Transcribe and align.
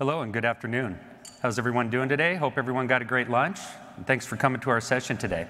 Hello 0.00 0.22
and 0.22 0.32
good 0.32 0.46
afternoon. 0.46 0.98
How's 1.42 1.58
everyone 1.58 1.90
doing 1.90 2.08
today? 2.08 2.34
Hope 2.34 2.56
everyone 2.56 2.86
got 2.86 3.02
a 3.02 3.04
great 3.04 3.28
lunch. 3.28 3.58
And 3.98 4.06
thanks 4.06 4.24
for 4.24 4.34
coming 4.34 4.58
to 4.62 4.70
our 4.70 4.80
session 4.80 5.18
today. 5.18 5.46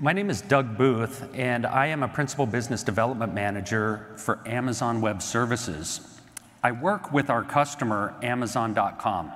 My 0.00 0.12
name 0.12 0.30
is 0.30 0.40
Doug 0.40 0.76
Booth, 0.76 1.32
and 1.32 1.64
I 1.64 1.86
am 1.86 2.02
a 2.02 2.08
Principal 2.08 2.44
Business 2.44 2.82
Development 2.82 3.32
Manager 3.32 4.08
for 4.16 4.40
Amazon 4.46 5.00
Web 5.00 5.22
Services. 5.22 6.18
I 6.64 6.72
work 6.72 7.12
with 7.12 7.30
our 7.30 7.44
customer, 7.44 8.16
Amazon.com. 8.20 9.30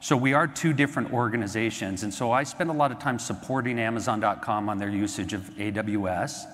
So 0.00 0.14
we 0.14 0.34
are 0.34 0.46
two 0.46 0.74
different 0.74 1.10
organizations, 1.10 2.02
and 2.02 2.12
so 2.12 2.32
I 2.32 2.42
spend 2.42 2.68
a 2.68 2.74
lot 2.74 2.92
of 2.92 2.98
time 2.98 3.18
supporting 3.18 3.78
Amazon.com 3.78 4.68
on 4.68 4.76
their 4.76 4.90
usage 4.90 5.32
of 5.32 5.40
AWS, 5.56 6.44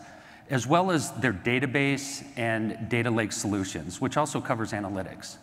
as 0.48 0.64
well 0.64 0.92
as 0.92 1.10
their 1.14 1.32
database 1.32 2.24
and 2.36 2.88
data 2.88 3.10
lake 3.10 3.32
solutions, 3.32 4.00
which 4.00 4.16
also 4.16 4.40
covers 4.40 4.70
analytics. 4.70 5.38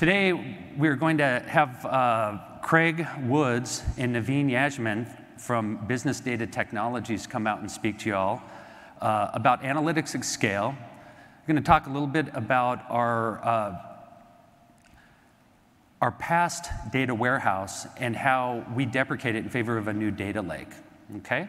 Today, 0.00 0.56
we're 0.78 0.96
going 0.96 1.18
to 1.18 1.44
have 1.46 1.84
uh, 1.84 2.38
Craig 2.62 3.06
Woods 3.24 3.82
and 3.98 4.16
Naveen 4.16 4.50
Yajman 4.50 5.06
from 5.38 5.76
Business 5.88 6.20
Data 6.20 6.46
Technologies 6.46 7.26
come 7.26 7.46
out 7.46 7.60
and 7.60 7.70
speak 7.70 7.98
to 7.98 8.08
y'all 8.08 8.40
uh, 9.02 9.28
about 9.34 9.62
analytics 9.62 10.14
at 10.14 10.24
scale. 10.24 10.74
We're 10.74 11.52
going 11.52 11.62
to 11.62 11.66
talk 11.66 11.86
a 11.86 11.90
little 11.90 12.08
bit 12.08 12.28
about 12.32 12.82
our, 12.88 13.44
uh, 13.44 13.76
our 16.00 16.12
past 16.12 16.70
data 16.90 17.14
warehouse 17.14 17.86
and 17.98 18.16
how 18.16 18.64
we 18.74 18.86
deprecate 18.86 19.36
it 19.36 19.44
in 19.44 19.50
favor 19.50 19.76
of 19.76 19.86
a 19.86 19.92
new 19.92 20.10
data 20.10 20.40
lake, 20.40 20.70
okay? 21.18 21.46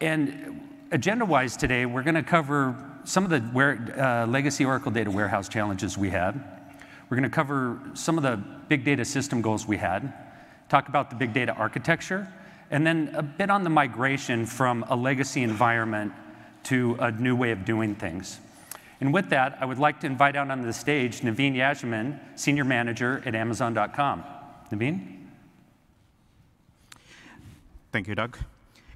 And 0.00 0.68
agenda-wise 0.90 1.56
today, 1.56 1.86
we're 1.86 2.02
going 2.02 2.16
to 2.16 2.24
cover 2.24 2.89
some 3.04 3.24
of 3.24 3.30
the 3.30 3.96
uh, 3.96 4.26
legacy 4.26 4.64
Oracle 4.64 4.90
data 4.90 5.10
warehouse 5.10 5.48
challenges 5.48 5.96
we 5.96 6.10
had. 6.10 6.34
We're 7.08 7.16
going 7.16 7.28
to 7.28 7.34
cover 7.34 7.80
some 7.94 8.16
of 8.16 8.22
the 8.22 8.36
big 8.68 8.84
data 8.84 9.04
system 9.04 9.42
goals 9.42 9.66
we 9.66 9.76
had, 9.76 10.12
talk 10.68 10.88
about 10.88 11.10
the 11.10 11.16
big 11.16 11.32
data 11.32 11.52
architecture, 11.52 12.32
and 12.70 12.86
then 12.86 13.10
a 13.14 13.22
bit 13.22 13.50
on 13.50 13.64
the 13.64 13.70
migration 13.70 14.46
from 14.46 14.84
a 14.88 14.94
legacy 14.94 15.42
environment 15.42 16.12
to 16.64 16.96
a 17.00 17.10
new 17.10 17.34
way 17.34 17.50
of 17.50 17.64
doing 17.64 17.94
things. 17.94 18.38
And 19.00 19.14
with 19.14 19.30
that, 19.30 19.58
I 19.60 19.64
would 19.64 19.78
like 19.78 20.00
to 20.00 20.06
invite 20.06 20.36
out 20.36 20.50
onto 20.50 20.64
the 20.64 20.72
stage 20.72 21.20
Naveen 21.22 21.56
Yajman, 21.56 22.18
Senior 22.38 22.64
Manager 22.64 23.22
at 23.24 23.34
Amazon.com. 23.34 24.24
Naveen? 24.70 25.16
Thank 27.92 28.06
you, 28.06 28.14
Doug. 28.14 28.38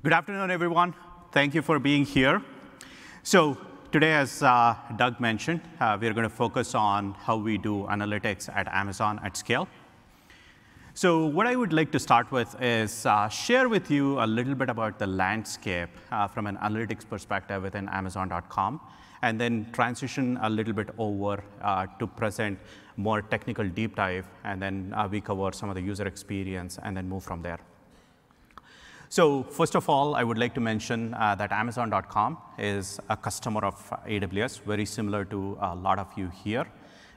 Good 0.05 0.13
afternoon, 0.13 0.51
everyone. 0.51 0.95
Thank 1.33 1.55
you 1.55 1.63
for 1.63 1.79
being 1.79 2.05
here. 2.05 2.43
So 3.25 3.59
today, 3.95 4.15
as 4.15 4.43
uh, 4.43 4.75
Doug 4.97 5.21
mentioned, 5.21 5.61
uh, 5.79 5.97
we're 6.01 6.13
going 6.13 6.29
to 6.29 6.37
focus 6.45 6.75
on 6.75 7.15
how 7.15 7.37
we 7.37 7.57
do 7.57 7.87
analytics 7.89 8.49
at 8.53 8.67
Amazon 8.73 9.21
at 9.23 9.37
scale. 9.37 9.69
So 10.95 11.27
what 11.27 11.47
I 11.47 11.55
would 11.55 11.73
like 11.73 11.93
to 11.93 12.01
start 12.01 12.33
with 12.33 12.61
is 12.61 13.07
uh, 13.07 13.29
share 13.29 13.69
with 13.69 13.93
you 13.93 14.19
a 14.19 14.27
little 14.27 14.57
bit 14.57 14.69
about 14.69 14.99
the 14.99 15.07
landscape 15.07 15.91
uh, 16.11 16.27
from 16.27 16.49
an 16.49 16.57
analytics 16.57 17.09
perspective 17.09 17.63
within 17.63 17.89
Amazon.com, 17.89 18.81
and 19.23 19.41
then 19.41 19.71
transition 19.71 20.41
a 20.43 20.51
little 20.51 20.73
bit 20.73 20.89
over 20.99 21.45
uh, 21.63 21.87
to 22.01 22.09
present 22.09 22.59
more 22.97 23.23
technical 23.23 23.69
deep 23.69 23.95
dive, 23.95 24.27
and 24.43 24.61
then 24.61 24.93
uh, 24.97 25.07
we 25.09 25.21
cover 25.21 25.53
some 25.53 25.69
of 25.69 25.77
the 25.77 25.83
user 25.83 26.09
experience, 26.09 26.81
and 26.83 26.97
then 26.97 27.09
move 27.09 27.23
from 27.23 27.43
there. 27.43 27.61
So 29.15 29.45
first 29.45 29.77
of 29.77 29.89
all, 29.89 30.17
I 30.17 30.25
would 30.25 30.39
like 30.39 30.55
to 30.55 30.61
mention 30.61 31.15
uh, 31.15 31.37
that 31.37 31.53
Amazon.com 31.53 32.37
is 32.59 32.99
a 33.09 33.17
customer 33.17 33.65
of 33.65 33.77
AWS, 34.09 34.63
very 34.63 34.85
similar 34.85 35.25
to 35.27 35.57
a 35.61 35.73
lot 35.73 36.01
of 36.01 36.09
you 36.17 36.33
here. 36.43 36.67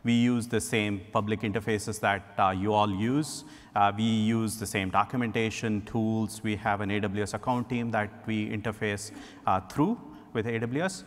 We 0.04 0.14
use 0.14 0.46
the 0.46 0.62
same 0.62 1.02
public 1.12 1.42
interfaces 1.42 2.00
that 2.02 2.36
uh, 2.38 2.52
you 2.52 2.72
all 2.72 2.88
use. 2.88 3.46
Uh, 3.76 3.92
we 3.98 4.04
use 4.04 4.58
the 4.58 4.68
same 4.68 4.92
documentation 4.92 5.82
tools. 5.88 6.44
We 6.44 6.56
have 6.58 6.82
an 6.82 6.92
AWS 6.92 7.34
account 7.34 7.68
team 7.68 7.90
that 7.90 8.12
we 8.28 8.48
interface 8.48 9.10
uh, 9.48 9.62
through 9.62 10.00
with 10.34 10.46
AWS. 10.46 11.04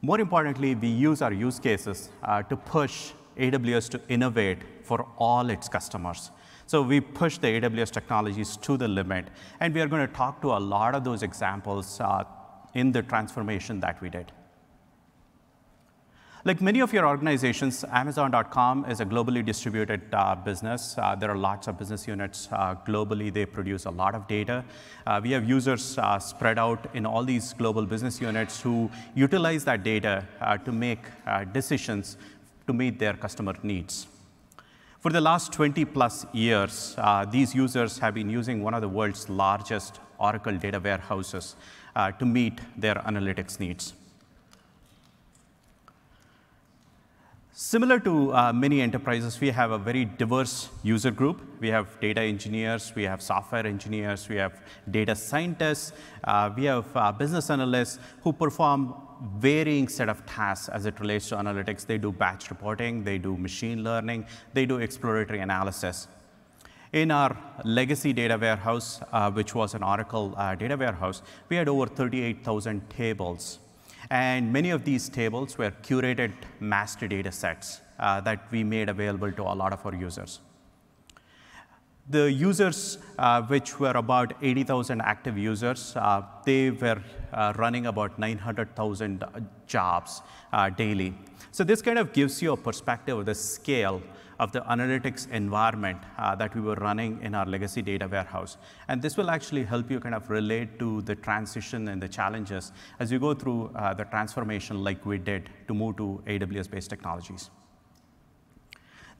More 0.00 0.18
importantly, 0.18 0.74
we 0.74 0.88
use 0.88 1.20
our 1.20 1.34
use 1.34 1.60
cases 1.60 2.08
uh, 2.22 2.42
to 2.44 2.56
push 2.56 3.12
AWS 3.36 3.90
to 3.90 4.00
innovate 4.08 4.60
for 4.82 5.06
all 5.18 5.50
its 5.50 5.68
customers. 5.68 6.30
So 6.72 6.80
we 6.80 7.02
push 7.02 7.36
the 7.36 7.48
AWS 7.48 7.90
technologies 7.90 8.56
to 8.56 8.78
the 8.78 8.88
limit, 8.88 9.26
and 9.60 9.74
we 9.74 9.82
are 9.82 9.86
going 9.86 10.06
to 10.08 10.14
talk 10.14 10.40
to 10.40 10.52
a 10.52 10.60
lot 10.74 10.94
of 10.94 11.04
those 11.04 11.22
examples 11.22 12.00
uh, 12.00 12.24
in 12.72 12.92
the 12.92 13.02
transformation 13.02 13.78
that 13.80 14.00
we 14.00 14.08
did. 14.08 14.32
Like 16.46 16.62
many 16.62 16.80
of 16.80 16.90
your 16.94 17.06
organizations, 17.06 17.84
Amazon.com 17.92 18.86
is 18.86 19.00
a 19.00 19.04
globally 19.04 19.44
distributed 19.44 20.00
uh, 20.14 20.34
business. 20.34 20.94
Uh, 20.96 21.14
there 21.14 21.30
are 21.30 21.36
lots 21.36 21.68
of 21.68 21.78
business 21.78 22.08
units 22.08 22.48
uh, 22.50 22.74
globally. 22.86 23.30
They 23.30 23.44
produce 23.44 23.84
a 23.84 23.90
lot 23.90 24.14
of 24.14 24.26
data. 24.26 24.64
Uh, 25.06 25.20
we 25.22 25.32
have 25.32 25.46
users 25.46 25.98
uh, 25.98 26.18
spread 26.18 26.58
out 26.58 26.88
in 26.94 27.04
all 27.04 27.22
these 27.22 27.52
global 27.52 27.84
business 27.84 28.18
units 28.18 28.62
who 28.62 28.90
utilize 29.14 29.62
that 29.64 29.82
data 29.82 30.26
uh, 30.40 30.56
to 30.56 30.72
make 30.72 31.04
decisions 31.52 32.16
to 32.66 32.72
meet 32.72 32.98
their 32.98 33.12
customer 33.12 33.56
needs. 33.62 34.06
For 35.02 35.10
the 35.10 35.20
last 35.20 35.52
20 35.52 35.84
plus 35.86 36.26
years, 36.32 36.96
these 37.32 37.56
users 37.56 37.98
have 37.98 38.14
been 38.14 38.30
using 38.30 38.62
one 38.62 38.72
of 38.72 38.82
the 38.82 38.88
world's 38.88 39.28
largest 39.28 39.98
Oracle 40.16 40.56
data 40.56 40.78
warehouses 40.78 41.56
to 42.20 42.24
meet 42.24 42.60
their 42.76 42.94
analytics 42.94 43.58
needs. 43.58 43.94
Similar 47.52 47.98
to 48.00 48.32
uh, 48.32 48.52
many 48.52 48.80
enterprises, 48.80 49.40
we 49.40 49.50
have 49.50 49.72
a 49.72 49.78
very 49.78 50.04
diverse 50.04 50.68
user 50.84 51.10
group. 51.10 51.40
We 51.58 51.68
have 51.68 52.00
data 52.00 52.20
engineers, 52.20 52.92
we 52.94 53.02
have 53.02 53.20
software 53.20 53.66
engineers, 53.66 54.28
we 54.28 54.36
have 54.36 54.60
data 54.88 55.16
scientists, 55.16 55.92
uh, 56.24 56.50
we 56.56 56.64
have 56.64 56.86
uh, 56.96 57.10
business 57.10 57.50
analysts 57.50 57.98
who 58.22 58.32
perform 58.32 58.94
varying 59.38 59.88
set 59.88 60.08
of 60.08 60.24
tasks 60.26 60.68
as 60.68 60.86
it 60.86 60.98
relates 61.00 61.28
to 61.28 61.36
analytics. 61.36 61.86
They 61.86 61.98
do 61.98 62.12
batch 62.12 62.50
reporting, 62.50 63.04
they 63.04 63.18
do 63.18 63.36
machine 63.36 63.84
learning, 63.84 64.26
they 64.52 64.66
do 64.66 64.78
exploratory 64.78 65.40
analysis. 65.40 66.08
In 66.92 67.10
our 67.10 67.36
legacy 67.64 68.12
data 68.12 68.36
warehouse, 68.36 69.00
uh, 69.12 69.30
which 69.30 69.54
was 69.54 69.74
an 69.74 69.82
Oracle 69.82 70.34
uh, 70.36 70.54
data 70.54 70.76
warehouse, 70.76 71.22
we 71.48 71.56
had 71.56 71.68
over 71.68 71.86
38,000 71.86 72.90
tables 72.90 73.58
and 74.10 74.52
many 74.52 74.70
of 74.70 74.84
these 74.84 75.08
tables 75.08 75.56
were 75.56 75.70
curated 75.82 76.32
master 76.60 77.08
data 77.08 77.32
sets 77.32 77.80
uh, 77.98 78.20
that 78.20 78.50
we 78.50 78.64
made 78.64 78.88
available 78.88 79.32
to 79.32 79.42
a 79.42 79.54
lot 79.54 79.72
of 79.72 79.84
our 79.86 79.94
users. 79.94 80.40
The 82.10 82.30
users, 82.30 82.98
uh, 83.18 83.42
which 83.42 83.78
were 83.78 83.92
about 83.92 84.34
80,000 84.42 85.00
active 85.00 85.38
users, 85.38 85.94
uh, 85.96 86.22
they 86.44 86.70
were 86.70 87.00
uh, 87.32 87.52
running 87.56 87.86
about 87.86 88.18
900,000 88.18 89.24
jobs 89.66 90.20
uh, 90.52 90.68
daily. 90.68 91.14
So 91.52 91.62
this 91.62 91.80
kind 91.80 91.98
of 91.98 92.12
gives 92.12 92.42
you 92.42 92.52
a 92.52 92.56
perspective 92.56 93.18
of 93.18 93.26
the 93.26 93.34
scale 93.34 94.02
of 94.40 94.50
the 94.50 94.62
analytics 94.62 95.30
environment 95.30 95.98
uh, 96.18 96.34
that 96.34 96.52
we 96.56 96.60
were 96.60 96.74
running 96.74 97.20
in 97.22 97.34
our 97.34 97.46
legacy 97.46 97.82
data 97.82 98.08
warehouse. 98.08 98.56
And 98.88 99.00
this 99.00 99.16
will 99.16 99.30
actually 99.30 99.62
help 99.62 99.88
you 99.88 100.00
kind 100.00 100.14
of 100.14 100.28
relate 100.28 100.80
to 100.80 101.02
the 101.02 101.14
transition 101.14 101.86
and 101.86 102.02
the 102.02 102.08
challenges 102.08 102.72
as 102.98 103.12
you 103.12 103.20
go 103.20 103.34
through 103.34 103.70
uh, 103.76 103.94
the 103.94 104.04
transformation 104.06 104.82
like 104.82 105.06
we 105.06 105.18
did 105.18 105.50
to 105.68 105.74
move 105.74 105.96
to 105.98 106.22
AWS-based 106.26 106.90
technologies. 106.90 107.50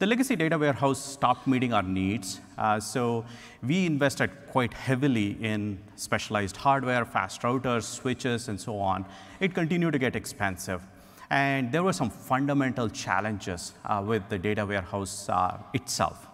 The 0.02 0.08
legacy 0.08 0.34
data 0.34 0.58
warehouse 0.58 0.98
stopped 0.98 1.46
meeting 1.46 1.72
our 1.72 1.84
needs, 1.84 2.40
uh, 2.58 2.80
so 2.80 3.24
we 3.62 3.86
invested 3.86 4.32
quite 4.50 4.74
heavily 4.74 5.36
in 5.40 5.78
specialized 5.94 6.56
hardware, 6.56 7.04
fast 7.04 7.42
routers, 7.42 7.84
switches, 7.84 8.48
and 8.48 8.60
so 8.60 8.80
on. 8.80 9.06
It 9.38 9.54
continued 9.54 9.92
to 9.92 10.00
get 10.00 10.16
expensive. 10.16 10.82
And 11.30 11.70
there 11.70 11.84
were 11.84 11.92
some 11.92 12.10
fundamental 12.10 12.88
challenges 12.88 13.74
uh, 13.84 14.02
with 14.04 14.28
the 14.28 14.40
data 14.40 14.66
warehouse 14.66 15.28
uh, 15.28 15.58
itself. 15.72 16.26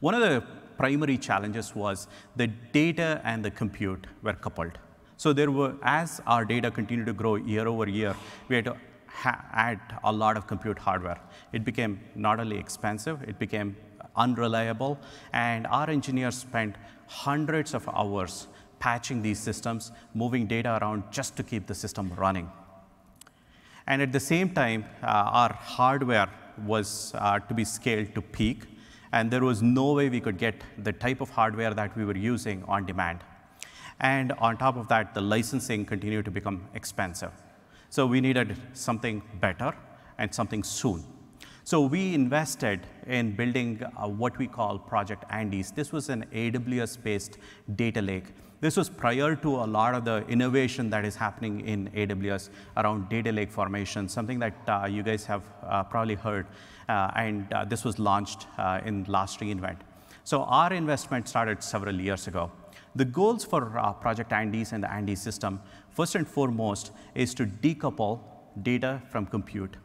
One 0.00 0.14
of 0.14 0.22
the 0.22 0.42
primary 0.78 1.18
challenges 1.18 1.74
was 1.74 2.08
the 2.36 2.46
data 2.46 3.20
and 3.22 3.44
the 3.44 3.50
compute 3.50 4.06
were 4.22 4.32
coupled. 4.32 4.78
So 5.18 5.34
there 5.34 5.50
were, 5.50 5.74
as 5.82 6.22
our 6.26 6.46
data 6.46 6.70
continued 6.70 7.08
to 7.08 7.12
grow 7.12 7.34
year 7.34 7.68
over 7.68 7.86
year, 7.86 8.16
we 8.48 8.56
had 8.56 8.64
to 8.64 8.76
add 9.24 9.80
a 10.04 10.12
lot 10.12 10.36
of 10.36 10.46
compute 10.46 10.78
hardware. 10.78 11.18
It 11.52 11.64
became 11.64 12.00
not 12.14 12.40
only 12.40 12.58
expensive, 12.58 13.22
it 13.22 13.38
became 13.38 13.76
unreliable, 14.16 14.98
and 15.32 15.66
our 15.66 15.90
engineers 15.90 16.36
spent 16.36 16.76
hundreds 17.06 17.74
of 17.74 17.88
hours 17.88 18.48
patching 18.78 19.22
these 19.22 19.38
systems, 19.38 19.92
moving 20.14 20.46
data 20.46 20.78
around 20.80 21.04
just 21.10 21.36
to 21.36 21.42
keep 21.42 21.66
the 21.66 21.74
system 21.74 22.12
running. 22.16 22.50
And 23.86 24.02
at 24.02 24.12
the 24.12 24.20
same 24.20 24.50
time, 24.50 24.84
uh, 25.02 25.06
our 25.06 25.52
hardware 25.52 26.28
was 26.64 27.12
uh, 27.14 27.38
to 27.40 27.54
be 27.54 27.64
scaled 27.64 28.14
to 28.14 28.22
peak, 28.22 28.64
and 29.12 29.30
there 29.30 29.44
was 29.44 29.62
no 29.62 29.92
way 29.92 30.08
we 30.08 30.20
could 30.20 30.38
get 30.38 30.62
the 30.78 30.92
type 30.92 31.20
of 31.20 31.30
hardware 31.30 31.72
that 31.72 31.96
we 31.96 32.04
were 32.04 32.16
using 32.16 32.64
on 32.64 32.84
demand. 32.84 33.20
And 34.00 34.32
on 34.32 34.58
top 34.58 34.76
of 34.76 34.88
that, 34.88 35.14
the 35.14 35.20
licensing 35.20 35.86
continued 35.86 36.24
to 36.26 36.30
become 36.30 36.68
expensive. 36.74 37.30
So 37.90 38.06
we 38.06 38.20
needed 38.20 38.56
something 38.72 39.22
better 39.40 39.74
and 40.18 40.34
something 40.34 40.62
soon. 40.62 41.04
So 41.64 41.80
we 41.80 42.14
invested 42.14 42.86
in 43.08 43.34
building 43.34 43.82
uh, 43.82 44.06
what 44.06 44.38
we 44.38 44.46
call 44.46 44.78
Project 44.78 45.24
Andes. 45.30 45.72
This 45.72 45.90
was 45.90 46.08
an 46.10 46.24
AWS-based 46.32 47.38
data 47.74 48.00
lake. 48.00 48.26
This 48.60 48.76
was 48.76 48.88
prior 48.88 49.34
to 49.34 49.56
a 49.56 49.66
lot 49.66 49.94
of 49.96 50.04
the 50.04 50.24
innovation 50.28 50.88
that 50.90 51.04
is 51.04 51.16
happening 51.16 51.60
in 51.66 51.90
AWS 51.90 52.50
around 52.76 53.08
data 53.08 53.32
lake 53.32 53.50
formation, 53.50 54.08
something 54.08 54.38
that 54.38 54.54
uh, 54.68 54.86
you 54.88 55.02
guys 55.02 55.26
have 55.26 55.42
uh, 55.64 55.82
probably 55.82 56.14
heard. 56.14 56.46
Uh, 56.88 57.10
and 57.16 57.52
uh, 57.52 57.64
this 57.64 57.84
was 57.84 57.98
launched 57.98 58.46
uh, 58.58 58.80
in 58.84 59.04
last 59.08 59.40
reInvent. 59.40 59.78
So 60.22 60.44
our 60.44 60.72
investment 60.72 61.28
started 61.28 61.64
several 61.64 62.00
years 62.00 62.28
ago. 62.28 62.50
The 62.94 63.04
goals 63.04 63.44
for 63.44 63.60
Project 64.00 64.32
Andes 64.32 64.72
and 64.72 64.84
the 64.84 64.92
Andes 64.92 65.20
system, 65.20 65.60
first 65.96 66.14
and 66.14 66.28
foremost, 66.28 66.92
is 67.14 67.34
to 67.34 67.46
decouple 67.46 68.20
data 68.62 69.00
from 69.10 69.26
compute. 69.26 69.76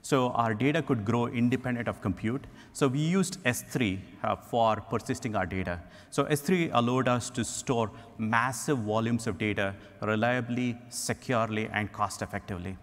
So 0.00 0.30
our 0.30 0.54
data 0.54 0.80
could 0.80 1.04
grow 1.04 1.26
independent 1.26 1.88
of 1.88 2.00
compute. 2.00 2.46
So 2.72 2.88
we 2.88 3.00
used 3.00 3.42
S3 3.44 3.98
uh, 4.24 4.36
for 4.36 4.76
persisting 4.76 5.36
our 5.36 5.44
data. 5.44 5.80
So 6.10 6.24
S3 6.24 6.70
allowed 6.72 7.08
us 7.08 7.28
to 7.30 7.44
store 7.44 7.90
massive 8.16 8.78
volumes 8.78 9.26
of 9.26 9.36
data 9.36 9.74
reliably, 10.00 10.78
securely, 10.88 11.68
and 11.72 11.92
cost 11.92 12.22
effectively. 12.22 12.76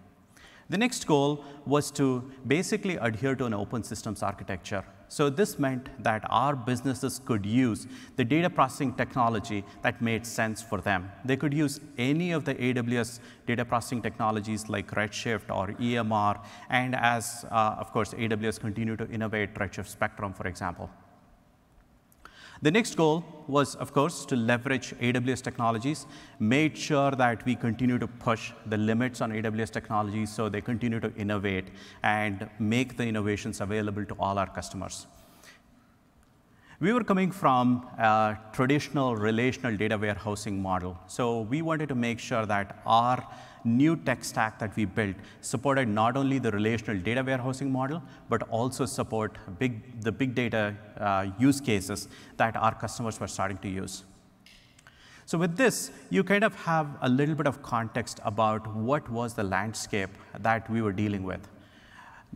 The 0.68 0.78
next 0.78 1.06
goal 1.06 1.46
was 1.66 1.92
to 1.92 2.32
basically 2.48 2.96
adhere 2.96 3.36
to 3.36 3.46
an 3.46 3.54
open 3.54 3.84
systems 3.84 4.24
architecture. 4.24 4.84
So 5.08 5.30
this 5.30 5.60
meant 5.60 5.90
that 6.02 6.24
our 6.30 6.56
businesses 6.56 7.22
could 7.24 7.46
use 7.46 7.86
the 8.16 8.26
data 8.26 8.50
processing 8.50 8.94
technology 8.94 9.64
that 9.84 10.02
made 10.02 10.26
sense 10.26 10.64
for 10.64 10.82
them. 10.82 11.12
They 11.24 11.38
could 11.38 11.54
use 11.54 11.80
any 12.00 12.32
of 12.32 12.46
the 12.46 12.56
AWS 12.56 13.20
data 13.46 13.64
processing 13.64 14.02
technologies 14.02 14.68
like 14.68 14.90
Redshift 14.92 15.56
or 15.56 15.74
EMR, 15.74 16.40
and 16.70 16.96
as, 16.96 17.46
uh, 17.52 17.76
of 17.78 17.92
course, 17.92 18.16
AWS 18.16 18.60
continue 18.60 18.98
to 18.98 19.08
innovate 19.10 19.54
Redshift 19.54 19.88
Spectrum, 19.88 20.34
for 20.34 20.48
example. 20.48 20.90
The 22.62 22.72
next 22.72 22.96
goal 22.96 23.24
was, 23.48 23.75
of 23.75 23.94
course, 23.94 24.25
to 24.25 24.36
leverage 24.36 24.94
AWS 25.00 25.42
technologies, 25.42 26.06
made 26.40 26.78
sure 26.78 27.12
that 27.12 27.46
we 27.46 27.56
continue 27.56 28.00
to 28.00 28.07
push 28.07 28.52
the 28.66 28.78
limits 28.78 29.22
on 29.22 29.31
AWS 29.31 29.72
technologies 29.72 30.34
so 30.34 30.48
they 30.50 30.62
continue 30.62 31.00
to 31.00 31.13
innovate 31.16 31.66
and 32.04 32.50
make 32.60 32.98
the 32.98 33.06
innovations 33.06 33.62
available 33.62 34.06
to 34.06 34.16
all 34.19 34.40
our 34.40 34.48
customers. 34.48 35.06
We 36.80 36.92
were 36.92 37.04
coming 37.04 37.31
from 37.31 37.88
a 37.98 38.38
traditional 38.52 39.16
relational 39.16 39.78
data 39.78 39.98
warehousing 39.98 40.62
model. 40.62 40.98
So 41.08 41.42
we 41.42 41.62
wanted 41.62 41.90
to 41.90 41.96
make 41.96 42.19
sure 42.19 42.46
that 42.46 42.81
our 42.86 43.25
new 43.66 43.96
tech 43.96 44.24
stack 44.24 44.60
that 44.60 44.76
we 44.76 44.86
built 44.86 45.16
supported 45.42 45.88
not 45.88 46.16
only 46.16 46.40
the 46.40 46.52
relational 46.52 47.02
data 47.02 47.24
warehousing 47.24 47.72
model, 47.72 48.02
but 48.30 48.44
also 48.44 48.86
support 48.86 49.38
big, 49.60 50.02
the 50.02 50.12
big 50.12 50.36
data 50.36 50.76
uh, 51.00 51.28
use 51.40 51.60
cases 51.60 52.08
that 52.38 52.56
our 52.56 52.76
customers 52.76 53.20
were 53.20 53.28
starting 53.28 53.58
to 53.58 53.70
use. 53.70 54.04
So 55.26 55.40
with 55.40 55.58
this, 55.58 55.92
you 56.12 56.24
kind 56.24 56.44
of 56.44 56.54
have 56.56 56.88
a 57.02 57.10
little 57.10 57.34
bit 57.34 57.48
of 57.48 57.64
context 57.64 58.20
about 58.24 58.76
what 58.76 59.10
was 59.10 59.34
the 59.34 59.44
landscape 59.44 60.12
that 60.40 60.70
we 60.70 60.84
were 60.84 60.94
dealing 60.94 61.24
with. 61.24 61.48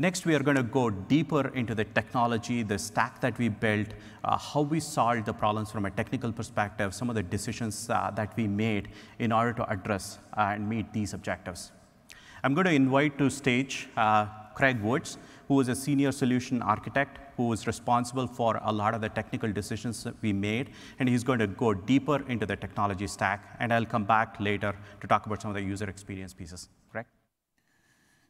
Next, 0.02 0.26
we 0.26 0.34
are 0.34 0.40
going 0.40 0.56
to 0.56 0.64
go 0.64 0.90
deeper 0.90 1.50
into 1.50 1.76
the 1.76 1.84
technology, 1.84 2.64
the 2.64 2.80
stack 2.80 3.20
that 3.20 3.38
we 3.38 3.50
built, 3.50 3.88
uh, 4.24 4.38
how 4.38 4.62
we 4.62 4.80
solved 4.80 5.26
the 5.26 5.34
problems 5.34 5.72
from 5.72 5.84
a 5.84 5.92
technical 5.92 6.32
perspective, 6.32 6.96
some 6.96 7.10
of 7.10 7.16
the 7.16 7.24
decisions 7.24 7.90
uh, 7.90 8.10
that 8.16 8.34
we 8.38 8.48
made 8.48 8.88
in 9.20 9.34
order 9.34 9.52
to 9.52 9.70
address 9.70 10.20
uh, 10.38 10.54
and 10.54 10.70
meet 10.70 10.94
these 10.94 11.14
objectives. 11.14 11.74
I'm 12.46 12.54
going 12.54 12.64
to 12.68 12.72
invite 12.72 13.18
to 13.18 13.30
stage 13.30 13.90
uh, 13.98 14.28
Craig 14.56 14.82
Woods, 14.82 15.18
who 15.50 15.60
is 15.60 15.68
a 15.68 15.76
senior 15.76 16.14
solution 16.14 16.62
architect 16.62 17.20
who 17.36 17.50
was 17.50 17.68
responsible 17.68 18.26
for 18.26 18.58
a 18.64 18.72
lot 18.72 18.94
of 18.94 19.02
the 19.02 19.10
technical 19.10 19.52
decisions 19.52 20.06
that 20.06 20.16
we 20.22 20.32
made, 20.32 20.70
and 21.00 21.10
he's 21.10 21.26
going 21.26 21.40
to 21.40 21.48
go 21.48 21.74
deeper 21.74 22.24
into 22.30 22.46
the 22.46 22.56
technology 22.56 23.08
stack, 23.08 23.58
and 23.60 23.74
I'll 23.74 23.86
come 23.86 24.06
back 24.06 24.40
later 24.40 24.74
to 25.02 25.08
talk 25.08 25.26
about 25.26 25.42
some 25.42 25.52
of 25.52 25.56
the 25.56 25.62
user 25.62 25.90
experience 25.90 26.34
pieces. 26.34 26.70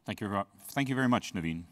Thank 0.05 0.21
you, 0.21 0.43
thank 0.69 0.89
you 0.89 0.95
very 0.95 1.07
much, 1.07 1.33
Naveen. 1.33 1.63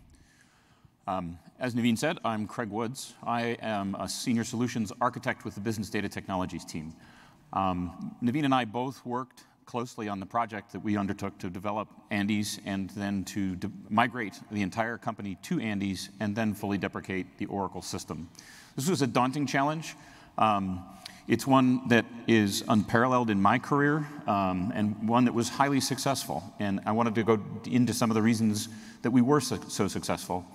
Um, 1.08 1.40
as 1.60 1.74
Naveen 1.74 1.98
said, 1.98 2.20
I'm 2.26 2.46
Craig 2.46 2.70
Woods. 2.70 3.14
I 3.24 3.58
am 3.62 3.96
a 3.96 4.08
senior 4.08 4.44
solutions 4.44 4.92
architect 5.00 5.46
with 5.46 5.56
the 5.56 5.62
Business 5.62 5.90
Data 5.90 6.10
Technologies 6.10 6.66
team. 6.66 6.94
Um, 7.54 8.16
Naveen 8.22 8.46
and 8.46 8.54
I 8.54 8.66
both 8.66 9.06
worked 9.06 9.46
closely 9.66 10.08
on 10.08 10.20
the 10.20 10.26
project 10.26 10.72
that 10.74 10.80
we 10.80 10.98
undertook 10.98 11.38
to 11.40 11.50
develop 11.50 11.88
Andes 12.12 12.60
and 12.66 12.90
then 12.92 13.24
to 13.26 13.58
migrate 13.90 14.40
the 14.52 14.62
entire 14.62 14.98
company 14.98 15.38
to 15.44 15.60
Andes 15.60 16.10
and 16.20 16.36
then 16.36 16.54
fully 16.54 16.78
deprecate 16.78 17.38
the 17.38 17.46
Oracle 17.48 17.82
system. 17.82 18.30
This 18.76 18.90
was 18.90 19.02
a 19.02 19.08
daunting 19.08 19.46
challenge. 19.46 19.96
Um, 20.38 20.84
it's 21.28 21.46
one 21.46 21.88
that 21.90 22.06
is 22.26 22.64
unparalleled 22.70 23.30
in 23.30 23.42
my 23.42 23.60
career 23.60 24.08
um, 24.28 24.72
and 24.74 25.08
one 25.08 25.26
that 25.26 25.34
was 25.34 25.50
highly 25.50 25.82
successful. 25.82 26.42
And 26.60 26.80
I 26.86 26.94
wanted 26.94 27.16
to 27.16 27.24
go 27.24 27.40
into 27.66 27.94
some 27.94 28.10
of 28.10 28.16
the 28.16 28.22
reasons 28.22 28.70
that 29.02 29.12
we 29.12 29.22
were 29.22 29.42
so, 29.42 29.60
so 29.68 29.88
successful. 29.90 30.46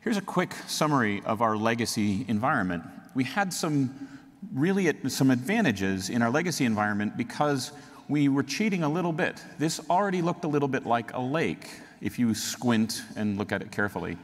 Here's 0.00 0.16
a 0.16 0.22
quick 0.22 0.54
summary 0.66 1.22
of 1.24 1.42
our 1.42 1.56
legacy 1.56 2.24
environment. 2.28 2.84
We 3.14 3.24
had 3.24 3.52
some 3.52 4.08
really 4.52 4.92
some 5.08 5.30
advantages 5.30 6.10
in 6.10 6.22
our 6.22 6.30
legacy 6.30 6.64
environment 6.64 7.16
because 7.16 7.72
we 8.08 8.28
were 8.28 8.42
cheating 8.42 8.82
a 8.82 8.88
little 8.88 9.12
bit. 9.12 9.42
This 9.58 9.80
already 9.88 10.22
looked 10.22 10.44
a 10.44 10.48
little 10.48 10.68
bit 10.68 10.86
like 10.86 11.12
a 11.12 11.20
lake 11.20 11.68
if 12.00 12.18
you 12.18 12.34
squint 12.34 13.02
and 13.16 13.38
look 13.38 13.52
at 13.52 13.62
it 13.62 13.70
carefully. 13.70 14.16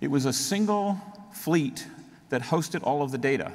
It 0.00 0.10
was 0.10 0.24
a 0.26 0.32
single 0.32 0.98
fleet 1.32 1.86
that 2.28 2.42
hosted 2.42 2.80
all 2.84 3.02
of 3.02 3.10
the 3.10 3.18
data 3.18 3.52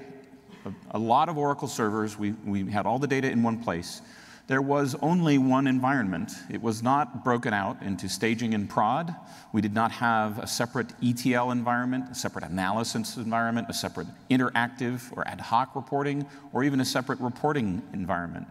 a, 0.66 0.98
a 0.98 1.00
lot 1.00 1.30
of 1.30 1.38
Oracle 1.38 1.68
servers. 1.68 2.18
We, 2.18 2.32
we 2.46 2.70
had 2.70 2.86
all 2.86 3.00
the 3.00 3.08
data 3.08 3.30
in 3.30 3.44
one 3.44 3.64
place. 3.64 4.02
There 4.50 4.62
was 4.64 4.96
only 5.04 5.38
one 5.38 5.68
environment. 5.68 6.32
It 6.50 6.60
was 6.60 6.82
not 6.82 7.24
broken 7.24 7.54
out 7.54 7.84
into 7.84 8.10
staging 8.10 8.56
and 8.56 8.68
prod. 8.68 9.16
We 9.54 9.62
did 9.62 9.76
not 9.76 9.92
have 9.92 10.40
a 10.40 10.48
separate 10.48 10.92
ETL 11.04 11.52
environment, 11.52 12.06
a 12.10 12.16
separate 12.16 12.46
analysis 12.46 13.16
environment, 13.18 13.68
a 13.70 13.74
separate 13.74 14.08
interactive 14.32 15.16
or 15.16 15.28
ad 15.28 15.40
hoc 15.40 15.76
reporting, 15.76 16.26
or 16.52 16.64
even 16.64 16.80
a 16.80 16.86
separate 16.86 17.20
reporting 17.20 17.84
environment. 17.94 18.48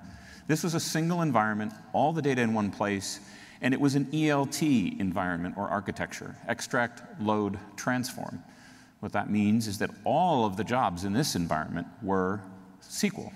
This 0.47 0.63
was 0.63 0.75
a 0.75 0.81
single 0.81 1.21
environment, 1.21 1.73
all 1.93 2.13
the 2.13 2.23
data 2.23 2.43
in 2.43 2.55
one 2.55 2.71
place, 2.71 3.19
and 3.61 3.75
it 3.75 3.81
was 3.81 3.97
an 3.97 4.05
ELT 4.13 5.01
environment 5.01 5.57
or 5.59 5.69
architecture, 5.69 6.37
extract, 6.47 7.03
load, 7.21 7.59
transform. 7.77 8.43
What 9.01 9.13
that 9.13 9.31
means 9.31 9.69
is 9.69 9.79
that 9.79 9.91
all 10.05 10.45
of 10.45 10.57
the 10.57 10.65
jobs 10.65 11.05
in 11.05 11.13
this 11.13 11.37
environment 11.37 11.87
were 12.03 12.41
SQL. 12.83 13.33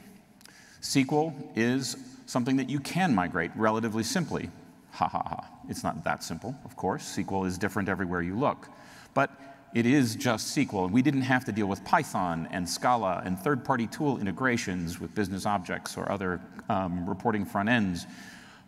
SQL 0.81 1.35
is 1.55 1.97
something 2.27 2.57
that 2.57 2.69
you 2.69 2.81
can 2.81 3.15
migrate 3.15 3.53
relatively 3.55 4.03
simply. 4.03 4.51
Ha 4.93 5.07
ha 5.07 5.23
ha. 5.25 5.47
It's 5.69 5.85
not 5.85 6.03
that 6.05 6.25
simple, 6.25 6.55
of 6.65 6.77
course. 6.77 7.17
SQL 7.17 7.47
is 7.47 7.59
different 7.59 7.89
everywhere 7.89 8.23
you 8.23 8.37
look. 8.37 8.69
But 9.15 9.31
it 9.75 9.87
is 9.87 10.17
just 10.17 10.55
SQL. 10.57 10.91
We 10.91 11.01
didn't 11.01 11.23
have 11.23 11.45
to 11.47 11.53
deal 11.53 11.67
with 11.67 11.85
Python 11.85 12.49
and 12.51 12.69
Scala 12.69 13.23
and 13.25 13.39
third-party 13.39 13.87
tool 13.87 14.19
integrations 14.19 15.01
with 15.01 15.15
business 15.15 15.47
objects 15.47 15.97
or 15.97 16.11
other 16.11 16.41
um, 16.69 17.09
reporting 17.09 17.45
front 17.45 17.69
ends. 17.69 18.07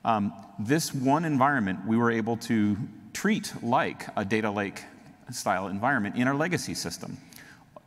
Um, 0.04 0.32
this 0.58 0.94
one 0.94 1.24
environment 1.24 1.86
we 1.86 1.96
were 1.96 2.10
able 2.10 2.36
to 2.38 2.76
treat 3.12 3.52
like 3.62 4.06
a 4.16 4.24
data 4.24 4.50
lake 4.50 4.82
style 5.31 5.69
environment 5.69 6.16
in 6.16 6.28
our 6.28 6.35
legacy 6.35 6.75
system. 6.75 7.19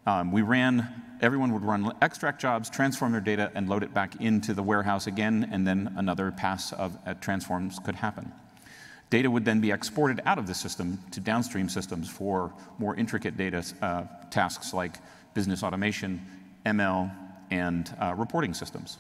Um, 0.06 0.32
we 0.32 0.42
ran, 0.42 0.88
everyone 1.22 1.52
would 1.54 1.64
run 1.64 1.92
extract 2.02 2.40
jobs, 2.40 2.70
transform 2.70 3.12
their 3.12 3.22
data, 3.22 3.52
and 3.56 3.68
load 3.68 3.84
it 3.84 3.94
back 3.94 4.22
into 4.22 4.54
the 4.54 4.64
warehouse 4.64 5.08
again, 5.08 5.50
and 5.52 5.68
then 5.68 5.94
another 5.98 6.32
pass 6.32 6.72
of 6.74 6.98
uh, 7.06 7.14
transforms 7.16 7.80
could 7.80 7.96
happen. 7.96 8.32
Data 9.10 9.30
would 9.30 9.46
then 9.46 9.62
be 9.62 9.72
exported 9.72 10.22
out 10.26 10.38
of 10.38 10.48
the 10.48 10.54
system 10.54 11.00
to 11.12 11.20
downstream 11.20 11.70
systems 11.70 12.10
for 12.10 12.54
more 12.78 12.96
intricate 12.96 13.38
data 13.38 13.64
uh, 13.82 14.04
tasks 14.30 14.74
like 14.74 14.98
business 15.34 15.64
automation, 15.64 16.26
ML, 16.66 17.12
and 17.52 17.96
uh, 18.02 18.14
reporting 18.18 18.54
systems. 18.54 18.98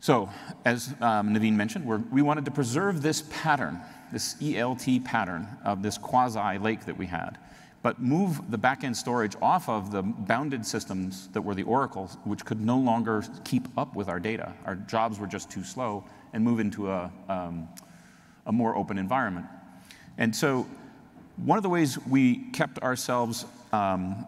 So, 0.00 0.30
as 0.64 0.94
um, 1.00 1.34
Naveen 1.34 1.54
mentioned, 1.54 1.84
we 2.10 2.22
wanted 2.22 2.44
to 2.44 2.50
preserve 2.50 3.02
this 3.02 3.24
pattern 3.30 3.80
this 4.12 4.34
ELT 4.40 5.04
pattern 5.04 5.48
of 5.64 5.82
this 5.82 5.98
quasi 5.98 6.58
lake 6.58 6.84
that 6.86 6.96
we 6.96 7.06
had, 7.06 7.38
but 7.82 8.00
move 8.00 8.50
the 8.50 8.58
backend 8.58 8.96
storage 8.96 9.36
off 9.40 9.68
of 9.68 9.90
the 9.90 10.02
bounded 10.02 10.66
systems 10.66 11.28
that 11.28 11.42
were 11.42 11.54
the 11.54 11.62
oracles, 11.62 12.16
which 12.24 12.44
could 12.44 12.60
no 12.60 12.78
longer 12.78 13.22
keep 13.44 13.68
up 13.78 13.94
with 13.94 14.08
our 14.08 14.20
data. 14.20 14.52
Our 14.64 14.74
jobs 14.74 15.18
were 15.18 15.26
just 15.26 15.50
too 15.50 15.64
slow, 15.64 16.04
and 16.32 16.44
move 16.44 16.60
into 16.60 16.90
a, 16.90 17.10
um, 17.28 17.68
a 18.46 18.52
more 18.52 18.76
open 18.76 18.98
environment. 18.98 19.46
And 20.18 20.34
so, 20.34 20.66
one 21.36 21.56
of 21.56 21.62
the 21.62 21.68
ways 21.68 21.98
we 22.06 22.50
kept 22.50 22.80
ourselves, 22.80 23.46
um, 23.72 24.26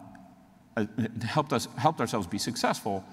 uh, 0.77 0.85
helped, 1.23 1.51
us, 1.51 1.67
helped 1.77 1.99
ourselves 1.99 2.25
be 2.25 2.37
successful 2.37 3.03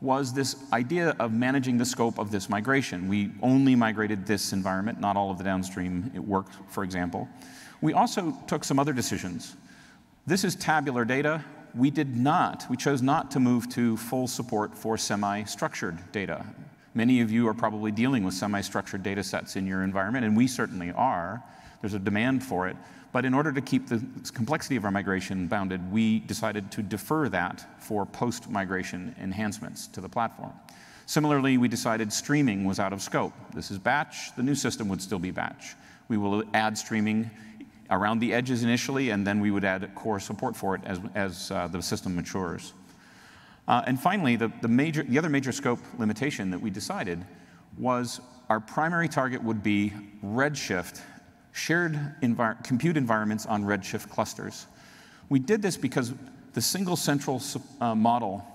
was 0.00 0.32
this 0.32 0.64
idea 0.72 1.16
of 1.18 1.32
managing 1.32 1.76
the 1.76 1.84
scope 1.84 2.18
of 2.18 2.30
this 2.30 2.48
migration. 2.48 3.08
We 3.08 3.32
only 3.42 3.74
migrated 3.74 4.26
this 4.26 4.52
environment, 4.52 5.00
not 5.00 5.16
all 5.16 5.30
of 5.30 5.38
the 5.38 5.44
downstream 5.44 6.12
work, 6.26 6.46
for 6.68 6.84
example. 6.84 7.28
We 7.80 7.92
also 7.92 8.36
took 8.46 8.64
some 8.64 8.78
other 8.78 8.92
decisions. 8.92 9.56
This 10.26 10.44
is 10.44 10.54
tabular 10.54 11.04
data. 11.04 11.44
We 11.74 11.90
did 11.90 12.16
not, 12.16 12.64
we 12.70 12.76
chose 12.76 13.02
not 13.02 13.30
to 13.32 13.40
move 13.40 13.68
to 13.70 13.96
full 13.96 14.26
support 14.26 14.76
for 14.76 14.96
semi-structured 14.96 16.12
data. 16.12 16.44
Many 16.94 17.20
of 17.20 17.30
you 17.30 17.46
are 17.48 17.54
probably 17.54 17.92
dealing 17.92 18.24
with 18.24 18.34
semi-structured 18.34 19.02
data 19.02 19.22
sets 19.22 19.56
in 19.56 19.66
your 19.66 19.82
environment, 19.82 20.24
and 20.24 20.36
we 20.36 20.46
certainly 20.46 20.90
are. 20.92 21.42
There's 21.80 21.94
a 21.94 21.98
demand 21.98 22.42
for 22.42 22.66
it. 22.68 22.76
But 23.12 23.24
in 23.24 23.32
order 23.32 23.52
to 23.52 23.60
keep 23.60 23.88
the 23.88 24.04
complexity 24.34 24.76
of 24.76 24.84
our 24.84 24.90
migration 24.90 25.46
bounded, 25.46 25.90
we 25.90 26.20
decided 26.20 26.70
to 26.72 26.82
defer 26.82 27.28
that 27.30 27.82
for 27.82 28.04
post-migration 28.04 29.14
enhancements 29.20 29.86
to 29.88 30.00
the 30.00 30.08
platform. 30.08 30.52
Similarly, 31.06 31.56
we 31.56 31.68
decided 31.68 32.12
streaming 32.12 32.64
was 32.64 32.78
out 32.78 32.92
of 32.92 33.00
scope. 33.00 33.32
This 33.54 33.70
is 33.70 33.78
batch. 33.78 34.36
The 34.36 34.42
new 34.42 34.54
system 34.54 34.88
would 34.88 35.00
still 35.00 35.18
be 35.18 35.30
batch. 35.30 35.74
We 36.08 36.18
will 36.18 36.44
add 36.52 36.76
streaming 36.76 37.30
around 37.90 38.18
the 38.18 38.34
edges 38.34 38.62
initially, 38.62 39.08
and 39.10 39.26
then 39.26 39.40
we 39.40 39.50
would 39.50 39.64
add 39.64 39.94
core 39.94 40.20
support 40.20 40.54
for 40.54 40.74
it 40.74 40.82
as, 40.84 41.00
as 41.14 41.50
uh, 41.50 41.66
the 41.68 41.82
system 41.82 42.14
matures. 42.14 42.74
Uh, 43.66 43.82
and 43.86 43.98
finally, 43.98 44.36
the, 44.36 44.52
the, 44.60 44.68
major, 44.68 45.02
the 45.02 45.18
other 45.18 45.30
major 45.30 45.52
scope 45.52 45.80
limitation 45.98 46.50
that 46.50 46.60
we 46.60 46.68
decided 46.68 47.24
was 47.78 48.20
our 48.48 48.60
primary 48.60 49.08
target 49.08 49.42
would 49.42 49.62
be 49.62 49.92
Redshift, 50.24 51.00
shared 51.58 52.14
envir 52.22 52.62
compute 52.64 52.96
environments 52.96 53.44
on 53.46 53.64
Redshift 53.64 54.08
clusters. 54.08 54.66
We 55.28 55.38
did 55.38 55.60
this 55.60 55.76
because 55.76 56.14
the 56.54 56.62
single 56.62 56.96
central 56.96 57.42
uh, 57.80 57.94
model 57.94 58.46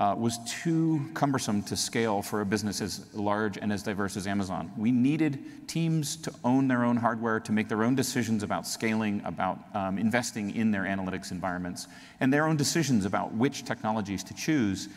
uh, 0.00 0.14
was 0.16 0.38
too 0.46 1.08
cumbersome 1.14 1.62
to 1.62 1.76
scale 1.76 2.22
for 2.22 2.40
a 2.40 2.46
business 2.46 2.80
as 2.80 3.12
large 3.14 3.58
and 3.58 3.72
as 3.72 3.82
diverse 3.82 4.16
as 4.16 4.26
Amazon. 4.26 4.70
We 4.76 4.92
needed 4.92 5.68
teams 5.68 6.16
to 6.16 6.32
own 6.44 6.68
their 6.68 6.84
own 6.84 6.96
hardware, 6.96 7.40
to 7.40 7.52
make 7.52 7.68
their 7.68 7.82
own 7.82 7.94
decisions 7.94 8.42
about 8.42 8.66
scaling, 8.66 9.20
about 9.24 9.58
um, 9.74 9.98
investing 9.98 10.54
in 10.54 10.70
their 10.70 10.84
analytics 10.84 11.32
environments, 11.32 11.88
and 12.20 12.32
their 12.32 12.46
own 12.46 12.56
decisions 12.56 13.04
about 13.04 13.34
which 13.34 13.64
technologies 13.64 14.22
to 14.24 14.34
choose. 14.34 14.88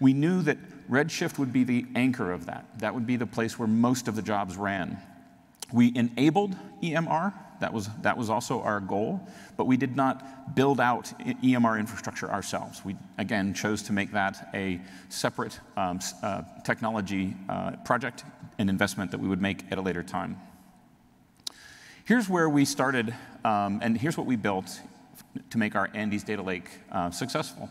We 0.00 0.12
knew 0.12 0.42
that 0.42 0.58
Redshift 0.90 1.38
would 1.38 1.52
be 1.52 1.64
the 1.64 1.86
anchor 1.94 2.32
of 2.32 2.46
that. 2.46 2.66
That 2.78 2.94
would 2.94 3.06
be 3.06 3.16
the 3.16 3.26
place 3.26 3.58
where 3.58 3.68
most 3.68 4.08
of 4.08 4.16
the 4.16 4.22
jobs 4.22 4.56
ran. 4.56 4.98
We 5.72 5.92
enabled 5.94 6.54
EMR, 6.82 7.32
that 7.60 7.72
was, 7.72 7.88
that 8.02 8.16
was 8.16 8.30
also 8.30 8.60
our 8.60 8.80
goal, 8.80 9.26
but 9.56 9.66
we 9.66 9.76
did 9.76 9.96
not 9.96 10.54
build 10.54 10.80
out 10.80 11.12
EMR 11.18 11.78
infrastructure 11.78 12.30
ourselves. 12.30 12.84
We, 12.84 12.96
again, 13.18 13.54
chose 13.54 13.82
to 13.84 13.92
make 13.92 14.12
that 14.12 14.48
a 14.54 14.80
separate 15.08 15.58
um, 15.76 16.00
uh, 16.22 16.42
technology 16.64 17.34
uh, 17.48 17.72
project 17.84 18.24
and 18.58 18.70
investment 18.70 19.10
that 19.10 19.18
we 19.18 19.28
would 19.28 19.40
make 19.40 19.64
at 19.70 19.78
a 19.78 19.82
later 19.82 20.02
time. 20.02 20.38
Here's 22.04 22.28
where 22.28 22.48
we 22.48 22.64
started, 22.64 23.14
um, 23.44 23.80
and 23.82 23.98
here's 23.98 24.16
what 24.16 24.26
we 24.26 24.36
built 24.36 24.80
to 25.50 25.58
make 25.58 25.74
our 25.74 25.90
Andes 25.94 26.22
Data 26.22 26.42
Lake 26.42 26.68
uh, 26.92 27.10
successful. 27.10 27.68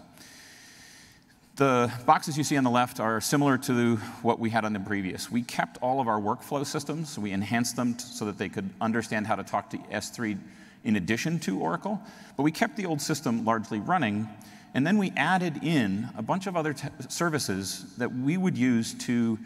The 1.56 1.90
boxes 2.06 2.38
you 2.38 2.44
see 2.44 2.58
on 2.58 2.66
the 2.66 2.70
left 2.70 3.00
are 3.00 3.22
similar 3.22 3.58
to 3.60 3.96
what 4.24 4.40
we 4.40 4.50
had 4.50 4.66
on 4.66 4.74
the 4.74 4.80
previous. 4.82 5.32
We 5.32 5.42
kept 5.42 5.78
all 5.82 6.02
of 6.02 6.08
our 6.10 6.20
workflow 6.20 6.66
systems. 6.66 7.18
We 7.18 7.32
enhanced 7.32 7.78
them 7.78 7.98
so 7.98 8.26
that 8.26 8.38
they 8.38 8.50
could 8.50 8.70
understand 8.82 9.26
how 9.26 9.36
to 9.36 9.44
talk 9.44 9.70
to 9.70 9.78
S3 9.78 10.38
in 10.84 10.98
addition 10.98 11.40
to 11.40 11.58
Oracle. 11.58 12.02
But 12.36 12.44
we 12.44 12.52
kept 12.52 12.76
the 12.76 12.86
old 12.86 13.00
system 13.00 13.46
largely 13.46 13.80
running. 13.80 14.28
And 14.74 14.86
then 14.86 14.98
we 14.98 15.14
added 15.16 15.64
in 15.64 16.10
a 16.18 16.22
bunch 16.22 16.46
of 16.48 16.58
other 16.58 16.76
services 17.08 17.86
that 18.00 18.14
we 18.14 18.36
would 18.36 18.58
use 18.58 18.94
to 19.06 19.40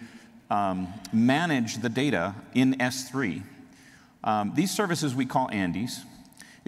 um, 0.50 0.92
manage 1.14 1.78
the 1.78 1.90
data 1.90 2.34
in 2.56 2.74
S3. 2.80 3.44
Um, 4.24 4.54
these 4.56 4.72
services 4.72 5.14
we 5.14 5.28
call 5.28 5.48
Andes. 5.52 6.02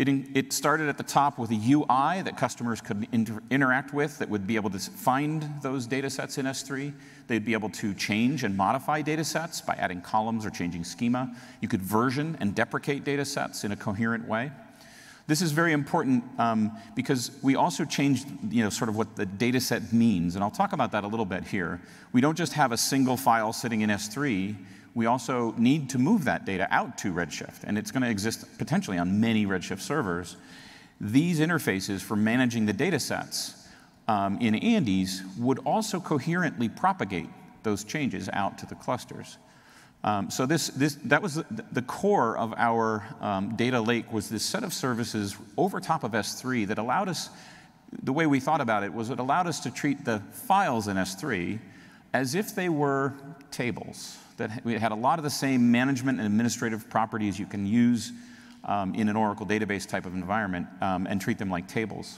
It, 0.02 0.36
it, 0.36 0.52
started 0.52 0.90
at 0.90 0.98
the 0.98 1.04
top 1.04 1.38
with 1.38 1.52
a 1.52 1.54
UI 1.54 2.24
that 2.24 2.36
customers 2.36 2.82
could 2.82 3.08
inter 3.12 3.40
interact 3.52 3.94
with 3.94 4.18
that 4.18 4.28
would 4.30 4.48
be 4.48 4.56
able 4.56 4.72
to 4.72 4.80
find 4.80 5.48
those 5.62 5.86
data 5.86 6.10
sets 6.10 6.40
in 6.40 6.48
S3. 6.48 6.92
They'd 7.28 7.46
be 7.46 7.54
able 7.54 7.70
to 7.70 7.94
change 7.94 8.44
and 8.44 8.58
modify 8.58 9.04
data 9.04 9.24
sets 9.24 9.62
by 9.62 9.76
adding 9.76 10.02
columns 10.02 10.44
or 10.44 10.50
changing 10.50 10.86
schema. 10.86 11.36
You 11.62 11.68
could 11.68 11.84
version 11.84 12.36
and 12.40 12.56
deprecate 12.56 13.04
data 13.04 13.24
sets 13.24 13.64
in 13.64 13.74
a 13.74 13.76
coherent 13.76 14.28
way. 14.28 14.52
This 15.28 15.44
is 15.44 15.52
very 15.52 15.72
important 15.72 16.24
um, 16.40 16.76
because 16.96 17.30
we 17.44 17.56
also 17.56 17.86
changed 17.86 18.28
you 18.50 18.64
know, 18.64 18.72
sort 18.72 18.90
of 18.90 18.98
what 18.98 19.16
the 19.16 19.28
data 19.28 19.62
set 19.62 19.94
means, 19.94 20.34
and 20.34 20.44
I'll 20.44 20.50
talk 20.50 20.74
about 20.74 20.94
that 20.94 21.04
a 21.04 21.08
little 21.08 21.28
bit 21.28 21.44
here. 21.44 21.80
We 22.12 22.22
don't 22.22 22.36
just 22.36 22.54
have 22.54 22.72
a 22.72 22.78
single 22.78 23.18
file 23.18 23.54
sitting 23.54 23.82
in 23.82 23.92
S3 23.92 24.56
we 24.94 25.06
also 25.06 25.54
need 25.58 25.90
to 25.92 25.98
move 25.98 26.26
that 26.26 26.46
data 26.46 26.68
out 26.70 26.98
to 27.00 27.14
Redshift, 27.14 27.64
and 27.64 27.78
it's 27.78 27.92
going 27.92 28.04
to 28.04 28.10
exist 28.10 28.46
potentially 28.58 28.98
on 28.98 29.20
many 29.20 29.46
Redshift 29.46 29.80
servers. 29.80 30.36
These 31.00 31.40
interfaces 31.40 32.02
for 32.02 32.16
managing 32.16 32.66
the 32.66 32.74
data 32.74 33.00
sets 33.00 33.68
um, 34.08 34.38
in 34.42 34.56
Andes 34.56 35.24
would 35.38 35.60
also 35.60 36.00
coherently 36.00 36.68
propagate 36.68 37.30
those 37.64 37.84
changes 37.84 38.30
out 38.34 38.58
to 38.58 38.66
the 38.66 38.76
clusters. 38.76 39.38
Um, 40.04 40.30
so 40.32 40.46
this, 40.46 40.68
this, 40.70 40.96
that 41.06 41.22
was 41.22 41.36
the, 41.36 41.66
the 41.72 41.82
core 41.84 42.38
of 42.38 42.54
our 42.58 43.06
um, 43.22 43.56
data 43.56 43.80
lake 43.80 44.12
was 44.12 44.30
this 44.30 44.44
set 44.44 44.64
of 44.64 44.74
services 44.74 45.38
over 45.58 45.80
top 45.80 46.04
of 46.04 46.12
S3 46.12 46.68
that 46.68 46.80
allowed 46.80 47.08
us, 47.08 47.30
the 48.04 48.12
way 48.12 48.26
we 48.26 48.40
thought 48.40 48.62
about 48.62 48.84
it 48.84 48.92
was 48.94 49.10
it 49.12 49.20
allowed 49.20 49.48
us 49.48 49.60
to 49.62 49.72
treat 49.72 50.04
the 50.04 50.20
files 50.32 50.88
in 50.88 50.98
S3 50.98 51.60
as 52.14 52.36
if 52.36 52.56
they 52.56 52.68
were 52.68 53.14
tables 53.52 54.18
that 54.42 54.66
we 54.66 54.74
had 54.74 54.92
a 54.92 54.96
lot 54.96 55.20
of 55.20 55.24
the 55.24 55.30
same 55.30 55.72
management 55.72 56.18
and 56.18 56.26
administrative 56.26 56.90
properties 56.90 57.38
you 57.38 57.46
can 57.46 57.66
use 57.66 58.12
um, 58.66 58.96
in 58.96 59.08
an 59.08 59.16
Oracle 59.16 59.46
database 59.46 59.88
type 59.88 60.06
of 60.06 60.16
environment 60.16 60.68
um, 60.82 61.06
and 61.08 61.22
treat 61.22 61.38
them 61.38 61.50
like 61.50 61.68
tables. 61.68 62.18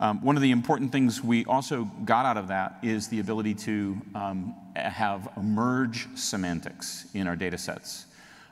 Um, 0.00 0.22
one 0.22 0.36
of 0.36 0.42
the 0.42 0.50
important 0.50 0.92
things 0.92 1.24
we 1.24 1.44
also 1.46 1.84
got 2.04 2.26
out 2.26 2.36
of 2.36 2.48
that 2.48 2.78
is 2.82 3.08
the 3.08 3.18
ability 3.18 3.54
to 3.54 4.00
um, 4.14 4.54
have 4.76 5.36
merge 5.42 6.06
semantics 6.14 7.06
in 7.14 7.26
our 7.26 7.34
data 7.34 7.58
sets. 7.58 8.04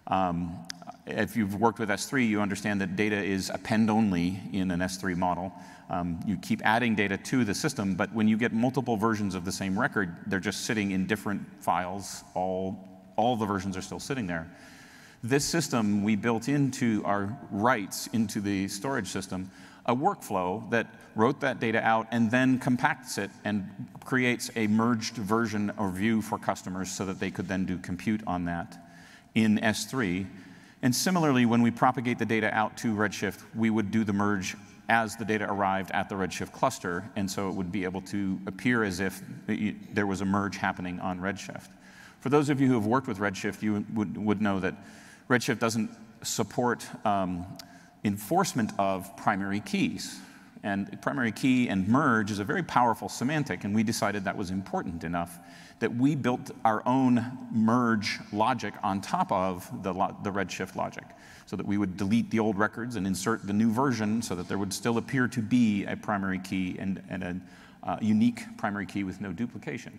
Um, 0.07 0.57
if 1.07 1.37
you've 1.37 1.55
worked 1.55 1.79
with 1.79 1.91
S3, 1.91 2.27
you 2.27 2.41
understand 2.41 2.81
that 2.81 2.97
data 2.97 3.23
is 3.23 3.51
append 3.51 3.91
only 3.91 4.41
in 4.53 4.71
an 4.71 4.81
S3 4.81 5.17
model. 5.17 5.53
Um, 5.89 6.21
you 6.27 6.37
keep 6.37 6.61
adding 6.65 6.95
data 6.95 7.17
to 7.17 7.45
the 7.45 7.55
system, 7.55 7.95
but 7.95 8.13
when 8.13 8.27
you 8.27 8.37
get 8.37 8.53
multiple 8.53 8.97
versions 8.97 9.35
of 9.35 9.45
the 9.45 9.53
same 9.53 9.79
record, 9.79 10.17
they're 10.27 10.41
just 10.41 10.65
sitting 10.67 10.91
in 10.91 11.07
different 11.07 11.43
files. 11.61 12.25
All, 12.35 13.13
all 13.17 13.37
the 13.37 13.47
versions 13.47 13.77
are 13.77 13.83
still 13.83 14.01
sitting 14.01 14.27
there. 14.27 14.51
This 15.23 15.45
system, 15.45 16.03
we 16.03 16.17
built 16.17 16.49
into 16.49 17.03
our 17.05 17.39
writes 17.51 18.09
into 18.13 18.41
the 18.41 18.69
storage 18.69 19.09
system 19.09 19.51
a 19.87 19.95
workflow 19.95 20.69
that 20.71 20.89
wrote 21.15 21.41
that 21.41 21.61
data 21.61 21.81
out 21.83 22.09
and 22.11 22.31
then 22.31 22.59
compacts 22.59 23.19
it 23.19 23.31
and 23.45 23.69
creates 24.05 24.51
a 24.57 24.67
merged 24.67 25.15
version 25.15 25.73
or 25.79 25.91
view 25.91 26.21
for 26.21 26.39
customers 26.39 26.91
so 26.91 27.07
that 27.07 27.19
they 27.21 27.31
could 27.31 27.49
then 27.49 27.65
do 27.65 27.79
compute 27.79 28.21
on 28.27 28.45
that 28.45 28.77
in 29.35 29.59
S3. 29.59 30.27
And 30.83 30.95
similarly, 30.95 31.47
when 31.47 31.63
we 31.63 31.71
propagate 31.71 32.19
the 32.19 32.27
data 32.27 32.53
out 32.53 32.77
to 32.79 32.95
Redshift, 32.95 33.43
we 33.55 33.71
would 33.71 33.91
do 33.91 34.05
the 34.05 34.13
merge 34.13 34.57
as 34.89 35.17
the 35.17 35.25
data 35.25 35.51
arrived 35.51 35.91
at 35.93 36.09
the 36.09 36.15
Redshift 36.15 36.53
cluster, 36.53 37.09
and 37.17 37.31
so 37.31 37.49
it 37.49 37.55
would 37.55 37.73
be 37.73 37.85
able 37.85 38.01
to 38.03 38.39
appear 38.47 38.85
as 38.85 39.01
if 39.01 39.21
there 39.93 40.07
was 40.07 40.21
a 40.21 40.25
merge 40.25 40.57
happening 40.57 41.01
on 41.01 41.19
Redshift. 41.21 41.69
For 42.21 42.29
those 42.29 42.49
of 42.49 42.61
you 42.61 42.69
who 42.69 42.75
have 42.75 42.87
worked 42.87 43.09
with 43.09 43.19
Redshift, 43.19 43.63
you 43.63 43.85
would, 43.95 44.17
would 44.17 44.41
know 44.41 44.61
that 44.61 44.75
Redshift 45.29 45.59
doesn't 45.59 45.91
support 46.23 46.87
um, 47.05 47.47
enforcement 48.05 48.73
of 48.79 49.17
primary 49.17 49.61
keys. 49.61 50.21
And 50.67 51.01
primary 51.01 51.31
key 51.31 51.69
and 51.69 51.87
merge 51.87 52.33
is 52.33 52.41
a 52.41 52.45
very 52.45 52.65
powerful 52.65 53.09
semantic, 53.09 53.63
and 53.63 53.73
we 53.73 53.85
decided 53.85 54.25
that 54.25 54.37
was 54.37 54.51
important 54.51 55.05
enough 55.05 55.39
that 55.79 55.95
we 55.95 56.17
built 56.17 56.51
our 56.65 56.83
own 56.85 57.25
merge 57.53 58.19
logic 58.33 58.75
on 58.83 59.01
top 59.01 59.31
of 59.31 59.71
the, 59.85 59.93
the 60.25 60.31
Redshift 60.33 60.75
logic 60.75 61.05
so 61.47 61.55
that 61.55 61.65
we 61.65 61.79
would 61.79 61.97
delete 61.97 62.33
the 62.33 62.41
old 62.41 62.59
records 62.59 62.97
and 62.97 63.07
insert 63.07 63.47
the 63.47 63.53
new 63.53 63.71
version 63.71 64.21
so 64.21 64.35
that 64.35 64.49
there 64.49 64.59
would 64.59 64.73
still 64.73 64.99
appear 64.99 65.29
to 65.29 65.41
be 65.41 65.85
a 65.85 65.95
primary 65.95 66.41
key 66.41 66.75
and, 66.81 67.01
and 67.09 67.23
a 67.23 67.41
uh, 67.85 67.99
unique 68.03 68.43
primary 68.57 68.87
key 68.87 69.05
with 69.05 69.21
no 69.21 69.31
duplication. 69.31 69.97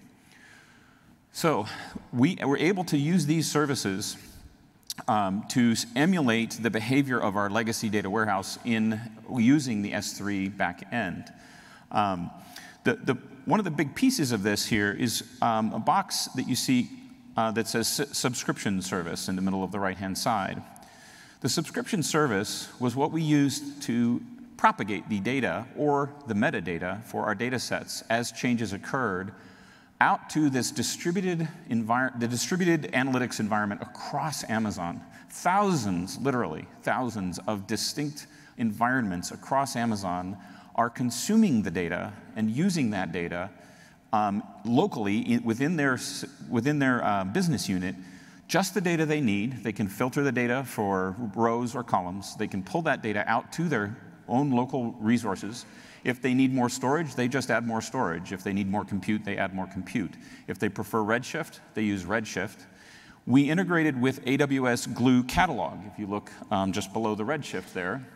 So 1.32 1.66
we 2.12 2.38
were 2.46 2.58
able 2.58 2.84
to 2.86 2.98
use 2.98 3.26
these 3.26 3.50
services 3.50 4.18
um, 5.08 5.46
to 5.50 5.76
emulate 5.96 6.52
the 6.62 6.70
behavior 6.70 7.20
of 7.20 7.36
our 7.36 7.50
legacy 7.50 7.90
data 7.90 8.10
warehouse 8.10 8.58
in 8.66 9.00
using 9.38 9.82
the 9.82 9.92
S3 9.92 10.56
backend. 10.56 11.32
Um, 11.92 12.32
the, 12.84 12.96
the, 12.96 13.18
one 13.46 13.60
of 13.60 13.66
the 13.66 13.72
big 13.72 13.96
pieces 13.96 14.32
of 14.32 14.44
this 14.44 14.66
here 14.66 14.92
is 14.92 15.24
um, 15.42 15.74
a 15.74 15.80
box 15.80 16.26
that 16.36 16.48
you 16.48 16.56
see 16.56 16.90
uh, 17.36 17.52
that 17.52 17.68
says 17.68 17.88
subscription 18.12 18.82
service 18.82 19.30
in 19.30 19.36
the 19.36 19.42
middle 19.42 19.64
of 19.64 19.72
the 19.72 19.80
right-hand 19.80 20.18
side. 20.18 20.62
The 21.42 21.50
subscription 21.50 22.02
service 22.02 22.68
was 22.80 22.96
what 22.96 23.12
we 23.12 23.22
used 23.22 23.84
to 23.84 24.22
propagate 24.58 25.08
the 25.08 25.20
data 25.20 25.66
or 25.78 26.12
the 26.26 26.34
metadata 26.34 27.04
for 27.04 27.26
our 27.26 27.36
data 27.36 27.60
sets 27.60 28.02
as 28.10 28.32
changes 28.32 28.74
occurred 28.74 29.32
out 30.00 30.30
to 30.30 30.50
this 30.50 30.72
distributed 30.72 31.48
the 31.70 32.28
distributed 32.30 32.92
analytics 32.94 33.40
environment 33.40 33.82
across 33.82 34.48
Amazon. 34.50 35.02
Thousands, 35.30 36.18
literally, 36.20 36.68
thousands 36.84 37.40
of 37.48 37.68
distinct 37.68 38.28
environments 38.58 39.32
across 39.32 39.76
Amazon 39.76 40.38
are 40.76 40.90
consuming 40.90 41.64
the 41.64 41.72
data 41.72 42.14
and 42.36 42.52
using 42.52 42.92
that 42.92 43.12
data 43.12 43.50
um, 44.14 44.44
locally 44.64 45.40
within 45.44 45.76
their, 45.76 46.00
within 46.50 46.80
their 46.80 47.04
uh, 47.04 47.24
business 47.26 47.68
unit, 47.68 47.96
just 48.48 48.74
the 48.74 48.82
data 48.82 49.06
they 49.06 49.20
need. 49.20 49.64
They 49.64 49.74
can 49.74 49.88
filter 49.88 50.24
the 50.24 50.32
data 50.32 50.64
for 50.64 51.16
rows 51.36 51.76
or 51.76 51.84
columns. 51.84 52.36
They 52.36 52.48
can 52.48 52.64
pull 52.64 52.84
that 52.84 53.02
data 53.02 53.24
out 53.28 53.52
to 53.54 53.68
their 53.68 53.98
own 54.28 54.52
local 54.52 54.94
resources. 55.00 55.66
If 56.08 56.22
they 56.22 56.34
need 56.34 56.54
more 56.54 56.70
storage, 56.70 57.16
they 57.16 57.28
just 57.28 57.52
add 57.52 57.68
more 57.68 57.82
storage. 57.82 58.32
If 58.32 58.42
they 58.42 58.54
need 58.54 58.72
more 58.72 58.86
compute, 58.86 59.26
they 59.26 59.36
add 59.36 59.54
more 59.54 59.68
compute. 59.68 60.14
If 60.48 60.58
they 60.58 60.70
prefer 60.70 61.00
Redshift, 61.00 61.60
they 61.74 61.84
use 61.84 62.06
Redshift. 62.06 62.66
We 63.26 63.50
integrated 63.50 64.02
with 64.02 64.24
AWS 64.24 64.94
Glue 64.94 65.24
Catalog, 65.24 65.80
if 65.92 66.00
you 66.00 66.08
look 66.08 66.32
um, 66.50 66.72
just 66.72 66.94
below 66.94 67.14
the 67.14 67.26
Redshift 67.26 67.74
there. 67.74 68.08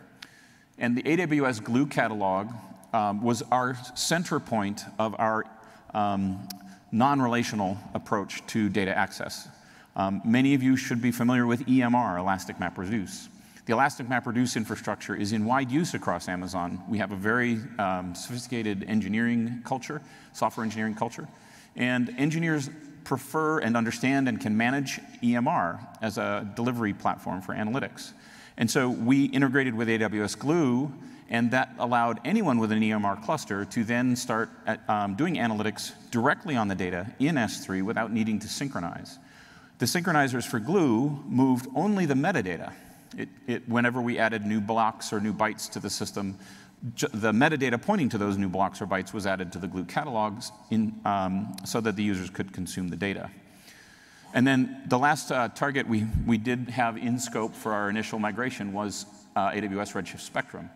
And 0.78 0.96
the 0.96 1.02
AWS 1.02 1.62
Glue 1.62 1.84
Catalog 1.84 2.48
um, 2.94 3.20
was 3.20 3.42
our 3.52 3.76
center 3.94 4.40
point 4.40 4.84
of 4.98 5.14
our 5.18 5.44
um, 5.92 6.48
non-relational 6.92 7.76
approach 7.92 8.42
to 8.46 8.70
data 8.70 8.96
access. 8.96 9.48
Um, 9.96 10.22
many 10.24 10.54
of 10.54 10.62
you 10.62 10.76
should 10.76 11.02
be 11.02 11.12
familiar 11.12 11.46
with 11.46 11.66
EMR, 11.66 12.18
Elastic 12.18 12.56
MapReduce. 12.56 13.28
The 13.72 13.78
Elastic 13.78 14.06
MapReduce 14.06 14.56
infrastructure 14.56 15.14
is 15.14 15.32
in 15.32 15.46
wide 15.46 15.70
use 15.70 15.94
across 15.94 16.28
Amazon. 16.28 16.82
We 16.90 16.98
have 16.98 17.10
a 17.10 17.16
very 17.16 17.58
um, 17.78 18.14
sophisticated 18.14 18.84
engineering 18.86 19.62
culture, 19.64 20.02
software 20.34 20.62
engineering 20.62 20.94
culture, 20.94 21.26
and 21.74 22.14
engineers 22.18 22.68
prefer 23.04 23.60
and 23.60 23.74
understand 23.74 24.28
and 24.28 24.38
can 24.38 24.54
manage 24.54 25.00
EMR 25.22 25.78
as 26.02 26.18
a 26.18 26.52
delivery 26.54 26.92
platform 26.92 27.40
for 27.40 27.54
analytics. 27.54 28.12
And 28.58 28.70
so 28.70 28.90
we 28.90 29.24
integrated 29.24 29.74
with 29.74 29.88
AWS 29.88 30.38
Glue, 30.38 30.92
and 31.30 31.50
that 31.52 31.74
allowed 31.78 32.20
anyone 32.26 32.58
with 32.58 32.72
an 32.72 32.80
EMR 32.82 33.24
cluster 33.24 33.64
to 33.64 33.84
then 33.84 34.16
start 34.16 34.50
at, 34.66 34.86
um, 34.86 35.14
doing 35.14 35.36
analytics 35.36 35.92
directly 36.10 36.56
on 36.56 36.68
the 36.68 36.74
data 36.74 37.10
in 37.18 37.36
S3 37.36 37.82
without 37.82 38.12
needing 38.12 38.38
to 38.40 38.48
synchronize. 38.48 39.18
The 39.78 39.86
synchronizers 39.86 40.46
for 40.46 40.60
Glue 40.60 41.24
moved 41.26 41.68
only 41.74 42.04
the 42.04 42.12
metadata. 42.12 42.74
It, 43.16 43.28
it, 43.46 43.68
whenever 43.68 44.00
we 44.00 44.18
added 44.18 44.44
new 44.44 44.60
blocks 44.60 45.12
or 45.12 45.20
new 45.20 45.32
bytes 45.32 45.70
to 45.72 45.80
the 45.80 45.90
system, 45.90 46.38
the 46.96 47.32
metadata 47.32 47.80
pointing 47.80 48.08
to 48.08 48.18
those 48.18 48.36
new 48.36 48.48
blocks 48.48 48.80
or 48.82 48.86
bytes 48.86 49.12
was 49.12 49.26
added 49.26 49.52
to 49.52 49.58
the 49.58 49.68
Glue 49.68 49.84
catalogs 49.84 50.50
in, 50.70 51.00
um, 51.04 51.54
so 51.64 51.80
that 51.80 51.96
the 51.96 52.02
users 52.02 52.30
could 52.30 52.52
consume 52.52 52.88
the 52.88 52.96
data. 52.96 53.30
And 54.34 54.46
then 54.46 54.82
the 54.86 54.98
last 54.98 55.30
uh, 55.30 55.48
target 55.48 55.86
we, 55.86 56.06
we 56.26 56.38
did 56.38 56.70
have 56.70 56.96
in 56.96 57.18
scope 57.18 57.54
for 57.54 57.72
our 57.72 57.90
initial 57.90 58.18
migration 58.18 58.72
was 58.72 59.06
uh, 59.36 59.50
AWS 59.50 59.92
Redshift 59.92 60.20
Spectrum. 60.20 60.70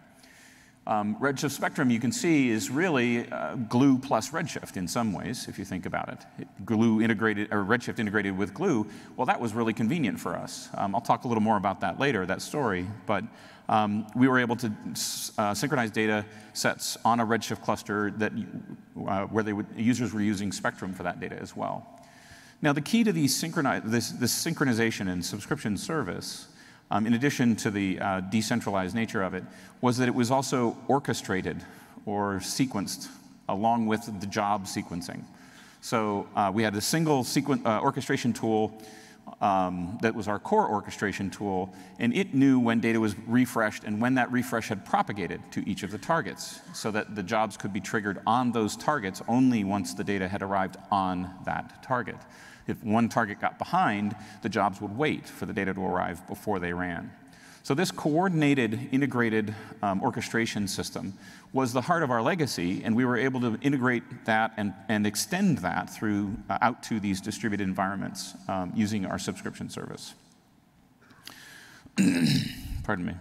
Um, 0.87 1.17
Redshift 1.17 1.51
Spectrum, 1.51 1.91
you 1.91 1.99
can 1.99 2.13
see, 2.13 2.49
is 2.49 2.71
really 2.71 3.29
uh, 3.31 3.57
Glue 3.57 3.99
plus 3.99 4.31
Redshift 4.31 4.77
in 4.77 4.87
some 4.87 5.13
ways, 5.13 5.49
if 5.49 5.59
you 5.59 5.65
think 5.65 5.85
about 5.85 6.09
it. 6.09 6.19
it. 6.39 6.49
Glue 6.65 7.03
integrated, 7.03 7.53
or 7.53 7.65
Redshift 7.65 7.99
integrated 7.99 8.37
with 8.39 8.55
Glue, 8.55 8.87
well, 9.17 9.27
that 9.27 9.41
was 9.41 9.53
really 9.53 9.73
convenient 9.73 10.21
for 10.21 10.37
us. 10.37 10.69
Um, 10.75 10.95
I'll 10.95 11.01
talk 11.01 11.25
a 11.25 11.29
little 11.29 11.43
more 11.43 11.57
about 11.57 11.81
that 11.81 11.99
later, 11.99 12.25
that 12.27 12.41
story, 12.41 12.87
but 13.05 13.25
um, 13.69 14.07
we 14.15 14.29
were 14.29 14.39
able 14.39 14.55
to 14.57 14.73
uh, 15.39 15.55
synchronize 15.55 15.91
data 15.91 16.25
sets 16.53 16.97
on 17.05 17.19
a 17.19 17.27
Redshift 17.27 17.63
cluster 17.63 18.13
that, 18.13 18.33
uh, 19.09 19.25
where 19.25 19.43
would, 19.55 19.67
users 19.77 20.15
were 20.15 20.23
using 20.23 20.53
Spectrum 20.53 20.95
for 20.95 21.03
that 21.03 21.19
data 21.19 21.37
as 21.41 21.57
well. 21.57 21.85
Now, 22.63 22.73
the 22.73 22.81
key 22.81 23.03
to 23.03 23.13
these 23.13 23.35
synchroni 23.35 23.83
this, 23.85 24.11
this 24.11 24.33
synchronization 24.33 25.11
and 25.11 25.25
subscription 25.25 25.77
service 25.77 26.47
um, 26.91 27.07
in 27.07 27.15
addition 27.15 27.57
to 27.57 27.71
the 27.71 27.99
uh, 28.01 28.21
decentralized 28.21 28.95
nature 28.95 29.23
of 29.23 29.35
it, 29.35 29.45
was 29.81 29.97
that 29.99 30.09
it 30.09 30.15
was 30.15 30.31
also 30.31 30.77
orchestrated 30.89 31.63
or 32.05 32.37
sequenced 32.37 33.09
along 33.49 33.87
with 33.87 34.21
the 34.21 34.27
job 34.27 34.67
sequencing. 34.67 35.23
So 35.81 36.27
uh, 36.35 36.51
we 36.53 36.63
had 36.63 36.75
a 36.75 36.81
single 36.81 37.23
sequen- 37.23 37.65
uh, 37.65 37.81
orchestration 37.81 38.33
tool 38.33 38.73
um, 39.41 39.99
that 40.01 40.15
was 40.15 40.29
our 40.29 40.39
core 40.39 40.69
orchestration 40.69 41.31
tool, 41.31 41.73
and 41.99 42.15
it 42.15 42.35
knew 42.35 42.59
when 42.59 42.81
data 42.81 42.99
was 42.99 43.15
refreshed 43.27 43.85
and 43.85 44.01
when 44.01 44.15
that 44.15 44.31
refresh 44.33 44.69
had 44.69 44.85
propagated 44.85 45.41
to 45.53 45.69
each 45.69 45.83
of 45.83 45.91
the 45.91 45.99
targets, 45.99 46.61
so 46.73 46.91
that 46.91 47.15
the 47.15 47.23
jobs 47.23 47.57
could 47.57 47.73
be 47.73 47.81
triggered 47.81 48.21
on 48.27 48.53
those 48.53 48.77
targets 48.77 49.23
only 49.29 49.63
once 49.65 49.95
the 49.95 50.05
data 50.05 50.27
had 50.27 50.43
arrived 50.43 50.77
on 50.91 51.31
that 51.45 51.83
target. 51.83 52.17
If 52.67 52.83
one 52.83 53.09
target 53.09 53.41
got 53.41 53.59
behind, 53.59 54.17
the 54.43 54.49
jobs 54.49 54.81
would 54.81 54.97
wait 54.97 55.29
for 55.29 55.47
the 55.47 55.53
data 55.53 55.73
to 55.75 55.85
arrive 55.85 56.27
before 56.27 56.59
they 56.59 56.73
ran. 56.73 57.13
So 57.67 57.75
this 57.75 57.91
coordinated, 57.91 58.79
integrated 58.93 59.53
um, 59.83 60.01
orchestration 60.01 60.69
system 60.69 61.15
was 61.53 61.73
the 61.73 61.81
heart 61.81 62.05
of 62.05 62.13
our 62.13 62.23
legacy, 62.23 62.81
and 62.85 62.95
we 62.95 63.05
were 63.05 63.17
able 63.17 63.41
to 63.41 63.59
integrate 63.61 64.05
that 64.27 64.53
and, 64.57 64.73
and 64.89 65.05
extend 65.05 65.59
that 65.59 65.91
through 65.91 66.37
uh, 66.49 66.59
out 66.63 66.85
to 66.85 67.01
these 67.01 67.21
distributed 67.21 67.65
environments 67.65 68.35
um, 68.47 68.73
using 68.77 69.05
our 69.05 69.19
subscription 69.19 69.69
service. 69.69 70.15
Pardon 72.85 73.07
me. 73.07 73.15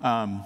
Um, 0.00 0.44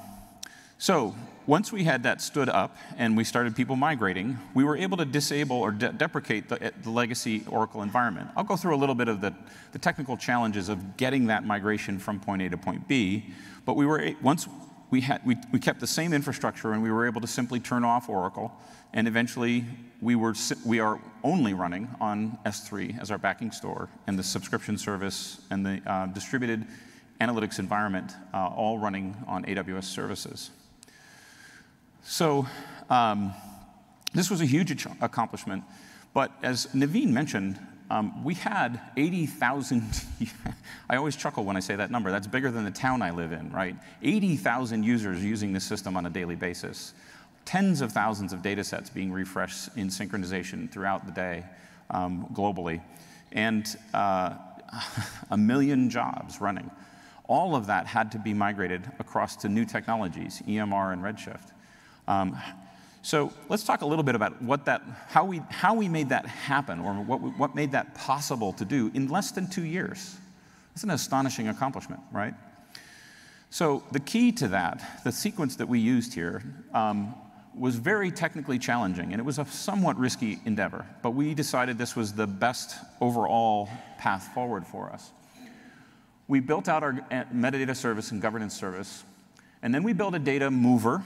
so 0.78 1.14
once 1.50 1.72
we 1.72 1.82
had 1.82 2.04
that 2.04 2.22
stood 2.22 2.48
up 2.48 2.76
and 2.96 3.16
we 3.16 3.24
started 3.24 3.56
people 3.56 3.74
migrating, 3.74 4.38
we 4.54 4.62
were 4.62 4.76
able 4.76 4.96
to 4.96 5.04
disable 5.04 5.56
or 5.56 5.72
de 5.72 5.90
deprecate 5.90 6.48
the, 6.48 6.72
the, 6.84 6.90
legacy 6.90 7.42
Oracle 7.48 7.82
environment. 7.82 8.30
I'll 8.36 8.44
go 8.44 8.54
through 8.54 8.76
a 8.76 8.78
little 8.78 8.94
bit 8.94 9.08
of 9.08 9.20
the, 9.20 9.34
the, 9.72 9.78
technical 9.80 10.16
challenges 10.16 10.68
of 10.68 10.96
getting 10.96 11.26
that 11.26 11.44
migration 11.44 11.98
from 11.98 12.20
point 12.20 12.40
A 12.42 12.50
to 12.50 12.56
point 12.56 12.86
B, 12.86 13.34
but 13.64 13.74
we 13.74 13.84
were, 13.84 14.12
once 14.22 14.46
we, 14.92 15.00
had, 15.00 15.26
we, 15.26 15.34
we 15.50 15.58
kept 15.58 15.80
the 15.80 15.88
same 15.88 16.12
infrastructure 16.12 16.72
and 16.72 16.84
we 16.84 16.92
were 16.92 17.04
able 17.04 17.20
to 17.20 17.26
simply 17.26 17.58
turn 17.58 17.82
off 17.82 18.08
Oracle, 18.08 18.52
and 18.92 19.08
eventually 19.08 19.64
we, 20.00 20.14
were, 20.14 20.34
we 20.64 20.78
are 20.78 21.00
only 21.24 21.52
running 21.52 21.90
on 22.00 22.38
S3 22.46 23.00
as 23.00 23.10
our 23.10 23.18
backing 23.18 23.50
store, 23.50 23.88
and 24.06 24.16
the 24.16 24.22
subscription 24.22 24.78
service 24.78 25.40
and 25.50 25.66
the 25.66 25.82
uh, 25.84 26.06
distributed 26.06 26.64
analytics 27.20 27.58
environment 27.58 28.12
uh, 28.32 28.46
all 28.54 28.78
running 28.78 29.16
on 29.26 29.44
AWS 29.46 29.82
services. 29.82 30.52
So 32.02 32.46
um, 32.88 33.32
this 34.12 34.30
was 34.30 34.40
a 34.40 34.46
huge 34.46 34.86
accomplishment. 35.00 35.64
But 36.12 36.32
as 36.42 36.66
Naveen 36.74 37.08
mentioned, 37.08 37.58
um, 37.90 38.22
we 38.22 38.34
had 38.34 38.80
80,000, 38.96 39.82
I 40.90 40.96
always 40.96 41.16
chuckle 41.16 41.44
when 41.44 41.56
I 41.56 41.60
say 41.60 41.76
that 41.76 41.90
number. 41.90 42.10
That's 42.10 42.26
bigger 42.26 42.50
than 42.50 42.64
the 42.64 42.70
town 42.70 43.02
I 43.02 43.10
live 43.10 43.32
in, 43.32 43.50
right? 43.50 43.76
80,000 44.02 44.84
users 44.84 45.24
using 45.24 45.52
the 45.52 45.60
system 45.60 45.96
on 45.96 46.06
a 46.06 46.10
daily 46.10 46.36
basis. 46.36 46.94
Tens 47.44 47.80
of 47.80 47.90
thousands 47.90 48.32
of 48.32 48.42
data 48.42 48.62
sets 48.62 48.90
being 48.90 49.10
refreshed 49.12 49.70
in 49.76 49.88
synchronization 49.88 50.70
throughout 50.70 51.04
the 51.04 51.12
day 51.12 51.44
um, 51.90 52.28
globally. 52.32 52.80
And 53.32 53.66
uh, 53.92 54.34
a 55.30 55.36
million 55.36 55.90
jobs 55.90 56.40
running. 56.40 56.70
All 57.28 57.54
of 57.54 57.66
that 57.66 57.86
had 57.86 58.12
to 58.12 58.18
be 58.18 58.34
migrated 58.34 58.88
across 58.98 59.36
to 59.36 59.48
new 59.48 59.64
technologies, 59.64 60.42
EMR 60.46 60.92
and 60.92 61.02
Redshift. 61.02 61.52
Um, 62.10 62.36
so 63.02 63.32
let's 63.48 63.62
talk 63.62 63.82
a 63.82 63.86
little 63.86 64.02
bit 64.02 64.16
about 64.16 64.42
what 64.42 64.64
that, 64.64 64.82
how, 65.08 65.24
we, 65.24 65.40
how 65.48 65.74
we 65.74 65.88
made 65.88 66.08
that 66.08 66.26
happen, 66.26 66.80
or 66.80 66.92
what, 66.94 67.20
what 67.38 67.54
made 67.54 67.70
that 67.72 67.94
possible 67.94 68.52
to 68.54 68.64
do 68.64 68.90
in 68.94 69.08
less 69.08 69.30
than 69.30 69.48
two 69.48 69.64
years. 69.64 70.16
That's 70.70 70.82
an 70.82 70.90
astonishing 70.90 71.46
accomplishment, 71.48 72.00
right? 72.10 72.34
So 73.50 73.84
the 73.92 74.00
key 74.00 74.32
to 74.32 74.48
that, 74.48 75.02
the 75.04 75.12
sequence 75.12 75.54
that 75.56 75.68
we 75.68 75.78
used 75.78 76.12
here, 76.12 76.42
um, 76.74 77.14
was 77.54 77.76
very 77.76 78.10
technically 78.10 78.58
challenging, 78.58 79.12
and 79.12 79.20
it 79.20 79.24
was 79.24 79.38
a 79.38 79.44
somewhat 79.44 79.96
risky 79.96 80.40
endeavor. 80.44 80.84
But 81.02 81.10
we 81.12 81.34
decided 81.34 81.78
this 81.78 81.94
was 81.94 82.12
the 82.12 82.26
best 82.26 82.76
overall 83.00 83.68
path 83.98 84.34
forward 84.34 84.66
for 84.66 84.90
us. 84.90 85.10
We 86.26 86.40
built 86.40 86.68
out 86.68 86.82
our 86.82 87.04
uh, 87.10 87.24
metadata 87.32 87.76
service 87.76 88.10
and 88.10 88.20
governance 88.20 88.54
service, 88.54 89.04
and 89.62 89.72
then 89.72 89.84
we 89.84 89.92
built 89.92 90.14
a 90.14 90.18
data 90.18 90.50
mover 90.50 91.04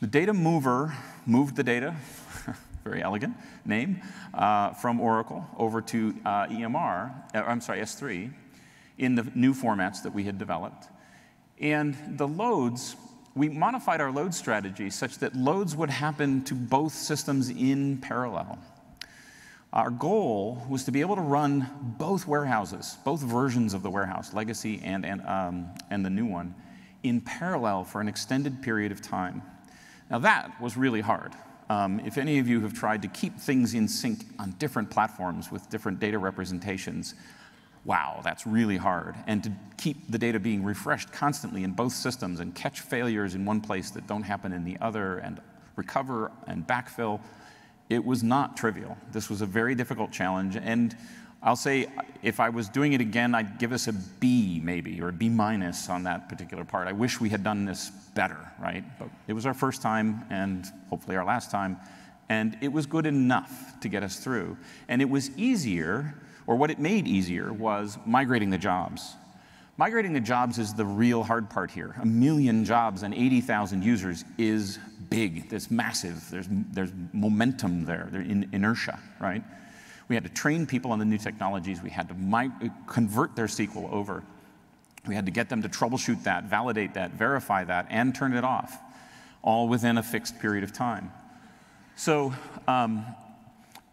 the 0.00 0.06
data 0.06 0.32
mover 0.32 0.94
moved 1.26 1.56
the 1.56 1.64
data, 1.64 1.96
very 2.84 3.02
elegant 3.02 3.34
name, 3.64 4.00
uh, 4.32 4.72
from 4.74 5.00
Oracle 5.00 5.46
over 5.56 5.80
to 5.82 6.14
uh, 6.24 6.46
EMR, 6.46 7.12
uh, 7.34 7.38
I'm 7.38 7.60
sorry, 7.60 7.80
S3, 7.80 8.32
in 8.98 9.14
the 9.14 9.30
new 9.34 9.52
formats 9.52 10.02
that 10.02 10.14
we 10.14 10.24
had 10.24 10.38
developed. 10.38 10.86
And 11.60 11.96
the 12.16 12.28
loads, 12.28 12.96
we 13.34 13.48
modified 13.48 14.00
our 14.00 14.12
load 14.12 14.34
strategy 14.34 14.90
such 14.90 15.18
that 15.18 15.34
loads 15.34 15.74
would 15.74 15.90
happen 15.90 16.44
to 16.44 16.54
both 16.54 16.92
systems 16.92 17.50
in 17.50 17.98
parallel. 17.98 18.58
Our 19.72 19.90
goal 19.90 20.64
was 20.68 20.84
to 20.84 20.92
be 20.92 21.00
able 21.00 21.16
to 21.16 21.22
run 21.22 21.68
both 21.98 22.26
warehouses, 22.26 22.96
both 23.04 23.20
versions 23.20 23.74
of 23.74 23.82
the 23.82 23.90
warehouse, 23.90 24.32
legacy 24.32 24.80
and, 24.82 25.04
and, 25.04 25.20
um, 25.26 25.68
and 25.90 26.04
the 26.04 26.10
new 26.10 26.24
one, 26.24 26.54
in 27.02 27.20
parallel 27.20 27.84
for 27.84 28.00
an 28.00 28.08
extended 28.08 28.62
period 28.62 28.92
of 28.92 29.02
time. 29.02 29.42
Now, 30.10 30.18
that 30.20 30.60
was 30.60 30.76
really 30.76 31.00
hard. 31.00 31.32
Um, 31.70 32.00
if 32.00 32.16
any 32.16 32.38
of 32.38 32.48
you 32.48 32.60
have 32.62 32.72
tried 32.72 33.02
to 33.02 33.08
keep 33.08 33.38
things 33.38 33.74
in 33.74 33.88
sync 33.88 34.24
on 34.38 34.52
different 34.52 34.90
platforms 34.90 35.52
with 35.52 35.68
different 35.68 36.00
data 36.00 36.18
representations, 36.18 37.14
wow, 37.84 38.20
that's 38.24 38.46
really 38.46 38.78
hard. 38.78 39.16
And 39.26 39.44
to 39.44 39.52
keep 39.76 40.10
the 40.10 40.18
data 40.18 40.40
being 40.40 40.64
refreshed 40.64 41.12
constantly 41.12 41.64
in 41.64 41.72
both 41.72 41.92
systems 41.92 42.40
and 42.40 42.54
catch 42.54 42.80
failures 42.80 43.34
in 43.34 43.44
one 43.44 43.60
place 43.60 43.90
that 43.90 44.06
don't 44.06 44.22
happen 44.22 44.52
in 44.52 44.64
the 44.64 44.78
other 44.80 45.18
and 45.18 45.40
recover 45.76 46.32
and 46.46 46.66
backfill, 46.66 47.20
it 47.90 48.04
was 48.04 48.22
not 48.22 48.56
trivial. 48.56 48.96
This 49.12 49.28
was 49.28 49.42
a 49.42 49.46
very 49.46 49.74
difficult 49.74 50.10
challenge. 50.10 50.56
And 50.56 50.96
I'll 51.42 51.56
say 51.56 51.86
if 52.22 52.40
I 52.40 52.48
was 52.48 52.68
doing 52.68 52.94
it 52.94 53.00
again, 53.00 53.34
I'd 53.34 53.58
give 53.58 53.72
us 53.72 53.86
a 53.86 53.92
B 53.92 54.60
maybe, 54.62 55.00
or 55.00 55.08
a 55.08 55.12
B 55.12 55.28
minus 55.28 55.88
on 55.88 56.02
that 56.04 56.28
particular 56.28 56.64
part. 56.64 56.88
I 56.88 56.92
wish 56.92 57.20
we 57.20 57.28
had 57.28 57.44
done 57.44 57.64
this 57.64 57.90
better, 58.14 58.38
right? 58.60 58.84
But 58.98 59.08
it 59.28 59.32
was 59.32 59.46
our 59.46 59.54
first 59.54 59.80
time 59.80 60.24
and 60.30 60.66
hopefully 60.90 61.16
our 61.16 61.24
last 61.24 61.50
time. 61.50 61.76
And 62.28 62.58
it 62.60 62.72
was 62.72 62.86
good 62.86 63.06
enough 63.06 63.78
to 63.80 63.88
get 63.88 64.02
us 64.02 64.18
through. 64.18 64.56
And 64.88 65.00
it 65.00 65.08
was 65.08 65.30
easier, 65.36 66.14
or 66.46 66.56
what 66.56 66.70
it 66.70 66.78
made 66.78 67.06
easier, 67.06 67.52
was 67.52 67.98
migrating 68.04 68.50
the 68.50 68.58
jobs. 68.58 69.14
Migrating 69.76 70.12
the 70.12 70.20
jobs 70.20 70.58
is 70.58 70.74
the 70.74 70.84
real 70.84 71.22
hard 71.22 71.48
part 71.48 71.70
here. 71.70 71.94
A 72.02 72.06
million 72.06 72.64
jobs 72.64 73.04
and 73.04 73.14
80,000 73.14 73.84
users 73.84 74.24
is 74.36 74.78
big. 75.08 75.52
It's 75.52 75.70
massive. 75.70 76.28
There's, 76.30 76.48
there's 76.50 76.92
momentum 77.12 77.84
there, 77.84 78.08
there's 78.10 78.26
in, 78.26 78.48
inertia, 78.52 78.98
right? 79.20 79.44
We 80.08 80.14
had 80.14 80.24
to 80.24 80.30
train 80.30 80.66
people 80.66 80.92
on 80.92 80.98
the 80.98 81.04
new 81.04 81.18
technologies. 81.18 81.82
We 81.82 81.90
had 81.90 82.08
to 82.08 82.72
convert 82.86 83.36
their 83.36 83.46
SQL 83.46 83.92
over. 83.92 84.24
We 85.06 85.14
had 85.14 85.26
to 85.26 85.32
get 85.32 85.48
them 85.48 85.62
to 85.62 85.68
troubleshoot 85.68 86.24
that, 86.24 86.44
validate 86.44 86.94
that, 86.94 87.12
verify 87.12 87.64
that, 87.64 87.86
and 87.90 88.14
turn 88.14 88.32
it 88.32 88.44
off, 88.44 88.78
all 89.42 89.68
within 89.68 89.98
a 89.98 90.02
fixed 90.02 90.38
period 90.38 90.64
of 90.64 90.72
time. 90.72 91.12
So 91.96 92.32
um, 92.66 93.04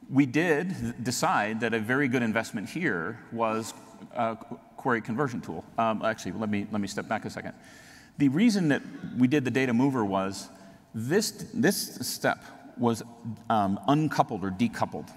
we 0.09 0.25
did 0.25 1.03
decide 1.03 1.61
that 1.61 1.73
a 1.73 1.79
very 1.79 2.07
good 2.07 2.21
investment 2.21 2.69
here 2.69 3.19
was 3.31 3.73
a 4.15 4.35
query 4.77 5.01
conversion 5.01 5.41
tool. 5.41 5.63
Um, 5.77 6.01
actually, 6.03 6.33
let 6.33 6.49
me, 6.49 6.67
let 6.71 6.81
me 6.81 6.87
step 6.87 7.07
back 7.07 7.25
a 7.25 7.29
second. 7.29 7.53
The 8.17 8.29
reason 8.29 8.69
that 8.69 8.81
we 9.17 9.27
did 9.27 9.43
the 9.43 9.51
data 9.51 9.73
mover 9.73 10.05
was 10.05 10.47
this, 10.93 11.31
this 11.53 12.07
step 12.07 12.43
was 12.77 13.03
um, 13.49 13.79
uncoupled 13.87 14.43
or 14.43 14.51
decoupled. 14.51 15.09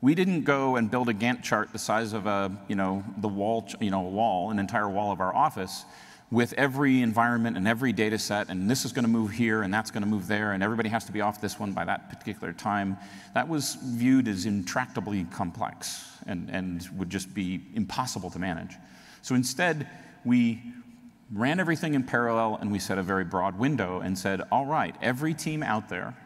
We 0.00 0.14
didn't 0.14 0.42
go 0.42 0.76
and 0.76 0.90
build 0.90 1.08
a 1.08 1.14
Gantt 1.14 1.42
chart 1.42 1.72
the 1.72 1.78
size 1.78 2.12
of 2.12 2.26
a, 2.26 2.52
you 2.68 2.76
know, 2.76 3.02
the 3.18 3.28
wall, 3.28 3.66
you 3.80 3.90
know, 3.90 4.02
wall, 4.02 4.50
an 4.50 4.58
entire 4.58 4.88
wall 4.88 5.10
of 5.10 5.20
our 5.20 5.34
office 5.34 5.84
with 6.30 6.52
every 6.54 7.02
environment 7.02 7.56
and 7.56 7.68
every 7.68 7.92
data 7.92 8.18
set, 8.18 8.48
and 8.48 8.68
this 8.68 8.84
is 8.84 8.92
going 8.92 9.04
to 9.04 9.10
move 9.10 9.30
here 9.30 9.62
and 9.62 9.72
that's 9.72 9.90
going 9.90 10.02
to 10.02 10.08
move 10.08 10.26
there, 10.26 10.52
and 10.52 10.62
everybody 10.62 10.88
has 10.88 11.04
to 11.04 11.12
be 11.12 11.20
off 11.20 11.40
this 11.40 11.58
one 11.58 11.72
by 11.72 11.84
that 11.84 12.10
particular 12.10 12.52
time. 12.52 12.96
That 13.34 13.48
was 13.48 13.76
viewed 13.82 14.26
as 14.26 14.44
intractably 14.44 15.30
complex 15.30 16.04
and, 16.26 16.50
and 16.50 16.86
would 16.96 17.10
just 17.10 17.32
be 17.32 17.62
impossible 17.74 18.30
to 18.30 18.38
manage. 18.38 18.74
So 19.22 19.34
instead, 19.34 19.88
we 20.24 20.60
ran 21.32 21.60
everything 21.60 21.94
in 21.94 22.02
parallel 22.02 22.58
and 22.60 22.72
we 22.72 22.78
set 22.80 22.98
a 22.98 23.02
very 23.02 23.24
broad 23.24 23.58
window 23.58 24.00
and 24.00 24.18
said, 24.18 24.42
all 24.50 24.66
right, 24.66 24.94
every 25.00 25.34
team 25.34 25.62
out 25.62 25.88
there 25.88 26.16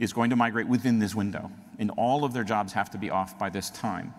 is 0.00 0.12
going 0.12 0.30
to 0.30 0.36
migrate 0.36 0.66
within 0.66 0.98
this 0.98 1.14
window 1.14 1.50
and 1.78 1.90
all 1.96 2.24
of 2.24 2.32
their 2.32 2.44
jobs 2.44 2.72
have 2.72 2.90
to 2.90 2.98
be 2.98 3.10
off 3.10 3.38
by 3.38 3.50
this 3.50 3.70
time. 3.70 4.14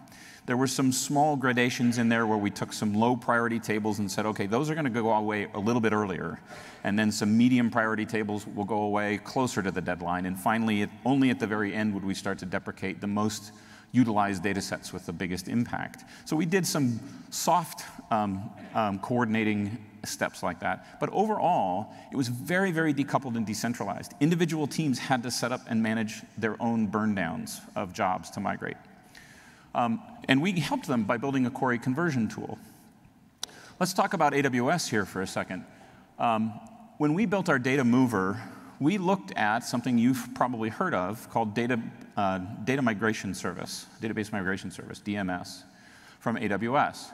There 0.46 0.58
were 0.58 0.68
some 0.68 0.92
small 0.92 1.36
gradations 1.36 1.98
in 1.98 2.08
there 2.08 2.28
where 2.28 2.38
we 2.38 2.52
took 2.52 2.72
some 2.72 2.94
low 2.94 3.16
priority 3.16 3.60
tables 3.60 3.98
and 3.98 4.12
said, 4.12 4.28
okay, 4.28 4.46
those 4.46 4.70
are 4.70 4.76
going 4.76 4.86
to 4.86 4.92
go 4.92 5.12
away 5.12 5.48
a 5.56 5.60
little 5.60 5.82
bit 5.82 5.92
earlier. 5.92 6.40
And 6.84 7.00
then 7.00 7.12
some 7.12 7.36
medium 7.36 7.72
priority 7.72 8.06
tables 8.06 8.46
will 8.46 8.64
go 8.64 8.84
away 8.84 9.18
closer 9.18 9.64
to 9.64 9.72
the 9.72 9.82
deadline. 9.82 10.28
And 10.28 10.38
finally, 10.38 10.88
only 11.04 11.32
at 11.32 11.40
the 11.40 11.48
very 11.48 11.74
end 11.74 11.96
would 11.96 12.06
we 12.06 12.14
start 12.14 12.38
to 12.40 12.46
deprecate 12.46 13.02
the 13.02 13.08
most 13.08 13.54
utilized 13.92 14.44
data 14.44 14.62
sets 14.62 14.94
with 14.94 15.06
the 15.08 15.14
biggest 15.14 15.48
impact. 15.48 16.04
So 16.26 16.36
we 16.36 16.46
did 16.46 16.68
some 16.68 17.00
soft 17.32 17.84
um, 18.12 18.52
um, 18.76 19.00
coordinating 19.00 19.84
steps 20.06 20.44
like 20.44 20.60
that. 20.60 21.00
But 21.00 21.10
overall, 21.12 21.94
it 22.12 22.16
was 22.16 22.28
very, 22.28 22.72
very 22.72 22.94
decoupled 22.94 23.36
and 23.36 23.46
decentralized. 23.46 24.14
Individual 24.20 24.68
teams 24.68 25.00
had 25.00 25.24
to 25.24 25.32
set 25.32 25.52
up 25.52 25.62
and 25.68 25.82
manage 25.82 26.22
their 26.38 26.62
own 26.62 26.88
burn 26.88 27.16
downs 27.16 27.62
of 27.76 27.94
jobs 27.94 28.30
to 28.32 28.40
migrate. 28.40 28.78
Um, 29.74 30.02
and 30.28 30.42
we 30.42 30.54
helped 30.54 30.88
them 30.88 31.04
by 31.04 31.18
building 31.18 31.46
a 31.46 31.50
query 31.50 31.80
conversion 31.80 32.28
tool. 32.28 32.58
Let's 33.80 33.94
talk 33.94 34.14
about 34.14 34.34
AWS 34.34 34.90
here 34.90 35.06
for 35.06 35.22
a 35.22 35.28
second. 35.28 35.66
Um, 36.18 36.54
when 36.98 37.14
we 37.14 37.26
built 37.26 37.50
our 37.50 37.60
data 37.60 37.84
mover, 37.84 38.42
we 38.80 38.98
looked 38.98 39.32
at 39.34 39.60
something 39.60 39.98
you've 39.98 40.30
probably 40.34 40.70
heard 40.70 40.94
of 40.94 41.30
called 41.30 41.54
data, 41.54 41.82
uh, 42.16 42.40
data 42.64 42.82
migration 42.82 43.34
service, 43.34 43.86
database 44.02 44.32
migration 44.32 44.72
service, 44.72 45.00
DMS, 45.00 45.64
from 46.20 46.38
AWS. 46.38 47.12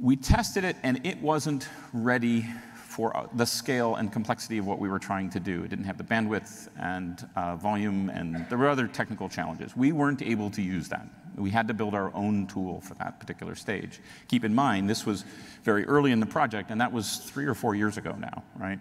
We 0.00 0.16
tested 0.16 0.64
it 0.64 0.76
and 0.82 1.04
it 1.06 1.20
wasn't 1.20 1.68
ready 1.92 2.46
for 2.92 3.16
uh, 3.16 3.26
the 3.34 3.46
scale 3.46 3.96
and 3.96 4.12
complexity 4.12 4.58
of 4.58 4.66
what 4.66 4.78
we 4.78 4.88
were 4.88 4.98
trying 4.98 5.30
to 5.30 5.40
do. 5.40 5.64
It 5.64 5.68
didn't 5.68 5.86
have 5.86 5.96
the 5.96 6.04
bandwidth 6.04 6.68
and 6.78 7.26
uh, 7.36 7.56
volume, 7.56 8.10
and 8.10 8.46
there 8.50 8.58
were 8.58 8.68
other 8.68 8.86
technical 8.86 9.30
challenges. 9.30 9.74
We 9.74 9.92
weren't 9.92 10.20
able 10.20 10.50
to 10.50 10.60
use 10.60 10.88
that. 10.90 11.06
We 11.36 11.48
had 11.48 11.68
to 11.68 11.74
build 11.74 11.94
our 11.94 12.14
own 12.14 12.46
tool 12.46 12.82
for 12.82 12.92
that 12.94 13.18
particular 13.18 13.54
stage. 13.54 14.00
Keep 14.28 14.44
in 14.44 14.54
mind, 14.54 14.90
this 14.90 15.06
was 15.06 15.24
very 15.62 15.86
early 15.86 16.12
in 16.12 16.20
the 16.20 16.26
project, 16.26 16.70
and 16.70 16.80
that 16.82 16.92
was 16.92 17.16
three 17.16 17.46
or 17.46 17.54
four 17.54 17.74
years 17.74 17.96
ago 17.96 18.14
now, 18.18 18.42
right? 18.56 18.78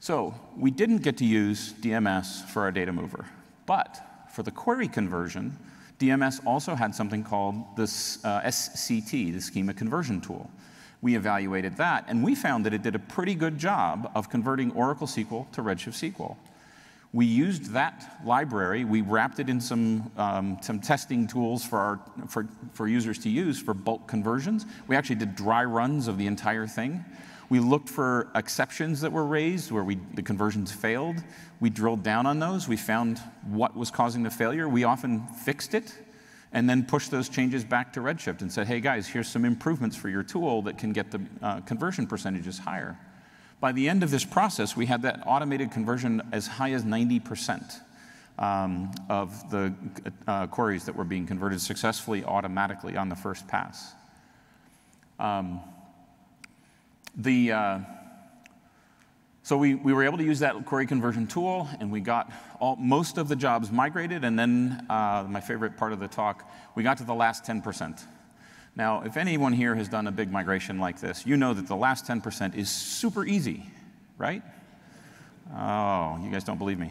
So 0.00 0.34
we 0.56 0.72
didn't 0.72 0.98
get 0.98 1.16
to 1.18 1.24
use 1.24 1.74
DMS 1.74 2.44
for 2.48 2.62
our 2.62 2.72
data 2.72 2.92
mover, 2.92 3.24
but 3.66 4.00
for 4.32 4.42
the 4.42 4.50
query 4.50 4.88
conversion, 4.88 5.56
DMS 6.02 6.44
also 6.44 6.74
had 6.74 6.92
something 6.94 7.22
called 7.22 7.54
this 7.76 8.24
uh, 8.24 8.40
SCT, 8.40 9.32
the 9.32 9.40
Schema 9.40 9.72
Conversion 9.72 10.20
Tool. 10.20 10.50
We 11.00 11.14
evaluated 11.14 11.76
that, 11.76 12.06
and 12.08 12.24
we 12.24 12.34
found 12.34 12.66
that 12.66 12.74
it 12.74 12.82
did 12.82 12.96
a 12.96 12.98
pretty 12.98 13.36
good 13.36 13.56
job 13.56 14.10
of 14.16 14.28
converting 14.28 14.72
Oracle 14.72 15.06
SQL 15.06 15.50
to 15.52 15.62
Redshift 15.62 16.12
SQL. 16.12 16.36
We 17.12 17.26
used 17.26 17.72
that 17.72 18.20
library, 18.24 18.84
we 18.84 19.02
wrapped 19.02 19.38
it 19.38 19.48
in 19.48 19.60
some, 19.60 20.10
um, 20.16 20.58
some 20.60 20.80
testing 20.80 21.28
tools 21.28 21.64
for, 21.64 21.78
our, 21.78 22.00
for, 22.26 22.48
for 22.72 22.88
users 22.88 23.18
to 23.20 23.28
use 23.28 23.60
for 23.60 23.74
bulk 23.74 24.08
conversions. 24.08 24.66
We 24.88 24.96
actually 24.96 25.16
did 25.16 25.36
dry 25.36 25.64
runs 25.64 26.08
of 26.08 26.18
the 26.18 26.26
entire 26.26 26.66
thing. 26.66 27.04
We 27.52 27.60
looked 27.60 27.90
for 27.90 28.30
exceptions 28.34 29.02
that 29.02 29.12
were 29.12 29.26
raised 29.26 29.70
where 29.70 29.84
we, 29.84 29.98
the 30.14 30.22
conversions 30.22 30.72
failed. 30.72 31.16
We 31.60 31.68
drilled 31.68 32.02
down 32.02 32.24
on 32.24 32.38
those. 32.38 32.66
We 32.66 32.78
found 32.78 33.18
what 33.44 33.76
was 33.76 33.90
causing 33.90 34.22
the 34.22 34.30
failure. 34.30 34.70
We 34.70 34.84
often 34.84 35.26
fixed 35.26 35.74
it 35.74 35.94
and 36.54 36.66
then 36.66 36.86
pushed 36.86 37.10
those 37.10 37.28
changes 37.28 37.62
back 37.62 37.92
to 37.92 38.00
Redshift 38.00 38.40
and 38.40 38.50
said, 38.50 38.68
hey 38.68 38.80
guys, 38.80 39.06
here's 39.06 39.28
some 39.28 39.44
improvements 39.44 39.94
for 39.94 40.08
your 40.08 40.22
tool 40.22 40.62
that 40.62 40.78
can 40.78 40.94
get 40.94 41.10
the 41.10 41.20
uh, 41.42 41.60
conversion 41.60 42.06
percentages 42.06 42.56
higher. 42.56 42.98
By 43.60 43.72
the 43.72 43.86
end 43.86 44.02
of 44.02 44.10
this 44.10 44.24
process, 44.24 44.74
we 44.74 44.86
had 44.86 45.02
that 45.02 45.22
automated 45.26 45.72
conversion 45.72 46.22
as 46.32 46.46
high 46.46 46.72
as 46.72 46.84
90% 46.84 47.80
um, 48.38 48.90
of 49.10 49.50
the 49.50 49.74
uh, 50.26 50.46
queries 50.46 50.86
that 50.86 50.96
were 50.96 51.04
being 51.04 51.26
converted 51.26 51.60
successfully 51.60 52.24
automatically 52.24 52.96
on 52.96 53.10
the 53.10 53.16
first 53.16 53.46
pass. 53.46 53.92
Um, 55.20 55.60
the, 57.16 57.52
uh, 57.52 57.78
so 59.42 59.56
we, 59.56 59.74
we 59.74 59.92
were 59.92 60.04
able 60.04 60.18
to 60.18 60.24
use 60.24 60.38
that 60.38 60.64
query 60.66 60.86
conversion 60.86 61.26
tool, 61.26 61.68
and 61.80 61.90
we 61.90 62.00
got 62.00 62.32
all, 62.60 62.76
most 62.76 63.18
of 63.18 63.28
the 63.28 63.36
jobs 63.36 63.70
migrated, 63.70 64.24
and 64.24 64.38
then 64.38 64.86
uh, 64.88 65.26
my 65.28 65.40
favorite 65.40 65.76
part 65.76 65.92
of 65.92 66.00
the 66.00 66.08
talk, 66.08 66.50
we 66.74 66.82
got 66.82 66.98
to 66.98 67.04
the 67.04 67.14
last 67.14 67.44
10%. 67.44 68.04
Now, 68.74 69.02
if 69.02 69.16
anyone 69.16 69.52
here 69.52 69.74
has 69.74 69.88
done 69.88 70.06
a 70.06 70.12
big 70.12 70.30
migration 70.30 70.78
like 70.78 71.00
this, 71.00 71.26
you 71.26 71.36
know 71.36 71.52
that 71.52 71.66
the 71.66 71.76
last 71.76 72.06
10% 72.06 72.56
is 72.56 72.70
super 72.70 73.26
easy, 73.26 73.66
right? 74.16 74.42
Oh, 75.54 76.18
you 76.22 76.30
guys 76.30 76.44
don't 76.44 76.58
believe 76.58 76.78
me. 76.78 76.90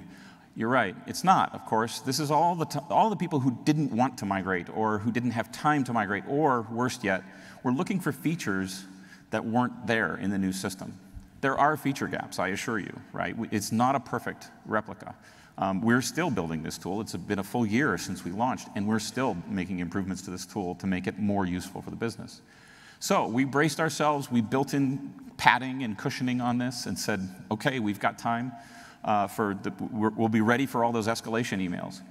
You're 0.56 0.70
right. 0.70 0.96
It's 1.08 1.24
not, 1.24 1.56
of 1.56 1.66
course. 1.66 2.00
This 2.02 2.20
is 2.20 2.30
all 2.30 2.56
the, 2.56 2.84
all 2.90 3.10
the 3.10 3.16
people 3.16 3.40
who 3.40 3.58
didn't 3.64 3.96
want 3.96 4.18
to 4.20 4.26
migrate 4.26 4.68
or 4.70 5.00
who 5.00 5.12
didn't 5.12 5.32
have 5.32 5.52
time 5.52 5.84
to 5.86 5.94
migrate, 5.94 6.26
or 6.28 6.68
worst 6.70 7.04
yet, 7.04 7.24
were 7.64 7.72
looking 7.72 8.00
for 8.00 8.12
features 8.12 8.84
that 9.32 9.46
weren't 9.46 9.88
there 9.88 10.16
in 10.18 10.30
the 10.30 10.38
new 10.38 10.52
system. 10.52 10.94
There 11.42 11.58
are 11.58 11.76
feature 11.76 12.08
gaps, 12.08 12.38
I 12.38 12.50
assure 12.50 12.78
you, 12.78 12.94
right? 13.14 13.36
It's 13.50 13.72
not 13.72 13.96
a 13.96 14.00
perfect 14.00 14.50
replica. 14.66 15.16
Um, 15.58 15.82
we're 15.82 16.02
still 16.02 16.30
building 16.30 16.64
this 16.64 16.78
tool. 16.78 17.02
It's 17.02 17.16
been 17.16 17.40
a 17.40 17.44
full 17.44 17.66
year 17.66 17.98
since 17.98 18.24
we 18.24 18.32
launched, 18.32 18.68
and 18.76 18.88
we're 18.88 19.00
still 19.00 19.36
making 19.48 19.80
improvements 19.80 20.22
to 20.24 20.32
this 20.32 20.46
tool 20.46 20.76
to 20.76 20.88
make 20.88 21.08
it 21.08 21.20
more 21.20 21.46
useful 21.46 21.82
for 21.82 21.90
the 21.90 21.96
business. 21.96 22.42
So 23.00 23.28
we 23.28 23.46
braced 23.46 23.80
ourselves, 23.80 24.32
we 24.32 24.42
built 24.42 24.74
in 24.76 25.14
padding 25.38 25.84
and 25.84 25.98
cushioning 25.98 26.40
on 26.40 26.60
this 26.60 26.86
and 26.86 26.98
said, 26.98 27.28
okay, 27.50 27.80
we've 27.80 28.00
got 28.00 28.20
time 28.20 28.52
uh, 29.04 29.26
for, 29.26 29.58
the, 29.64 29.74
we'll 29.92 30.30
be 30.30 30.42
ready 30.42 30.68
for 30.68 30.84
all 30.84 30.92
those 30.92 31.08
escalation 31.08 31.68
emails. 31.68 32.02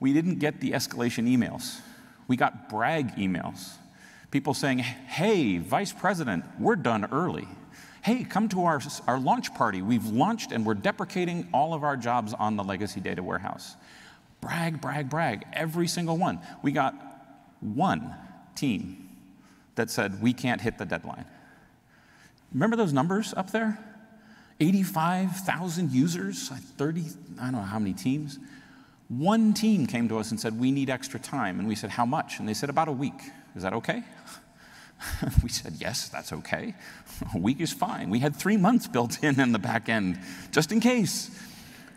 We 0.00 0.12
didn't 0.12 0.40
get 0.40 0.60
the 0.60 0.72
escalation 0.72 1.28
emails. 1.28 1.78
We 2.26 2.36
got 2.36 2.68
brag 2.68 3.14
emails 3.14 3.74
people 4.32 4.54
saying, 4.54 4.78
hey, 4.78 5.58
Vice 5.58 5.92
President, 5.92 6.44
we're 6.58 6.74
done 6.74 7.04
early. 7.12 7.46
Hey, 8.02 8.24
come 8.24 8.48
to 8.48 8.64
our, 8.64 8.80
our 9.06 9.20
launch 9.20 9.54
party. 9.54 9.82
We've 9.82 10.06
launched 10.06 10.50
and 10.50 10.66
we're 10.66 10.74
deprecating 10.74 11.48
all 11.52 11.74
of 11.74 11.84
our 11.84 11.96
jobs 11.96 12.34
on 12.34 12.56
the 12.56 12.64
legacy 12.64 12.98
data 12.98 13.22
warehouse. 13.22 13.76
Brag, 14.40 14.80
brag, 14.80 15.08
brag, 15.08 15.44
every 15.52 15.86
single 15.86 16.16
one. 16.16 16.40
We 16.62 16.72
got 16.72 16.94
one 17.60 18.16
team 18.56 19.08
that 19.76 19.90
said, 19.90 20.20
we 20.20 20.32
can't 20.32 20.60
hit 20.60 20.78
the 20.78 20.86
deadline. 20.86 21.26
Remember 22.52 22.74
those 22.74 22.92
numbers 22.92 23.32
up 23.36 23.52
there? 23.52 23.78
85,000 24.58 25.92
users, 25.92 26.48
30, 26.48 27.04
I 27.40 27.44
don't 27.44 27.52
know 27.52 27.60
how 27.60 27.78
many 27.78 27.94
teams. 27.94 28.38
One 29.08 29.52
team 29.52 29.86
came 29.86 30.08
to 30.08 30.18
us 30.18 30.30
and 30.30 30.40
said, 30.40 30.58
We 30.58 30.70
need 30.70 30.88
extra 30.88 31.20
time. 31.20 31.58
And 31.58 31.68
we 31.68 31.74
said, 31.74 31.90
How 31.90 32.06
much? 32.06 32.38
And 32.38 32.48
they 32.48 32.54
said, 32.54 32.70
About 32.70 32.88
a 32.88 32.92
week. 32.92 33.20
Is 33.54 33.62
that 33.62 33.72
okay? 33.74 34.02
we 35.42 35.48
said, 35.48 35.74
Yes, 35.78 36.08
that's 36.08 36.32
okay. 36.32 36.74
A 37.34 37.38
week 37.38 37.60
is 37.60 37.72
fine. 37.72 38.10
We 38.10 38.20
had 38.20 38.34
three 38.34 38.56
months 38.56 38.86
built 38.86 39.22
in 39.22 39.40
in 39.40 39.52
the 39.52 39.58
back 39.58 39.88
end, 39.88 40.18
just 40.50 40.72
in 40.72 40.80
case. 40.80 41.30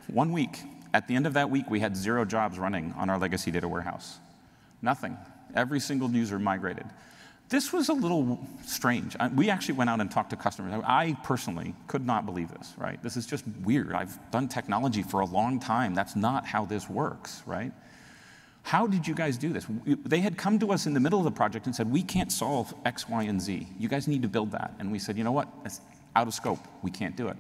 One 0.08 0.32
week. 0.32 0.60
At 0.94 1.10
the 1.10 1.16
end 1.16 1.28
of 1.28 1.34
that 1.34 1.50
week, 1.50 1.70
we 1.70 1.82
had 1.82 1.98
zero 1.98 2.24
jobs 2.24 2.58
running 2.58 2.94
on 2.98 3.10
our 3.10 3.18
legacy 3.18 3.52
data 3.52 3.68
warehouse. 3.68 4.18
Nothing. 4.82 5.18
Every 5.54 5.82
single 5.82 6.10
user 6.10 6.40
migrated. 6.40 6.86
This 7.50 7.72
was 7.74 7.90
a 7.90 7.94
little 7.94 8.40
strange. 8.66 9.16
We 9.36 9.50
actually 9.50 9.76
went 9.76 9.90
out 9.90 10.00
and 10.02 10.10
talked 10.10 10.32
to 10.32 10.36
customers. 10.36 10.82
I 10.86 11.16
personally 11.24 11.76
could 11.88 12.06
not 12.06 12.26
believe 12.26 12.50
this, 12.50 12.74
right? 12.78 13.02
This 13.04 13.18
is 13.18 13.28
just 13.28 13.46
weird. 13.62 13.94
I've 13.94 14.18
done 14.32 14.48
technology 14.48 15.04
for 15.04 15.20
a 15.20 15.26
long 15.26 15.60
time. 15.60 15.94
That's 15.94 16.16
not 16.16 16.46
how 16.46 16.66
this 16.66 16.90
works, 16.90 17.44
right? 17.46 17.72
How 18.66 18.88
did 18.88 19.08
you 19.08 19.14
guys 19.14 19.38
do 19.38 19.54
this? 19.54 19.68
They 19.86 20.22
had 20.22 20.40
come 20.40 20.58
to 20.58 20.72
us 20.72 20.88
in 20.88 20.96
the 20.96 21.00
middle 21.00 21.20
of 21.20 21.26
the 21.26 21.32
project 21.32 21.68
and 21.68 21.76
said, 21.76 21.92
We 21.92 22.02
can't 22.02 22.32
solve 22.32 22.74
X, 22.84 23.08
Y, 23.08 23.22
and 23.24 23.40
Z. 23.40 23.68
You 23.78 23.88
guys 23.88 24.08
need 24.08 24.24
to 24.24 24.28
build 24.28 24.52
that. 24.54 24.74
And 24.80 24.92
we 24.92 24.98
said, 24.98 25.18
You 25.18 25.24
know 25.24 25.32
what? 25.32 25.48
It's 25.64 25.82
out 26.16 26.28
of 26.28 26.34
scope. 26.34 26.68
We 26.82 26.90
can't 26.90 27.16
do 27.16 27.28
it. 27.28 27.38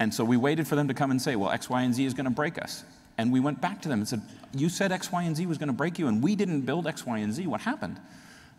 And 0.00 0.12
so 0.12 0.24
we 0.24 0.36
waited 0.36 0.66
for 0.66 0.74
them 0.74 0.88
to 0.88 0.94
come 0.94 1.12
and 1.12 1.22
say, 1.22 1.36
Well, 1.36 1.50
X, 1.50 1.70
Y, 1.70 1.82
and 1.82 1.94
Z 1.94 2.04
is 2.04 2.14
going 2.14 2.24
to 2.24 2.32
break 2.32 2.60
us. 2.60 2.82
And 3.16 3.32
we 3.32 3.38
went 3.38 3.60
back 3.60 3.80
to 3.82 3.88
them 3.88 4.00
and 4.00 4.08
said, 4.08 4.22
You 4.52 4.68
said 4.68 4.90
X, 4.90 5.12
Y, 5.12 5.22
and 5.22 5.36
Z 5.36 5.46
was 5.46 5.56
going 5.56 5.68
to 5.68 5.72
break 5.72 6.00
you, 6.00 6.08
and 6.08 6.20
we 6.20 6.34
didn't 6.34 6.62
build 6.62 6.88
X, 6.88 7.06
Y, 7.06 7.18
and 7.18 7.32
Z. 7.32 7.46
What 7.46 7.60
happened? 7.60 8.00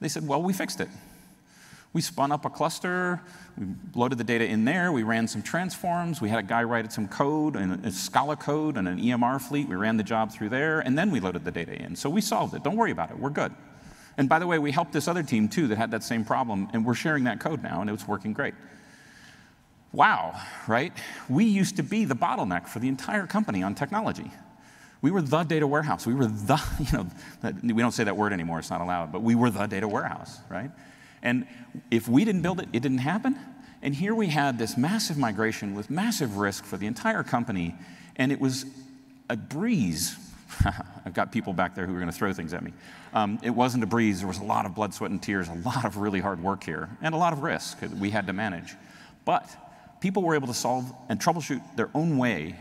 They 0.02 0.10
said, 0.10 0.28
well, 0.28 0.42
we 0.42 0.52
fixed 0.52 0.82
it. 0.82 0.90
We 1.94 2.02
spun 2.02 2.32
up 2.32 2.46
a 2.46 2.50
cluster, 2.50 3.22
we 3.58 3.68
loaded 3.96 4.18
the 4.18 4.24
data 4.24 4.46
in 4.46 4.64
there, 4.64 4.94
we 4.94 5.04
ran 5.04 5.28
some 5.28 5.42
transforms, 5.42 6.22
we 6.22 6.30
had 6.30 6.40
a 6.40 6.48
guy 6.48 6.64
write 6.64 6.92
some 6.94 7.08
code, 7.08 7.58
and 7.58 7.86
a 7.86 7.92
Scala 7.92 8.38
code, 8.38 8.78
and 8.78 8.88
an 8.88 8.98
EMR 8.98 9.42
fleet. 9.42 9.68
We 9.68 9.76
ran 9.76 9.98
the 9.98 10.04
job 10.04 10.32
through 10.32 10.50
there, 10.50 10.80
and 10.80 10.98
then 10.98 11.12
we 11.12 11.20
loaded 11.20 11.44
the 11.44 11.52
data 11.52 11.74
in. 11.74 11.98
So 11.98 12.10
we 12.10 12.22
solved 12.22 12.54
it. 12.54 12.64
Don't 12.64 12.78
worry 12.78 12.92
about 12.92 13.12
it. 13.12 13.20
We're 13.20 13.30
good. 13.30 13.54
And 14.18 14.30
by 14.30 14.40
the 14.40 14.48
way, 14.48 14.58
we 14.58 14.72
helped 14.72 14.94
this 14.94 15.08
other 15.08 15.24
team 15.24 15.50
too 15.50 15.68
that 15.68 15.78
had 15.78 15.92
that 15.92 16.04
same 16.04 16.24
problem, 16.24 16.70
and 16.72 16.86
we're 16.86 16.94
sharing 16.94 17.26
that 17.26 17.42
code 17.42 17.62
now, 17.62 17.82
and 17.82 17.90
it's 17.90 18.08
working 18.08 18.32
great. 18.32 18.54
Wow, 19.92 20.40
right? 20.68 20.94
We 21.28 21.44
used 21.44 21.76
to 21.76 21.84
be 21.84 22.06
the 22.06 22.16
bottleneck 22.16 22.68
for 22.68 22.80
the 22.80 22.88
entire 22.88 23.28
company 23.28 23.64
on 23.64 23.76
technology. 23.76 24.32
We 25.02 25.12
were 25.12 25.22
the 25.22 25.44
data 25.44 25.68
warehouse. 25.68 26.06
We 26.06 26.14
were 26.14 26.28
the, 26.28 26.62
you 26.80 26.98
know, 26.98 27.54
we 27.62 27.82
don't 27.82 27.92
say 27.92 28.06
that 28.06 28.16
word 28.16 28.32
anymore, 28.32 28.60
it's 28.60 28.70
not 28.70 28.80
allowed, 28.80 29.12
but 29.12 29.22
we 29.22 29.36
were 29.36 29.50
the 29.50 29.68
data 29.68 29.88
warehouse, 29.88 30.40
right? 30.50 30.72
And 31.24 31.48
if 31.90 32.08
we 32.08 32.26
didn't 32.26 32.42
build 32.42 32.60
it, 32.60 32.68
it 32.74 32.82
didn't 32.82 33.00
happen. 33.00 33.38
And 33.82 33.96
here 33.96 34.14
we 34.14 34.28
had 34.28 34.60
this 34.60 34.78
massive 34.78 35.18
migration 35.18 35.74
with 35.74 35.90
massive 35.90 36.38
risk 36.38 36.66
for 36.66 36.78
the 36.78 36.88
entire 36.88 37.24
company, 37.24 37.76
and 38.16 38.32
it 38.32 38.40
was 38.40 38.66
a 39.30 39.36
breeze. 39.36 40.18
I've 41.06 41.14
got 41.14 41.32
people 41.32 41.54
back 41.54 41.74
there 41.74 41.88
who 41.88 41.96
are 41.96 42.00
going 42.00 42.12
to 42.12 42.16
throw 42.16 42.32
things 42.34 42.54
at 42.54 42.64
me. 42.64 42.74
Um, 43.14 43.40
it 43.42 43.50
wasn't 43.50 43.84
a 43.84 43.88
breeze. 43.88 44.20
There 44.20 44.28
was 44.28 44.38
a 44.38 44.44
lot 44.44 44.66
of 44.66 44.76
blood, 44.76 44.94
sweat, 44.94 45.10
and 45.10 45.22
tears, 45.22 45.48
a 45.48 45.54
lot 45.54 45.86
of 45.86 45.98
really 45.98 46.20
hard 46.20 46.44
work 46.44 46.64
here, 46.64 46.90
and 47.02 47.16
a 47.16 47.18
lot 47.18 47.34
of 47.34 47.42
risk 47.42 47.80
that 47.80 47.92
we 47.92 48.12
had 48.12 48.28
to 48.28 48.34
manage. 48.34 48.76
But 49.26 49.50
people 50.00 50.22
were 50.24 50.36
able 50.36 50.48
to 50.48 50.54
solve 50.54 50.92
and 51.10 51.20
troubleshoot 51.20 51.62
their 51.76 51.90
own 51.96 52.18
way 52.18 52.56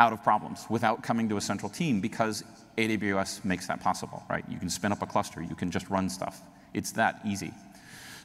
out 0.00 0.12
of 0.12 0.22
problems 0.22 0.64
without 0.70 1.02
coming 1.02 1.28
to 1.28 1.36
a 1.36 1.40
central 1.40 1.68
team 1.68 2.00
because 2.00 2.44
AWS 2.76 3.44
makes 3.44 3.66
that 3.66 3.80
possible, 3.80 4.22
right? 4.30 4.44
You 4.48 4.58
can 4.58 4.70
spin 4.70 4.92
up 4.92 5.02
a 5.02 5.06
cluster, 5.06 5.42
you 5.42 5.54
can 5.54 5.70
just 5.70 5.90
run 5.90 6.08
stuff. 6.08 6.42
It's 6.74 6.92
that 6.92 7.20
easy. 7.24 7.52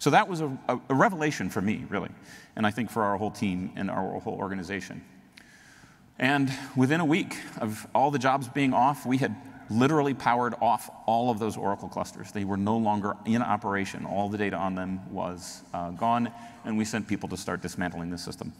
So 0.03 0.09
that 0.09 0.27
was 0.27 0.41
a, 0.41 0.51
a, 0.67 0.93
revelation 0.93 1.49
for 1.49 1.61
me, 1.61 1.85
really, 1.87 2.09
and 2.57 2.67
I 2.67 2.71
think 2.71 2.91
for 2.91 3.03
our 3.03 3.15
whole 3.15 3.31
team 3.31 3.71
and 3.77 3.89
our 3.89 4.19
whole 4.19 4.33
organization. 4.33 5.01
And 6.19 6.51
within 6.75 6.99
a 6.99 7.05
week 7.05 7.37
of 7.61 7.87
all 7.95 8.11
the 8.11 8.19
jobs 8.19 8.49
being 8.49 8.73
off, 8.73 9.05
we 9.05 9.17
had 9.17 9.33
literally 9.69 10.13
powered 10.13 10.55
off 10.61 10.89
all 11.05 11.31
of 11.31 11.39
those 11.39 11.55
Oracle 11.55 11.87
clusters. 11.87 12.33
They 12.33 12.43
were 12.43 12.57
no 12.57 12.75
longer 12.75 13.15
in 13.23 13.41
operation. 13.41 14.05
All 14.05 14.27
the 14.27 14.37
data 14.37 14.57
on 14.57 14.75
them 14.75 15.09
was 15.09 15.61
uh, 15.73 15.91
gone, 15.91 16.29
and 16.65 16.77
we 16.77 16.83
sent 16.83 17.07
people 17.07 17.29
to 17.29 17.37
start 17.37 17.61
dismantling 17.61 18.09
the 18.09 18.17
system. 18.17 18.51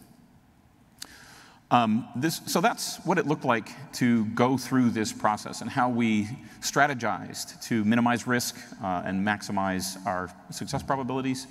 Um, 1.74 2.08
this, 2.16 2.40
so 2.46 2.62
that's 2.62 2.98
what 2.98 3.18
it 3.18 3.26
looked 3.26 3.46
like 3.46 3.68
to 3.94 4.26
go 4.26 4.60
through 4.60 4.92
this 4.92 5.12
process 5.12 5.62
and 5.62 5.72
how 5.72 5.90
we 5.90 6.28
strategized 6.62 7.60
to 7.64 7.84
minimize 7.84 8.28
risk 8.28 8.60
uh, 8.84 9.02
and 9.04 9.26
maximize 9.26 9.98
our 10.06 10.30
success 10.52 10.84
probabilities, 10.84 11.48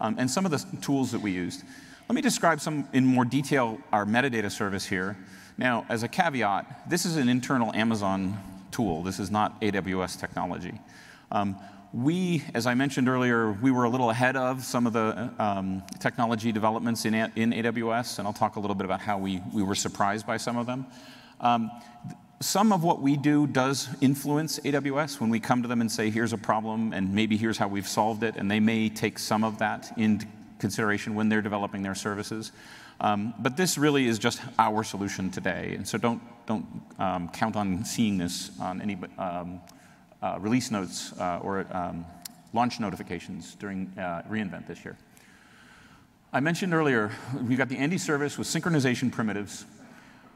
um, 0.00 0.14
and 0.16 0.30
some 0.30 0.44
of 0.44 0.52
the 0.52 0.64
tools 0.80 1.10
that 1.10 1.20
we 1.20 1.32
used. 1.32 1.64
Let 2.08 2.14
me 2.14 2.22
describe 2.22 2.60
some 2.60 2.86
in 2.92 3.04
more 3.04 3.24
detail 3.24 3.80
our 3.92 4.04
metadata 4.04 4.48
service 4.48 4.86
here. 4.86 5.16
Now, 5.58 5.86
as 5.88 6.04
a 6.04 6.08
caveat, 6.08 6.88
this 6.88 7.04
is 7.04 7.16
an 7.16 7.28
internal 7.28 7.74
Amazon 7.74 8.38
tool. 8.70 9.02
This 9.02 9.18
is 9.18 9.28
not 9.28 9.60
AWS 9.60 10.20
technology. 10.20 10.78
Um, 11.32 11.56
we, 11.94 12.42
as 12.54 12.66
I 12.66 12.74
mentioned 12.74 13.08
earlier, 13.08 13.52
we 13.52 13.70
were 13.70 13.84
a 13.84 13.88
little 13.88 14.10
ahead 14.10 14.34
of 14.36 14.64
some 14.64 14.84
of 14.86 14.92
the 14.92 15.30
um, 15.38 15.80
technology 16.00 16.50
developments 16.50 17.04
in, 17.04 17.14
in 17.14 17.52
AWS, 17.52 18.18
and 18.18 18.26
I'll 18.26 18.34
talk 18.34 18.56
a 18.56 18.60
little 18.60 18.74
bit 18.74 18.84
about 18.84 19.00
how 19.00 19.16
we, 19.16 19.40
we 19.52 19.62
were 19.62 19.76
surprised 19.76 20.26
by 20.26 20.36
some 20.36 20.56
of 20.56 20.66
them. 20.66 20.86
Um, 21.40 21.70
some 22.40 22.72
of 22.72 22.82
what 22.82 23.00
we 23.00 23.16
do 23.16 23.46
does 23.46 23.88
influence 24.00 24.58
AWS 24.58 25.20
when 25.20 25.30
we 25.30 25.38
come 25.38 25.62
to 25.62 25.68
them 25.68 25.80
and 25.80 25.90
say, 25.90 26.10
here's 26.10 26.32
a 26.32 26.38
problem, 26.38 26.92
and 26.92 27.14
maybe 27.14 27.36
here's 27.36 27.58
how 27.58 27.68
we've 27.68 27.86
solved 27.86 28.24
it, 28.24 28.34
and 28.34 28.50
they 28.50 28.60
may 28.60 28.88
take 28.88 29.16
some 29.16 29.44
of 29.44 29.58
that 29.58 29.96
into 29.96 30.26
consideration 30.58 31.14
when 31.14 31.28
they're 31.28 31.42
developing 31.42 31.82
their 31.82 31.94
services. 31.94 32.50
Um, 33.00 33.34
but 33.38 33.56
this 33.56 33.78
really 33.78 34.08
is 34.08 34.18
just 34.18 34.40
our 34.58 34.82
solution 34.82 35.30
today, 35.30 35.74
and 35.76 35.86
so 35.86 35.96
don't, 35.96 36.20
don't 36.46 36.66
um, 36.98 37.28
count 37.28 37.54
on 37.54 37.84
seeing 37.84 38.18
this 38.18 38.50
on 38.58 38.82
any 38.82 38.98
um, 39.16 39.60
uh, 40.24 40.38
release 40.40 40.70
notes 40.70 41.12
uh, 41.20 41.38
or 41.42 41.66
um, 41.70 42.06
launch 42.54 42.80
notifications 42.80 43.54
during 43.56 43.92
uh, 43.98 44.22
reInvent 44.30 44.66
this 44.66 44.82
year. 44.84 44.96
I 46.32 46.40
mentioned 46.40 46.72
earlier, 46.72 47.12
we've 47.46 47.58
got 47.58 47.68
the 47.68 47.76
Andes 47.76 48.02
service 48.02 48.38
with 48.38 48.48
synchronization 48.48 49.12
primitives. 49.12 49.66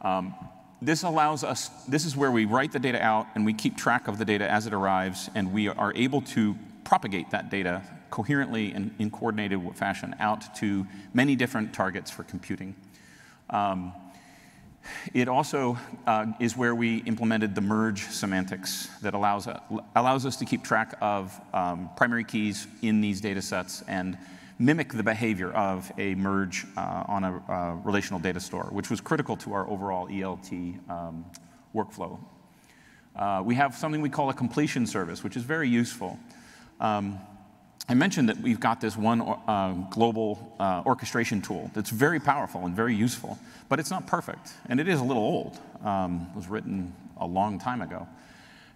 Um, 0.03 0.35
this 0.83 1.03
allows 1.03 1.43
us, 1.43 1.71
this 1.89 2.05
is 2.05 2.17
where 2.17 2.31
we 2.31 2.45
write 2.45 2.71
the 2.71 2.79
data 2.79 3.03
out 3.03 3.27
and 3.35 3.47
we 3.47 3.55
keep 3.55 3.77
track 3.77 4.07
of 4.09 4.19
the 4.19 4.25
data 4.25 4.49
as 4.49 4.67
it 4.67 4.75
arrives, 4.75 5.31
and 5.35 5.53
we 5.53 5.69
are 5.69 5.93
able 5.95 6.21
to 6.21 6.55
propagate 6.85 7.31
that 7.31 7.51
data 7.51 7.83
coherently 8.11 8.73
and 8.73 8.95
in 8.99 9.11
coordinated 9.11 9.61
fashion 9.75 10.15
out 10.21 10.55
to 10.57 10.87
many 11.15 11.35
different 11.35 11.73
targets 11.73 12.11
for 12.11 12.25
computing. 12.25 12.77
Um, 13.51 13.93
it 15.15 15.29
also 15.29 15.79
uh, 16.07 16.27
is 16.41 16.57
where 16.57 16.75
we 16.75 16.99
implemented 16.99 17.55
the 17.55 17.61
merge 17.61 18.03
semantics 18.05 18.89
that 19.03 19.15
allows, 19.15 19.47
uh, 19.47 19.61
allows 19.97 20.27
us 20.27 20.37
to 20.37 20.45
keep 20.45 20.63
track 20.63 20.97
of 21.01 21.39
um, 21.53 21.91
primary 21.97 22.25
keys 22.25 22.67
in 22.83 23.01
these 23.01 23.21
data 23.21 23.43
sets 23.43 23.83
and 23.89 24.19
mimic 24.59 24.93
the 24.93 25.03
behavior 25.03 25.53
of 25.53 25.91
a 25.99 26.15
merge 26.17 26.67
uh, 26.77 27.05
on 27.07 27.25
a 27.25 27.43
uh, 27.49 27.75
relational 27.85 28.19
data 28.19 28.41
store, 28.41 28.69
which 28.71 28.91
was 28.91 29.01
critical 29.01 29.37
to 29.37 29.53
our 29.53 29.69
overall 29.69 30.09
ELT 30.09 30.79
um, 30.91 31.25
workflow. 31.75 32.19
Uh, 33.15 33.43
we 33.45 33.55
have 33.55 33.75
something 33.75 34.01
we 34.01 34.09
call 34.09 34.31
a 34.31 34.35
completion 34.35 34.87
service, 34.87 35.25
which 35.25 35.37
is 35.37 35.43
very 35.43 35.69
useful. 35.69 36.19
Um, 36.81 37.19
I 37.91 37.95
mentioned 37.95 38.29
that 38.29 38.39
we've 38.41 38.61
got 38.61 38.83
this 38.83 38.99
one 38.99 39.23
uh, 39.23 39.73
global 39.91 40.55
uh, 40.61 40.83
orchestration 40.85 41.41
tool 41.41 41.71
that's 41.73 41.89
very 41.89 42.21
powerful 42.21 42.67
and 42.67 42.77
very 42.77 42.95
useful, 42.95 43.39
but 43.71 43.81
it's 43.81 43.91
not 43.91 44.07
perfect, 44.07 44.53
and 44.69 44.79
it 44.79 44.89
is 44.89 45.01
a 45.01 45.05
little 45.05 45.23
old. 45.23 45.59
Um, 45.83 46.27
it 46.31 46.37
was 46.37 46.49
written 46.49 46.93
a 47.17 47.27
long 47.27 47.59
time 47.59 47.81
ago. 47.81 48.07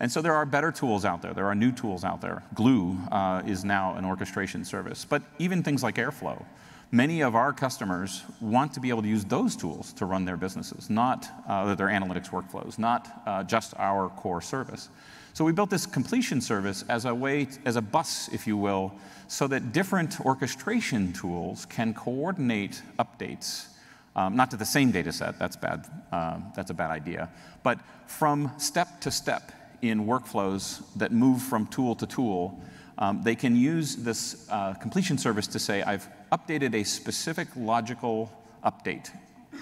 And 0.01 0.11
so 0.11 0.23
there 0.23 0.35
are 0.35 0.47
better 0.47 0.73
tools 0.73 1.05
out 1.05 1.21
there. 1.21 1.35
There 1.35 1.47
are 1.47 1.55
new 1.55 1.73
tools 1.73 2.05
out 2.05 2.23
there. 2.23 2.43
Glue 2.55 2.97
uh, 3.13 3.43
is 3.47 3.65
now 3.65 3.95
an 3.97 4.05
orchestration 4.07 4.65
service, 4.65 5.05
but 5.05 5.23
even 5.39 5.63
things 5.63 5.83
like 5.83 5.97
Airflow. 5.97 6.43
Many 6.91 7.23
of 7.23 7.35
our 7.35 7.53
customers 7.53 8.23
want 8.41 8.73
to 8.75 8.81
be 8.81 8.89
able 8.89 9.03
to 9.03 9.09
use 9.09 9.25
those 9.25 9.57
tools 9.57 9.93
to 9.95 10.07
run 10.07 10.25
their 10.25 10.37
businesses, 10.37 10.91
not 10.91 11.29
uh, 11.49 11.75
their 11.75 11.89
analytics 11.89 12.31
workflows, 12.31 12.79
not 12.79 13.09
uh, 13.27 13.43
just 13.45 13.75
our 13.79 14.09
core 14.09 14.41
service. 14.41 14.89
So 15.35 15.47
we 15.47 15.53
built 15.53 15.71
this 15.71 15.87
completion 15.87 16.43
service 16.43 16.85
as 16.91 17.07
a 17.07 17.15
way, 17.15 17.49
as 17.65 17.77
a 17.77 17.81
bus, 17.81 18.29
if 18.33 18.47
you 18.47 18.57
will, 18.57 18.93
so 19.29 19.47
that 19.47 19.73
different 19.73 20.21
orchestration 20.21 21.13
tools 21.15 21.65
can 21.67 21.95
coordinate 21.95 22.83
updates, 22.99 23.69
um, 24.15 24.37
not 24.37 24.51
to 24.51 24.59
the 24.59 24.67
same 24.67 24.91
data 24.91 25.11
set, 25.11 25.39
that's 25.39 25.57
bad, 25.57 25.87
uh, 26.13 26.39
that's 26.55 26.71
a 26.71 26.75
bad 26.75 26.91
idea, 26.91 27.31
but 27.63 27.79
from 28.07 28.53
step 28.59 29.01
to 29.01 29.11
step 29.11 29.53
in 29.81 30.07
workflows 30.07 30.83
that 30.97 31.13
move 31.13 31.41
from 31.41 31.67
tool 31.67 31.95
to 31.97 32.07
tool, 32.07 32.61
um, 32.99 33.23
they 33.23 33.35
can 33.35 33.57
use 33.57 33.97
this 33.97 34.47
uh, 34.51 34.75
completion 34.75 35.17
service 35.17 35.47
to 35.47 35.59
say, 35.59 35.83
I've 35.83 36.07
updated 36.31 36.75
a 36.75 36.85
specific 36.85 37.49
logical 37.57 38.31
update, 38.65 39.11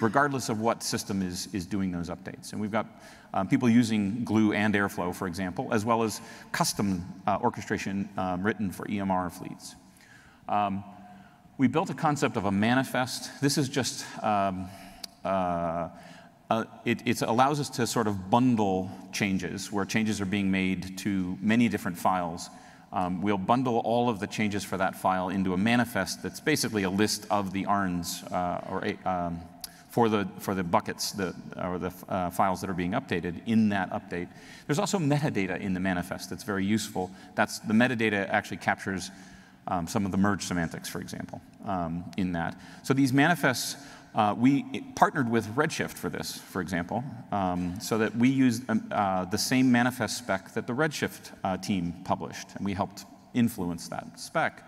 regardless 0.01 0.49
of 0.49 0.61
what 0.61 0.83
system 0.83 1.23
is, 1.23 1.49
is 1.53 1.65
doing 1.65 1.93
those 1.93 2.11
updates. 2.11 2.53
And 2.53 2.61
we've 2.61 2.73
got 2.73 2.87
um, 3.33 3.49
people 3.49 3.69
using 3.69 4.25
Glue 4.25 4.53
and 4.53 4.75
Airflow, 4.75 5.15
for 5.15 5.27
example, 5.27 5.69
as 5.73 5.85
well 5.85 6.03
as 6.03 6.21
custom 6.53 7.05
uh, 7.27 7.39
orchestration 7.41 8.09
um, 8.17 8.43
written 8.43 8.71
for 8.71 8.87
EMR 8.87 9.31
fleets. 9.31 9.77
Um, 10.49 10.83
we 11.59 11.69
built 11.69 11.91
a 11.91 11.95
concept 11.95 12.37
of 12.37 12.47
a 12.47 12.51
manifest. 12.51 13.31
This 13.41 13.59
is 13.59 13.69
just, 13.69 14.05
um, 14.23 14.69
uh, 15.25 15.91
uh, 16.49 16.65
it, 16.85 17.03
it, 17.07 17.23
allows 17.23 17.61
us 17.61 17.69
to 17.69 17.87
sort 17.87 18.09
of 18.09 18.31
bundle 18.31 18.91
changes 19.13 19.71
where 19.71 19.85
changes 19.85 20.21
are 20.21 20.27
being 20.27 20.51
made 20.51 20.99
to 20.99 21.39
many 21.41 21.69
different 21.69 21.99
files. 21.99 22.49
Um, 22.93 23.23
we'll 23.23 23.39
bundle 23.39 23.79
all 23.85 24.09
of 24.09 24.19
the 24.19 24.27
changes 24.27 24.65
for 24.65 24.77
that 24.79 24.97
file 24.97 25.29
into 25.29 25.53
a 25.53 25.57
manifest 25.57 26.23
that's 26.23 26.41
basically 26.41 26.83
a 26.83 26.91
list 26.91 27.27
of 27.31 27.53
the 27.53 27.67
ARNs 27.67 28.25
uh, 28.33 28.61
or 28.69 29.09
um, 29.09 29.41
for 29.91 30.09
the, 30.09 30.27
for 30.39 30.55
the 30.55 30.63
buckets 30.63 31.13
the, 31.13 31.35
or 31.63 31.79
the 31.79 31.93
uh, 32.09 32.31
files 32.31 32.61
that 32.61 32.71
are 32.71 32.75
being 32.75 32.93
updated 32.93 33.41
in 33.47 33.69
that 33.71 33.91
update. 33.91 34.29
There's 34.67 34.79
also 34.79 34.99
metadata 34.99 35.61
in 35.61 35.75
the 35.75 35.81
manifest 35.81 36.31
that's 36.31 36.45
very 36.45 36.65
useful. 36.65 37.11
That's, 37.35 37.59
the 37.59 37.75
metadata 37.75 38.29
actually 38.29 38.59
captures 38.59 39.11
um, 39.67 39.87
some 39.87 40.07
of 40.07 40.13
the 40.13 40.17
merge 40.17 40.45
semantics, 40.45 40.89
for 40.89 41.01
example, 41.01 41.41
um, 41.67 42.05
in 42.17 42.33
that. 42.33 42.57
So 42.85 42.95
these 42.95 43.13
manifests, 43.13 43.77
uh, 44.15 44.35
we 44.39 44.81
partnered 44.95 45.29
with 45.29 45.47
Redshift 45.57 45.93
for 45.93 46.09
this, 46.09 46.39
for 46.39 46.61
example, 46.61 47.05
um, 47.33 47.79
so 47.81 47.99
that 47.99 48.17
we 48.17 48.29
used 48.29 48.69
um, 48.71 48.89
uh, 48.93 49.25
the 49.25 49.39
same 49.39 49.71
manifest 49.71 50.19
spec 50.19 50.55
that 50.55 50.67
the 50.67 50.73
Redshift 50.73 51.33
uh, 51.45 51.57
team 51.57 51.95
published, 52.05 52.49
and 52.57 52.65
we 52.65 52.75
helped 52.75 53.05
influence 53.35 53.89
that 53.89 54.19
spec. 54.19 54.65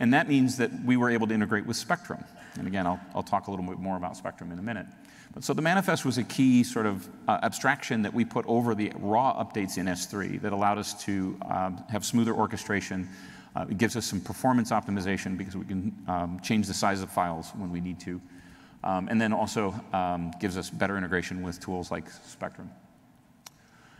And 0.00 0.12
that 0.14 0.28
means 0.28 0.56
that 0.56 0.70
we 0.84 0.96
were 0.96 1.10
able 1.10 1.26
to 1.28 1.34
integrate 1.34 1.66
with 1.66 1.76
Spectrum. 1.76 2.24
And 2.58 2.66
again, 2.66 2.86
I'll, 2.86 3.00
I'll 3.14 3.22
talk 3.22 3.48
a 3.48 3.50
little 3.50 3.66
bit 3.66 3.78
more 3.78 3.96
about 3.96 4.16
Spectrum 4.16 4.52
in 4.52 4.58
a 4.58 4.62
minute. 4.62 4.86
But 5.32 5.42
so 5.42 5.52
the 5.52 5.62
manifest 5.62 6.04
was 6.04 6.18
a 6.18 6.22
key 6.22 6.62
sort 6.62 6.86
of 6.86 7.08
uh, 7.26 7.40
abstraction 7.42 8.02
that 8.02 8.14
we 8.14 8.24
put 8.24 8.46
over 8.46 8.74
the 8.74 8.92
raw 8.96 9.44
updates 9.44 9.78
in 9.78 9.86
S3 9.86 10.40
that 10.42 10.52
allowed 10.52 10.78
us 10.78 11.02
to 11.04 11.36
um, 11.50 11.84
have 11.88 12.04
smoother 12.04 12.32
orchestration 12.32 13.08
uh, 13.56 13.64
it 13.70 13.78
gives 13.78 13.96
us 13.96 14.04
some 14.04 14.20
performance 14.20 14.70
optimization 14.70 15.38
because 15.38 15.56
we 15.56 15.64
can 15.64 15.94
um, 16.08 16.40
change 16.40 16.66
the 16.66 16.74
size 16.74 17.02
of 17.02 17.10
files 17.10 17.52
when 17.56 17.70
we 17.70 17.80
need 17.80 18.00
to. 18.00 18.20
Um, 18.82 19.08
and 19.08 19.20
then 19.20 19.32
also 19.32 19.74
um, 19.92 20.32
gives 20.40 20.58
us 20.58 20.70
better 20.70 20.98
integration 20.98 21.42
with 21.42 21.60
tools 21.60 21.90
like 21.90 22.10
Spectrum. 22.10 22.70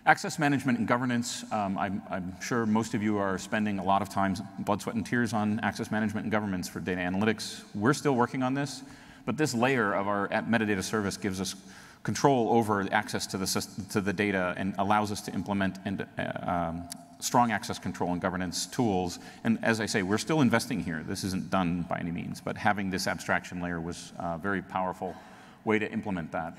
Access 0.06 0.38
management 0.38 0.78
and 0.78 0.86
governance. 0.86 1.50
Um, 1.50 1.78
I'm, 1.78 2.02
I'm, 2.10 2.38
sure 2.38 2.66
most 2.66 2.92
of 2.92 3.02
you 3.02 3.16
are 3.16 3.38
spending 3.38 3.78
a 3.78 3.82
lot 3.82 4.02
of 4.02 4.10
time, 4.10 4.36
blood, 4.58 4.82
sweat, 4.82 4.96
and 4.96 5.06
tears 5.06 5.32
on 5.32 5.60
access 5.60 5.90
management 5.90 6.24
and 6.24 6.30
governance 6.30 6.68
for 6.68 6.80
data 6.80 7.00
analytics. 7.00 7.62
We're 7.74 7.94
still 7.94 8.14
working 8.14 8.42
on 8.42 8.52
this, 8.52 8.82
but 9.24 9.38
this 9.38 9.54
layer 9.54 9.94
of 9.94 10.06
our 10.06 10.28
metadata 10.28 10.82
service 10.82 11.16
gives 11.16 11.40
us 11.40 11.54
control 12.02 12.50
over 12.50 12.86
access 12.92 13.26
to 13.28 13.38
the, 13.38 13.66
to 13.92 14.02
the 14.02 14.12
data 14.12 14.52
and 14.58 14.74
allows 14.76 15.10
us 15.10 15.22
to 15.22 15.32
implement 15.32 15.78
and 15.86 16.06
uh, 16.18 16.50
um, 16.50 16.88
strong 17.20 17.50
access 17.50 17.78
control 17.78 18.12
and 18.12 18.20
governance 18.20 18.66
tools. 18.66 19.18
And 19.42 19.58
as 19.62 19.80
I 19.80 19.86
say, 19.86 20.02
we're 20.02 20.18
still 20.18 20.42
investing 20.42 20.80
here. 20.80 21.02
This 21.08 21.24
isn't 21.24 21.48
done 21.48 21.80
by 21.88 21.98
any 21.98 22.10
means, 22.10 22.42
but 22.42 22.58
having 22.58 22.90
this 22.90 23.06
abstraction 23.06 23.62
layer 23.62 23.80
was 23.80 24.12
a 24.18 24.36
very 24.36 24.60
powerful 24.60 25.16
way 25.64 25.78
to 25.78 25.90
implement 25.90 26.30
that. 26.32 26.58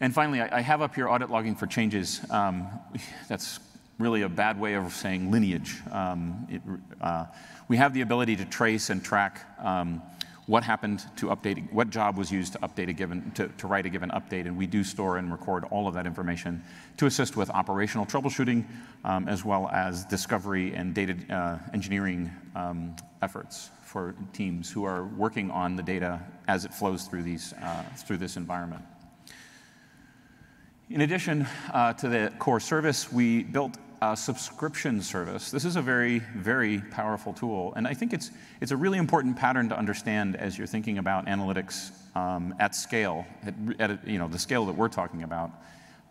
And 0.00 0.14
finally, 0.14 0.40
I, 0.42 0.60
have 0.60 0.82
up 0.82 0.94
here 0.94 1.08
audit 1.08 1.30
logging 1.30 1.54
for 1.54 1.66
changes. 1.66 2.20
Um, 2.30 2.68
that's 3.28 3.60
really 3.98 4.22
a 4.22 4.28
bad 4.28 4.60
way 4.60 4.74
of 4.74 4.92
saying 4.92 5.30
lineage. 5.30 5.76
Um, 5.90 6.46
it, 6.50 6.62
uh, 7.00 7.26
we 7.68 7.78
have 7.78 7.94
the 7.94 8.02
ability 8.02 8.36
to 8.36 8.44
trace 8.44 8.90
and 8.90 9.02
track 9.02 9.40
um, 9.58 10.02
what 10.46 10.62
happened 10.62 11.04
to 11.16 11.26
update, 11.26 11.72
what 11.72 11.90
job 11.90 12.16
was 12.16 12.30
used 12.30 12.52
to 12.52 12.58
update 12.60 12.88
a 12.88 12.92
given, 12.92 13.32
to, 13.32 13.48
to, 13.48 13.66
write 13.66 13.84
a 13.84 13.88
given 13.88 14.10
update, 14.10 14.46
and 14.46 14.56
we 14.56 14.66
do 14.66 14.84
store 14.84 15.16
and 15.16 15.32
record 15.32 15.64
all 15.70 15.88
of 15.88 15.94
that 15.94 16.06
information 16.06 16.62
to 16.96 17.06
assist 17.06 17.36
with 17.36 17.50
operational 17.50 18.06
troubleshooting, 18.06 18.64
um, 19.04 19.28
as 19.28 19.44
well 19.44 19.68
as 19.72 20.04
discovery 20.04 20.72
and 20.74 20.94
data 20.94 21.16
uh, 21.34 21.58
engineering 21.74 22.30
um, 22.54 22.94
efforts 23.22 23.70
for 23.82 24.14
teams 24.32 24.70
who 24.70 24.84
are 24.84 25.06
working 25.16 25.50
on 25.50 25.74
the 25.74 25.82
data 25.82 26.20
as 26.46 26.64
it 26.64 26.72
flows 26.72 27.06
through, 27.06 27.22
these, 27.22 27.52
uh, 27.54 27.82
through 27.96 28.18
this 28.18 28.36
environment. 28.36 28.84
In 30.88 31.00
addition 31.00 31.48
uh, 31.74 31.94
to 31.94 32.08
the 32.08 32.32
core 32.38 32.60
service, 32.60 33.12
we 33.12 33.42
built 33.42 33.76
a 34.00 34.16
subscription 34.16 35.02
service. 35.02 35.50
This 35.50 35.64
is 35.64 35.74
a 35.74 35.82
very, 35.82 36.20
very 36.36 36.78
powerful 36.92 37.32
tool. 37.32 37.72
And 37.74 37.88
I 37.88 37.94
think 37.94 38.12
it's, 38.12 38.30
it's 38.60 38.70
a 38.70 38.76
really 38.76 38.98
important 38.98 39.36
pattern 39.36 39.68
to 39.70 39.76
understand 39.76 40.36
as 40.36 40.56
you're 40.56 40.68
thinking 40.68 40.98
about 40.98 41.26
analytics 41.26 41.90
um, 42.14 42.54
at 42.60 42.76
scale, 42.76 43.26
at, 43.44 43.54
at, 43.80 44.06
you 44.06 44.18
know, 44.18 44.28
the 44.28 44.38
scale 44.38 44.64
that 44.66 44.76
we're 44.76 44.88
talking 44.88 45.24
about. 45.24 45.50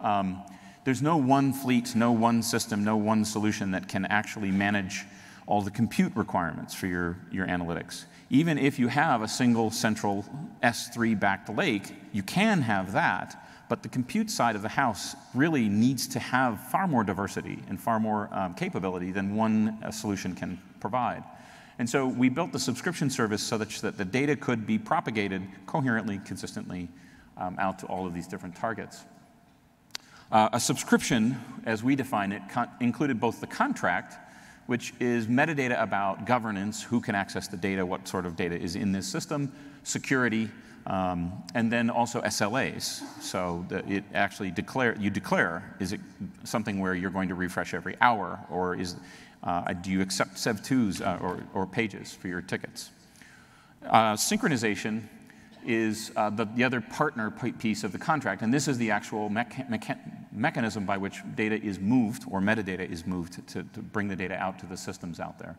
Um, 0.01 0.43
there's 0.83 1.01
no 1.01 1.15
one 1.15 1.53
fleet, 1.53 1.95
no 1.95 2.11
one 2.11 2.43
system, 2.43 2.83
no 2.83 2.97
one 2.97 3.23
solution 3.23 3.71
that 3.71 3.87
can 3.87 4.03
actually 4.03 4.51
manage 4.51 5.05
all 5.47 5.61
the 5.61 5.71
compute 5.71 6.13
requirements 6.17 6.73
for 6.73 6.87
your, 6.87 7.17
your 7.31 7.47
analytics. 7.47 8.03
Even 8.29 8.57
if 8.57 8.77
you 8.77 8.89
have 8.89 9.21
a 9.21 9.27
single 9.27 9.71
central 9.71 10.25
S3 10.61 11.17
backed 11.17 11.47
lake, 11.47 11.95
you 12.11 12.23
can 12.23 12.61
have 12.61 12.91
that, 12.91 13.41
but 13.67 13.83
the 13.83 13.89
compute 13.89 14.29
side 14.29 14.55
of 14.55 14.61
the 14.61 14.69
house 14.69 15.15
really 15.33 15.67
needs 15.67 16.07
to 16.07 16.19
have 16.19 16.59
far 16.69 16.87
more 16.87 17.03
diversity 17.03 17.59
and 17.67 17.79
far 17.79 17.99
more 17.99 18.29
um, 18.31 18.53
capability 18.53 19.11
than 19.11 19.35
one 19.35 19.79
uh, 19.83 19.91
solution 19.91 20.35
can 20.35 20.61
provide. 20.79 21.23
And 21.77 21.89
so 21.89 22.07
we 22.07 22.29
built 22.29 22.51
the 22.51 22.59
subscription 22.59 23.09
service 23.09 23.43
so 23.43 23.57
that, 23.57 23.69
that 23.81 23.97
the 23.97 24.05
data 24.05 24.35
could 24.35 24.65
be 24.65 24.77
propagated 24.77 25.41
coherently, 25.65 26.21
consistently 26.25 26.87
um, 27.37 27.57
out 27.59 27.79
to 27.79 27.85
all 27.87 28.07
of 28.07 28.13
these 28.13 28.27
different 28.27 28.55
targets. 28.55 29.03
Uh, 30.31 30.49
a 30.53 30.59
subscription, 30.59 31.37
as 31.65 31.83
we 31.83 31.95
define 31.95 32.31
it, 32.31 32.41
included 32.79 33.19
both 33.19 33.41
the 33.41 33.47
contract, 33.47 34.15
which 34.67 34.93
is 34.99 35.27
metadata 35.27 35.79
about 35.81 36.25
governance, 36.25 36.81
who 36.81 36.99
can 36.99 37.13
access 37.13 37.47
the 37.47 37.57
data, 37.57 37.85
what 37.85 38.07
sort 38.07 38.25
of 38.25 38.35
data 38.35 38.55
is 38.59 38.75
in 38.75 38.91
this 38.91 39.05
system, 39.05 39.51
security, 39.83 40.49
um, 40.87 41.43
and 41.53 41.71
then 41.71 41.89
also 41.89 42.21
SLAs. 42.21 43.01
So 43.21 43.65
it 43.87 44.03
actually 44.13 44.51
declare, 44.51 44.95
you 44.99 45.09
declare, 45.09 45.75
is 45.79 45.93
it 45.93 45.99
something 46.43 46.79
where 46.79 46.93
you're 46.93 47.09
going 47.09 47.29
to 47.29 47.35
refresh 47.35 47.73
every 47.73 47.95
hour, 48.01 48.39
or 48.51 48.75
is, 48.75 48.95
uh, 49.43 49.73
do 49.73 49.91
you 49.91 50.01
accept 50.01 50.35
Sev2s 50.35 51.01
uh, 51.01 51.23
or, 51.23 51.43
or, 51.53 51.65
pages 51.65 52.13
for 52.13 52.27
your 52.27 52.41
tickets? 52.41 52.91
Uh, 53.83 54.13
synchronization 54.13 55.03
is 55.65 56.11
uh, 56.15 56.29
the, 56.29 56.45
the, 56.45 56.63
other 56.63 56.81
partner 56.81 57.31
piece 57.31 57.83
of 57.83 57.91
the 57.91 57.97
contract, 57.97 58.43
and 58.43 58.53
this 58.53 58.67
is 58.67 58.77
the 58.77 58.91
actual 58.91 59.29
mecha 59.29 59.67
mecha 59.67 59.97
mechanism 60.31 60.85
by 60.85 60.97
which 60.97 61.21
data 61.35 61.59
is 61.59 61.79
moved, 61.79 62.25
or 62.29 62.39
metadata 62.39 62.87
is 62.87 63.07
moved 63.07 63.47
to, 63.47 63.63
to 63.63 63.79
bring 63.79 64.07
the 64.07 64.15
data 64.15 64.35
out 64.35 64.59
to 64.59 64.67
the 64.67 64.77
systems 64.77 65.19
out 65.19 65.39
there. 65.39 65.57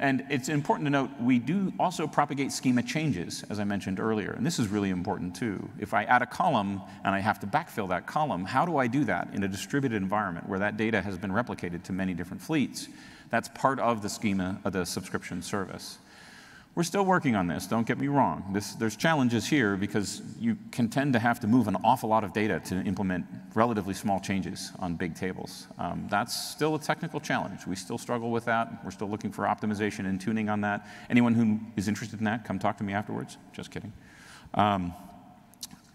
And 0.00 0.24
it's 0.30 0.48
important 0.48 0.86
to 0.86 0.90
note 0.90 1.10
we 1.20 1.40
do 1.40 1.72
also 1.78 2.06
propagate 2.06 2.52
schema 2.52 2.82
changes, 2.82 3.44
as 3.50 3.58
I 3.58 3.64
mentioned 3.64 3.98
earlier. 3.98 4.30
And 4.30 4.46
this 4.46 4.60
is 4.60 4.68
really 4.68 4.90
important 4.90 5.34
too. 5.34 5.68
If 5.78 5.92
I 5.92 6.04
add 6.04 6.22
a 6.22 6.26
column 6.26 6.80
and 7.04 7.14
I 7.14 7.18
have 7.18 7.40
to 7.40 7.46
backfill 7.46 7.88
that 7.88 8.06
column, 8.06 8.44
how 8.44 8.64
do 8.64 8.76
I 8.76 8.86
do 8.86 9.04
that 9.06 9.28
in 9.32 9.42
a 9.42 9.48
distributed 9.48 10.00
environment 10.00 10.48
where 10.48 10.60
that 10.60 10.76
data 10.76 11.02
has 11.02 11.18
been 11.18 11.32
replicated 11.32 11.82
to 11.84 11.92
many 11.92 12.14
different 12.14 12.40
fleets? 12.40 12.88
That's 13.30 13.48
part 13.48 13.80
of 13.80 14.02
the 14.02 14.08
schema 14.08 14.60
of 14.64 14.72
the 14.72 14.86
subscription 14.86 15.42
service. 15.42 15.98
We're 16.78 16.84
still 16.84 17.04
working 17.04 17.34
on 17.34 17.48
this, 17.48 17.66
don't 17.66 17.88
get 17.88 17.98
me 17.98 18.06
wrong. 18.06 18.50
This, 18.52 18.74
there's 18.74 18.94
challenges 18.94 19.44
here 19.44 19.76
because 19.76 20.22
you 20.38 20.56
can 20.70 20.88
tend 20.88 21.12
to 21.14 21.18
have 21.18 21.40
to 21.40 21.48
move 21.48 21.66
an 21.66 21.74
awful 21.82 22.08
lot 22.08 22.22
of 22.22 22.32
data 22.32 22.60
to 22.66 22.76
implement 22.82 23.26
relatively 23.56 23.94
small 23.94 24.20
changes 24.20 24.70
on 24.78 24.94
big 24.94 25.16
tables. 25.16 25.66
Um, 25.76 26.06
that's 26.08 26.40
still 26.40 26.76
a 26.76 26.78
technical 26.78 27.18
challenge. 27.18 27.66
We 27.66 27.74
still 27.74 27.98
struggle 27.98 28.30
with 28.30 28.44
that. 28.44 28.84
We're 28.84 28.92
still 28.92 29.10
looking 29.10 29.32
for 29.32 29.42
optimization 29.46 30.06
and 30.06 30.20
tuning 30.20 30.48
on 30.48 30.60
that. 30.60 30.86
Anyone 31.10 31.34
who 31.34 31.58
is 31.74 31.88
interested 31.88 32.20
in 32.20 32.24
that, 32.26 32.44
come 32.44 32.60
talk 32.60 32.78
to 32.78 32.84
me 32.84 32.92
afterwards. 32.92 33.38
Just 33.52 33.72
kidding. 33.72 33.92
Um, 34.54 34.94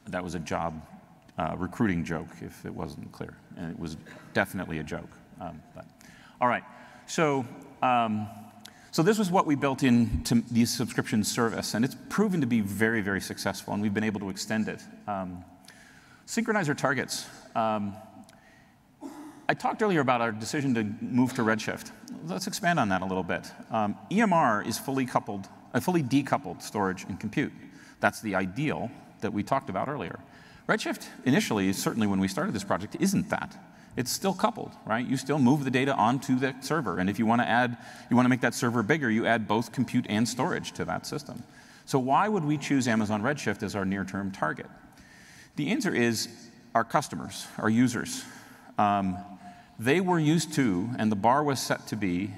that 0.08 0.22
was 0.22 0.36
a 0.36 0.39
job 0.39 0.86
uh, 1.38 1.56
recruiting 1.58 2.04
joke, 2.04 2.28
if 2.41 2.65
it 2.65 2.76
wasn't 2.76 3.10
clear. 3.13 3.38
And 3.56 3.72
it 3.72 3.80
was 3.80 3.96
definitely 4.34 4.80
a 4.80 4.84
joke. 4.84 5.12
Um, 5.39 5.62
but, 5.74 5.86
all 6.41 6.50
right. 6.50 6.63
So, 7.08 7.45
um, 7.82 8.28
so 8.94 9.02
this 9.02 9.18
was 9.18 9.32
what 9.32 9.48
we 9.48 9.56
built 9.56 9.82
into 9.82 10.44
the 10.52 10.66
subscription 10.66 11.24
service, 11.24 11.74
and 11.74 11.84
it's 11.84 11.98
proven 12.10 12.41
to 12.41 12.46
be 12.46 12.62
very, 12.62 13.02
very 13.02 13.22
successful, 13.22 13.74
and 13.74 13.82
we've 13.82 13.94
been 13.94 14.04
able 14.04 14.20
to 14.20 14.30
extend 14.30 14.70
it. 14.70 14.84
Um, 15.08 15.44
synchronizer 16.28 16.78
targets. 16.78 17.26
Um, 17.56 17.96
I 19.50 19.56
talked 19.56 19.82
earlier 19.82 20.00
about 20.00 20.22
our 20.22 20.32
decision 20.32 20.76
to 20.76 20.84
move 21.04 21.34
to 21.34 21.41
Redshift. 21.41 21.89
Let's 22.28 22.46
expand 22.46 22.80
on 22.80 22.89
that 22.89 23.02
a 23.02 23.06
little 23.06 23.24
bit. 23.24 23.52
Um, 23.72 23.98
EMR 24.12 24.68
is 24.68 24.78
fully 24.78 25.08
coupled, 25.08 25.50
a 25.74 25.82
fully 25.82 26.04
decoupled 26.04 26.62
storage 26.62 27.04
and 27.06 27.20
compute. 27.20 27.52
That's 28.00 28.22
the 28.22 28.36
ideal 28.36 28.91
that 29.22 29.34
we 29.34 29.41
talked 29.41 29.72
about 29.72 29.89
earlier. 29.89 30.20
Redshift, 30.70 31.08
initially, 31.26 31.74
certainly 31.74 32.06
when 32.06 32.20
we 32.20 32.28
started 32.28 32.54
this 32.54 32.64
project, 32.64 32.96
isn't 33.00 33.32
that 33.32 33.58
it's 33.96 34.12
still 34.12 34.34
coupled, 34.34 34.72
right? 34.86 35.06
You 35.06 35.18
still 35.18 35.39
move 35.39 35.64
the 35.64 35.72
data 35.72 35.94
onto 35.94 36.38
the 36.38 36.56
server. 36.62 36.98
And 36.98 37.10
if 37.10 37.20
you 37.20 37.26
want 37.26 37.41
to 37.41 37.48
add, 37.48 37.78
you 38.10 38.16
want 38.16 38.26
to 38.26 38.30
make 38.30 38.41
that 38.41 38.54
server 38.54 38.84
bigger, 38.84 39.10
you 39.10 39.26
add 39.26 39.48
both 39.48 39.72
compute 39.72 40.06
and 40.10 40.28
storage 40.28 40.72
to 40.74 40.86
that 40.86 41.06
system. 41.06 41.44
So 41.86 42.00
why 42.00 42.28
would 42.28 42.46
we 42.46 42.58
choose 42.58 42.88
Amazon 42.88 43.22
Redshift 43.22 43.62
as 43.62 43.76
our 43.76 43.86
near-term 43.86 44.32
target? 44.32 44.68
The 45.56 45.70
answer 45.70 45.94
is 45.94 46.30
our 46.74 46.84
customers, 46.84 47.46
our 47.58 47.70
users. 47.70 48.24
Um, 48.78 49.18
they 49.78 50.00
were 50.00 50.20
used 50.20 50.54
to, 50.54 50.89
and 50.98 51.12
the 51.12 51.16
bar 51.16 51.44
was 51.44 51.60
set 51.60 51.88
to 51.88 51.96
be, 51.96 52.32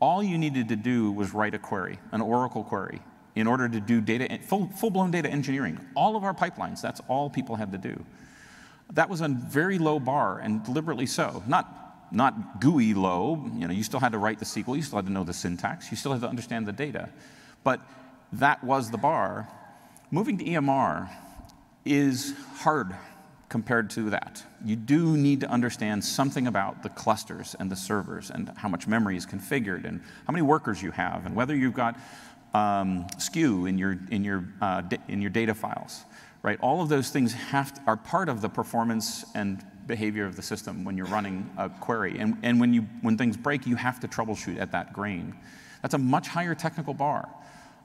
all 0.00 0.22
you 0.22 0.38
needed 0.38 0.68
to 0.68 0.76
do 0.76 1.12
was 1.12 1.32
write 1.32 1.54
a 1.54 1.58
query, 1.58 1.98
an 2.10 2.20
Oracle 2.20 2.64
query, 2.64 3.00
in 3.34 3.46
order 3.46 3.68
to 3.68 3.80
do 3.80 4.00
data, 4.00 4.38
full, 4.42 4.68
full-blown 4.68 5.10
data 5.10 5.28
engineering. 5.28 5.78
All 5.94 6.16
of 6.16 6.24
our 6.24 6.34
pipelines, 6.34 6.80
that's 6.80 7.00
all 7.08 7.30
people 7.30 7.56
had 7.56 7.70
to 7.72 7.78
do. 7.78 8.04
That 8.92 9.08
was 9.08 9.20
a 9.20 9.28
very 9.28 9.78
low 9.78 9.98
bar, 9.98 10.38
and 10.38 10.62
deliberately 10.64 11.06
so. 11.06 11.42
Not, 11.46 12.12
not 12.12 12.60
GUI 12.60 12.94
low, 12.94 13.50
you 13.56 13.66
know, 13.66 13.72
you 13.72 13.82
still 13.82 14.00
had 14.00 14.12
to 14.12 14.18
write 14.18 14.38
the 14.38 14.44
SQL, 14.44 14.76
you 14.76 14.82
still 14.82 14.98
had 14.98 15.06
to 15.06 15.12
know 15.12 15.24
the 15.24 15.32
syntax, 15.32 15.90
you 15.90 15.96
still 15.96 16.12
had 16.12 16.20
to 16.20 16.28
understand 16.28 16.66
the 16.66 16.72
data. 16.72 17.08
But 17.64 17.80
that 18.32 18.62
was 18.62 18.90
the 18.90 18.98
bar. 18.98 19.48
Moving 20.10 20.38
to 20.38 20.44
EMR 20.44 21.08
is 21.84 22.34
hard 22.56 22.94
compared 23.48 23.90
to 23.90 24.10
that. 24.10 24.42
You 24.64 24.76
do 24.76 25.16
need 25.16 25.40
to 25.40 25.48
understand 25.48 26.04
something 26.04 26.46
about 26.46 26.82
the 26.82 26.88
clusters 26.88 27.54
and 27.58 27.70
the 27.70 27.76
servers 27.76 28.30
and 28.30 28.50
how 28.56 28.68
much 28.68 28.86
memory 28.86 29.16
is 29.16 29.26
configured 29.26 29.84
and 29.84 30.00
how 30.26 30.32
many 30.32 30.42
workers 30.42 30.82
you 30.82 30.90
have 30.90 31.24
and 31.26 31.36
whether 31.36 31.54
you've 31.54 31.74
got 31.74 31.96
um, 32.52 33.06
skew 33.18 33.66
in 33.66 33.78
your, 33.78 33.98
in, 34.10 34.24
your, 34.24 34.44
uh, 34.60 34.82
in 35.08 35.20
your 35.20 35.30
data 35.30 35.54
files. 35.54 36.04
Right? 36.44 36.58
All 36.60 36.82
of 36.82 36.90
those 36.90 37.08
things 37.08 37.32
have 37.32 37.72
to, 37.72 37.80
are 37.86 37.96
part 37.96 38.28
of 38.28 38.42
the 38.42 38.50
performance 38.50 39.24
and 39.34 39.64
behavior 39.86 40.26
of 40.26 40.36
the 40.36 40.42
system 40.42 40.84
when 40.84 40.94
you're 40.94 41.06
running 41.06 41.50
a 41.56 41.70
query. 41.70 42.18
And, 42.18 42.36
and 42.42 42.60
when, 42.60 42.74
you, 42.74 42.82
when 43.00 43.16
things 43.16 43.34
break, 43.34 43.66
you 43.66 43.76
have 43.76 43.98
to 44.00 44.08
troubleshoot 44.08 44.60
at 44.60 44.70
that 44.72 44.92
grain. 44.92 45.34
That's 45.80 45.94
a 45.94 45.98
much 45.98 46.28
higher 46.28 46.54
technical 46.54 46.92
bar. 46.92 47.30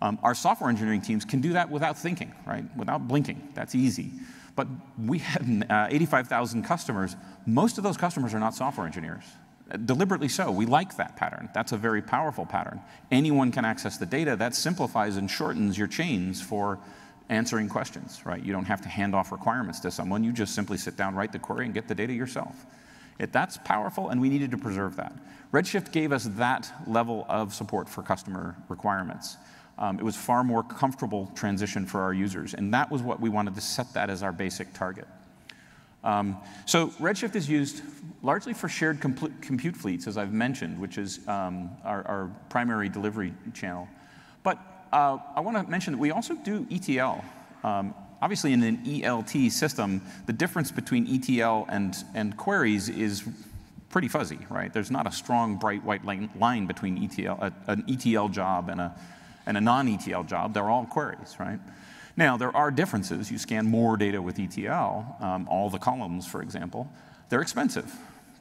Um, 0.01 0.19
our 0.23 0.35
software 0.35 0.69
engineering 0.69 1.01
teams 1.01 1.23
can 1.23 1.39
do 1.39 1.53
that 1.53 1.71
without 1.71 1.97
thinking, 1.97 2.33
right? 2.45 2.65
Without 2.75 3.07
blinking. 3.07 3.47
That's 3.53 3.75
easy. 3.75 4.11
But 4.57 4.67
we 5.05 5.19
had 5.19 5.65
uh, 5.69 5.87
85,000 5.89 6.63
customers. 6.63 7.15
Most 7.45 7.77
of 7.77 7.85
those 7.85 7.95
customers 7.95 8.33
are 8.33 8.39
not 8.39 8.55
software 8.55 8.85
engineers. 8.85 9.23
Deliberately 9.85 10.27
so. 10.27 10.51
We 10.51 10.65
like 10.65 10.97
that 10.97 11.15
pattern. 11.15 11.47
That's 11.53 11.71
a 11.71 11.77
very 11.77 12.01
powerful 12.01 12.45
pattern. 12.45 12.81
Anyone 13.09 13.53
can 13.53 13.63
access 13.63 13.97
the 13.97 14.05
data. 14.05 14.35
That 14.35 14.53
simplifies 14.53 15.15
and 15.15 15.31
shortens 15.31 15.77
your 15.77 15.87
chains 15.87 16.41
for 16.41 16.77
answering 17.29 17.69
questions, 17.69 18.25
right? 18.25 18.43
You 18.43 18.51
don't 18.51 18.65
have 18.65 18.81
to 18.81 18.89
hand 18.89 19.15
off 19.15 19.31
requirements 19.31 19.79
to 19.81 19.91
someone. 19.91 20.23
You 20.23 20.31
just 20.31 20.55
simply 20.55 20.77
sit 20.77 20.97
down, 20.97 21.15
write 21.15 21.31
the 21.31 21.39
query, 21.39 21.65
and 21.65 21.73
get 21.73 21.87
the 21.87 21.95
data 21.95 22.13
yourself. 22.13 22.65
It, 23.19 23.31
that's 23.31 23.57
powerful, 23.57 24.09
and 24.09 24.19
we 24.19 24.29
needed 24.29 24.51
to 24.51 24.57
preserve 24.57 24.95
that. 24.95 25.13
Redshift 25.53 25.91
gave 25.91 26.11
us 26.11 26.25
that 26.37 26.71
level 26.87 27.25
of 27.29 27.53
support 27.53 27.89
for 27.89 28.01
customer 28.01 28.55
requirements. 28.67 29.37
Um, 29.77 29.99
it 29.99 30.03
was 30.03 30.15
far 30.15 30.43
more 30.43 30.63
comfortable 30.63 31.31
transition 31.35 31.85
for 31.85 32.01
our 32.01 32.13
users, 32.13 32.53
and 32.53 32.73
that 32.73 32.91
was 32.91 33.01
what 33.01 33.19
we 33.19 33.29
wanted 33.29 33.55
to 33.55 33.61
set 33.61 33.93
that 33.93 34.09
as 34.09 34.23
our 34.23 34.31
basic 34.31 34.73
target. 34.73 35.07
Um, 36.03 36.37
so 36.65 36.87
Redshift 36.99 37.35
is 37.35 37.49
used 37.49 37.81
largely 38.21 38.53
for 38.53 38.69
shared 38.69 39.01
compute 39.01 39.75
fleets, 39.75 40.07
as 40.07 40.17
I've 40.17 40.33
mentioned, 40.33 40.79
which 40.79 40.97
is 40.97 41.27
um, 41.27 41.71
our, 41.83 42.07
our 42.07 42.31
primary 42.49 42.89
delivery 42.89 43.33
channel. 43.53 43.87
But 44.43 44.59
uh, 44.91 45.17
I 45.35 45.41
want 45.41 45.57
to 45.57 45.69
mention 45.69 45.93
that 45.93 45.99
we 45.99 46.11
also 46.11 46.35
do 46.35 46.65
ETL. 46.71 47.23
Um, 47.63 47.93
obviously, 48.21 48.53
in 48.53 48.63
an 48.63 48.77
ELT 48.85 49.51
system, 49.51 50.01
the 50.25 50.33
difference 50.33 50.71
between 50.71 51.07
ETL 51.07 51.67
and, 51.69 51.95
and 52.13 52.35
queries 52.37 52.89
is 52.89 53.23
pretty 53.89 54.07
fuzzy, 54.07 54.39
right? 54.49 54.71
There's 54.71 54.91
not 54.91 55.07
a 55.07 55.11
strong, 55.11 55.57
bright 55.57 55.83
white 55.83 56.05
line, 56.05 56.65
between 56.65 57.03
ETL, 57.03 57.37
a, 57.41 57.53
an 57.67 57.83
ETL 57.89 58.29
job 58.29 58.69
and 58.69 58.81
a, 58.81 58.95
and 59.45 59.57
a 59.57 59.61
non-ETL 59.61 60.23
job. 60.23 60.53
They're 60.53 60.69
all 60.69 60.85
queries, 60.85 61.35
right? 61.39 61.59
Now, 62.15 62.37
there 62.37 62.55
are 62.55 62.71
differences. 62.71 63.31
You 63.31 63.37
scan 63.37 63.65
more 63.65 63.97
data 63.97 64.21
with 64.21 64.39
ETL, 64.39 65.15
um, 65.19 65.47
all 65.49 65.69
the 65.69 65.79
columns, 65.79 66.27
for 66.27 66.41
example. 66.41 66.91
They're 67.29 67.41
expensive, 67.41 67.91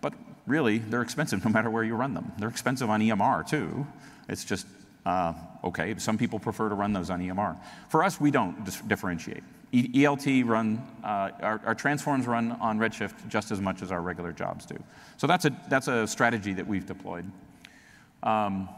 but 0.00 0.14
really, 0.46 0.78
they're 0.78 1.02
expensive 1.02 1.44
no 1.44 1.50
matter 1.50 1.70
where 1.70 1.84
you 1.84 1.94
run 1.94 2.14
them. 2.14 2.32
They're 2.38 2.48
expensive 2.48 2.90
on 2.90 3.00
EMR, 3.00 3.48
too. 3.48 3.86
It's 4.28 4.44
just 4.44 4.66
uh, 5.08 5.32
okay, 5.64 5.94
some 5.96 6.18
people 6.18 6.38
prefer 6.38 6.68
to 6.68 6.74
run 6.74 6.92
those 6.92 7.08
on 7.08 7.20
EMR. 7.20 7.56
For 7.88 8.04
us, 8.04 8.20
we 8.20 8.30
don't 8.30 8.62
differentiate. 8.88 9.42
E 9.72 10.04
ELT 10.04 10.46
run, 10.46 10.86
uh, 11.02 11.30
our, 11.40 11.60
our, 11.64 11.74
transforms 11.74 12.26
run 12.26 12.52
on 12.52 12.78
Redshift 12.78 13.26
just 13.28 13.50
as 13.50 13.60
much 13.60 13.80
as 13.80 13.90
our 13.90 14.02
regular 14.02 14.32
jobs 14.32 14.66
do. 14.66 14.76
So 15.16 15.26
that's 15.26 15.46
a, 15.46 15.56
that's 15.68 15.88
a 15.88 16.06
strategy 16.06 16.52
that 16.54 16.66
we've 16.66 16.84
deployed. 16.84 17.30
Um, 18.22 18.68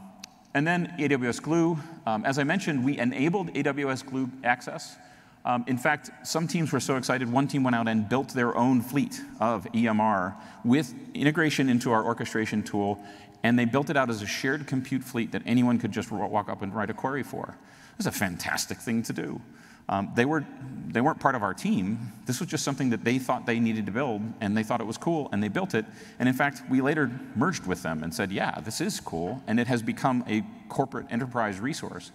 and 0.54 0.66
then 0.66 0.94
AWS 0.98 1.42
Glue. 1.42 1.78
Um, 2.06 2.24
as 2.24 2.38
I 2.38 2.44
mentioned, 2.44 2.84
we 2.84 2.98
enabled 2.98 3.52
AWS 3.54 4.06
Glue 4.06 4.30
access. 4.44 4.96
Um, 5.44 5.64
in 5.66 5.78
fact, 5.78 6.10
some 6.24 6.46
teams 6.46 6.70
were 6.70 6.80
so 6.80 6.96
excited, 6.96 7.30
one 7.30 7.48
team 7.48 7.64
went 7.64 7.74
out 7.74 7.88
and 7.88 8.08
built 8.08 8.34
their 8.34 8.56
own 8.56 8.82
fleet 8.82 9.20
of 9.40 9.64
EMR 9.72 10.36
with 10.64 10.94
integration 11.14 11.68
into 11.68 11.90
our 11.90 12.04
orchestration 12.04 12.62
tool 12.62 13.02
and 13.42 13.58
they 13.58 13.64
built 13.64 13.90
it 13.90 13.96
out 13.96 14.10
as 14.10 14.22
a 14.22 14.26
shared 14.26 14.66
compute 14.66 15.02
fleet 15.02 15.32
that 15.32 15.42
anyone 15.46 15.78
could 15.78 15.92
just 15.92 16.10
walk 16.10 16.48
up 16.48 16.62
and 16.62 16.74
write 16.74 16.90
a 16.90 16.94
query 16.94 17.22
for. 17.22 17.56
It 17.92 17.98
was 17.98 18.06
a 18.06 18.12
fantastic 18.12 18.78
thing 18.78 19.02
to 19.04 19.12
do. 19.12 19.40
Um, 19.88 20.12
they, 20.14 20.24
were, 20.24 20.44
they 20.86 21.00
weren't 21.00 21.18
part 21.18 21.34
of 21.34 21.42
our 21.42 21.52
team. 21.52 22.12
This 22.24 22.38
was 22.38 22.48
just 22.48 22.64
something 22.64 22.90
that 22.90 23.02
they 23.02 23.18
thought 23.18 23.44
they 23.44 23.58
needed 23.58 23.86
to 23.86 23.92
build, 23.92 24.22
and 24.40 24.56
they 24.56 24.62
thought 24.62 24.80
it 24.80 24.86
was 24.86 24.96
cool, 24.96 25.28
and 25.32 25.42
they 25.42 25.48
built 25.48 25.74
it. 25.74 25.84
And 26.20 26.28
in 26.28 26.34
fact, 26.34 26.62
we 26.70 26.80
later 26.80 27.10
merged 27.34 27.66
with 27.66 27.82
them 27.82 28.04
and 28.04 28.14
said, 28.14 28.30
yeah, 28.30 28.60
this 28.60 28.80
is 28.80 29.00
cool, 29.00 29.42
and 29.48 29.58
it 29.58 29.66
has 29.66 29.82
become 29.82 30.24
a 30.28 30.44
corporate 30.68 31.06
enterprise 31.10 31.58
resource 31.58 32.12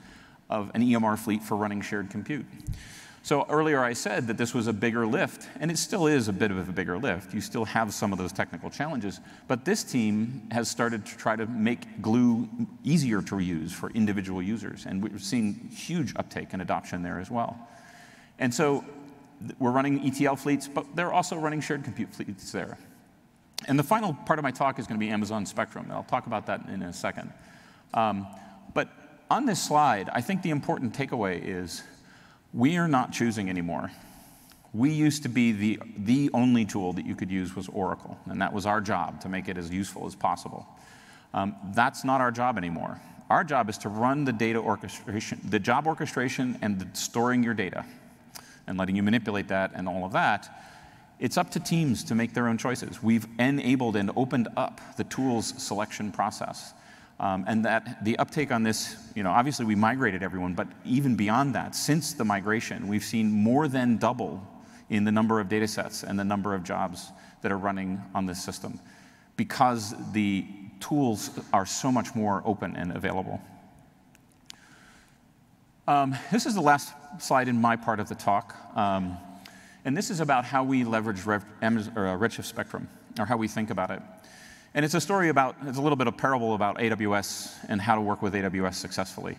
of 0.50 0.72
an 0.74 0.82
EMR 0.82 1.18
fleet 1.18 1.44
for 1.44 1.58
running 1.58 1.82
shared 1.82 2.10
compute. 2.10 2.46
So 3.26 3.44
earlier 3.50 3.84
I 3.84 3.94
said 3.94 4.28
that 4.28 4.38
this 4.38 4.54
was 4.54 4.68
a 4.68 4.72
bigger 4.72 5.08
lift, 5.08 5.50
and 5.60 5.72
it 5.72 5.80
still 5.80 6.06
is 6.06 6.28
a 6.28 6.32
bit 6.32 6.52
of 6.52 6.70
a 6.70 6.72
bigger 6.72 6.96
lift. 7.00 7.34
You 7.34 7.42
still 7.42 7.66
have 7.66 7.92
some 7.92 8.12
of 8.12 8.20
those 8.20 8.32
technical 8.32 8.70
challenges, 8.70 9.20
but 9.48 9.66
this 9.66 9.84
team 9.84 10.48
has 10.52 10.70
started 10.70 11.08
to 11.08 11.18
try 11.18 11.36
to 11.36 11.48
make 11.48 12.04
Glue 12.04 12.48
easier 12.84 13.24
to 13.24 13.40
use 13.40 13.74
for 13.74 13.90
individual 13.90 14.44
users, 14.44 14.86
and 14.86 15.02
we're 15.02 15.18
seeing 15.18 15.56
huge 15.74 16.14
uptake 16.18 16.50
and 16.54 16.62
adoption 16.62 17.02
there 17.02 17.20
as 17.20 17.32
well. 17.32 17.58
And 18.38 18.54
so 18.54 18.86
we're 19.58 19.72
running 19.72 20.06
ETL 20.06 20.36
fleets, 20.36 20.68
but 20.68 20.96
they're 20.96 21.12
also 21.12 21.36
running 21.36 21.62
shared 21.62 21.84
compute 21.84 22.14
fleets 22.14 22.52
there. 22.52 22.78
And 23.68 23.80
the 23.80 23.84
final 23.84 24.14
part 24.14 24.38
of 24.38 24.44
my 24.44 24.52
talk 24.52 24.78
is 24.78 24.86
going 24.86 25.00
to 25.00 25.04
be 25.04 25.12
Amazon 25.12 25.48
Spectrum, 25.48 25.86
and 25.86 25.94
I'll 25.94 26.04
talk 26.04 26.28
about 26.28 26.46
that 26.46 26.70
in 26.70 26.84
a 26.84 26.94
second. 26.94 27.34
Um, 27.92 28.28
but 28.76 28.88
on 29.32 29.48
this 29.48 29.64
slide, 29.64 30.12
I 30.14 30.22
think 30.22 30.44
the 30.44 30.52
important 30.52 30.96
takeaway 30.96 31.44
is 31.44 31.82
we 32.56 32.78
are 32.78 32.88
not 32.88 33.12
choosing 33.12 33.50
anymore. 33.50 33.92
We 34.74 34.92
used 34.92 35.24
to 35.24 35.30
be 35.30 35.52
the, 35.52 35.80
the 35.98 36.30
only 36.34 36.66
tool 36.66 36.94
that 36.94 37.06
you 37.06 37.16
could 37.16 37.30
use 37.30 37.56
was 37.56 37.68
Oracle, 37.70 38.18
and 38.26 38.42
that 38.42 38.54
was 38.54 38.66
our 38.66 38.82
job 38.82 39.22
to 39.22 39.30
make 39.30 39.48
it 39.48 39.58
as 39.58 39.70
useful 39.70 40.08
as 40.08 40.16
possible. 40.16 40.66
Um, 41.34 41.56
that's 41.74 42.06
not 42.06 42.22
our 42.22 42.32
job 42.32 42.58
anymore. 42.58 43.00
Our 43.30 43.44
job 43.44 43.70
is 43.70 43.78
to 43.80 43.90
run 43.90 44.24
the 44.24 44.32
data 44.32 44.60
orchestration, 44.60 45.42
the 45.50 45.60
job 45.60 45.86
orchestration 45.86 46.58
and 46.62 46.90
storing 46.94 47.44
your 47.44 47.54
data 47.54 47.86
and 48.68 48.78
letting 48.78 48.96
you 48.96 49.04
manipulate 49.04 49.50
that 49.50 49.72
and 49.76 49.88
all 49.88 50.06
of 50.06 50.14
that. 50.14 50.50
It's 51.20 51.38
up 51.38 51.52
to 51.52 51.60
teams 51.60 52.04
to 52.06 52.16
make 52.16 52.34
their 52.34 52.48
own 52.48 52.58
choices. 52.58 53.02
We've 53.02 53.28
enabled 53.40 53.96
and 53.96 54.12
opened 54.16 54.48
up 54.56 54.80
the 54.98 55.04
tools 55.06 55.54
selection 55.62 56.12
process. 56.12 56.74
Um, 57.20 57.46
and 57.48 57.64
that 57.64 58.04
the 58.04 58.18
uptake 58.20 58.52
on 58.52 58.64
this, 58.64 58.98
you 59.16 59.24
know, 59.24 59.32
obviously 59.32 59.66
we 59.66 59.76
migrated 59.76 60.22
everyone, 60.22 60.54
but 60.54 60.68
even 60.84 61.16
beyond 61.16 61.56
that, 61.56 61.74
since 61.76 62.14
the 62.14 62.26
migration, 62.26 62.88
we've 62.88 63.04
seen 63.04 63.32
more 63.32 63.68
than 63.68 63.98
double 63.98 64.46
in 64.90 65.06
the 65.06 65.12
number 65.12 65.40
of 65.40 65.48
data 65.48 65.68
sets 65.68 66.04
and 66.04 66.20
the 66.20 66.24
number 66.26 66.54
of 66.54 66.64
jobs 66.64 67.12
that 67.42 67.52
are 67.52 67.58
running 67.58 68.02
on 68.14 68.26
this 68.26 68.44
system 68.44 68.80
because 69.38 69.94
the 70.12 70.46
tools 70.80 71.30
are 71.54 71.66
so 71.66 71.92
much 71.92 72.16
more 72.16 72.42
open 72.46 72.76
and 72.76 72.92
available. 72.92 73.42
Um, 75.88 76.16
this 76.32 76.46
is 76.46 76.56
the 76.56 76.62
last 76.62 76.94
slide 77.20 77.48
in 77.48 77.60
my 77.60 77.76
part 77.76 78.00
of 78.00 78.10
the 78.10 78.16
talk. 78.16 78.56
Um, 78.76 79.18
and 79.86 79.96
this 79.96 80.10
is 80.10 80.20
about 80.20 80.46
how 80.46 80.64
we 80.64 80.84
leverage 80.84 81.24
Rev, 81.26 81.46
or, 81.62 81.68
uh, 82.08 82.18
Redshift 82.18 82.46
Spectrum, 82.46 82.90
or 83.20 83.26
how 83.26 83.38
we 83.38 83.48
think 83.48 83.70
about 83.70 83.92
it. 83.92 84.02
And 84.76 84.84
it's 84.84 84.94
a 84.94 85.00
story 85.00 85.30
about, 85.30 85.56
it's 85.66 85.78
a 85.78 85.82
little 85.82 85.96
bit 85.96 86.08
of 86.08 86.18
parable 86.18 86.54
about 86.54 86.80
AWS 86.80 87.50
and 87.70 87.82
how 87.82 87.96
to 87.96 88.02
work 88.02 88.22
with 88.22 88.34
AWS 88.34 88.74
successfully. 88.74 89.38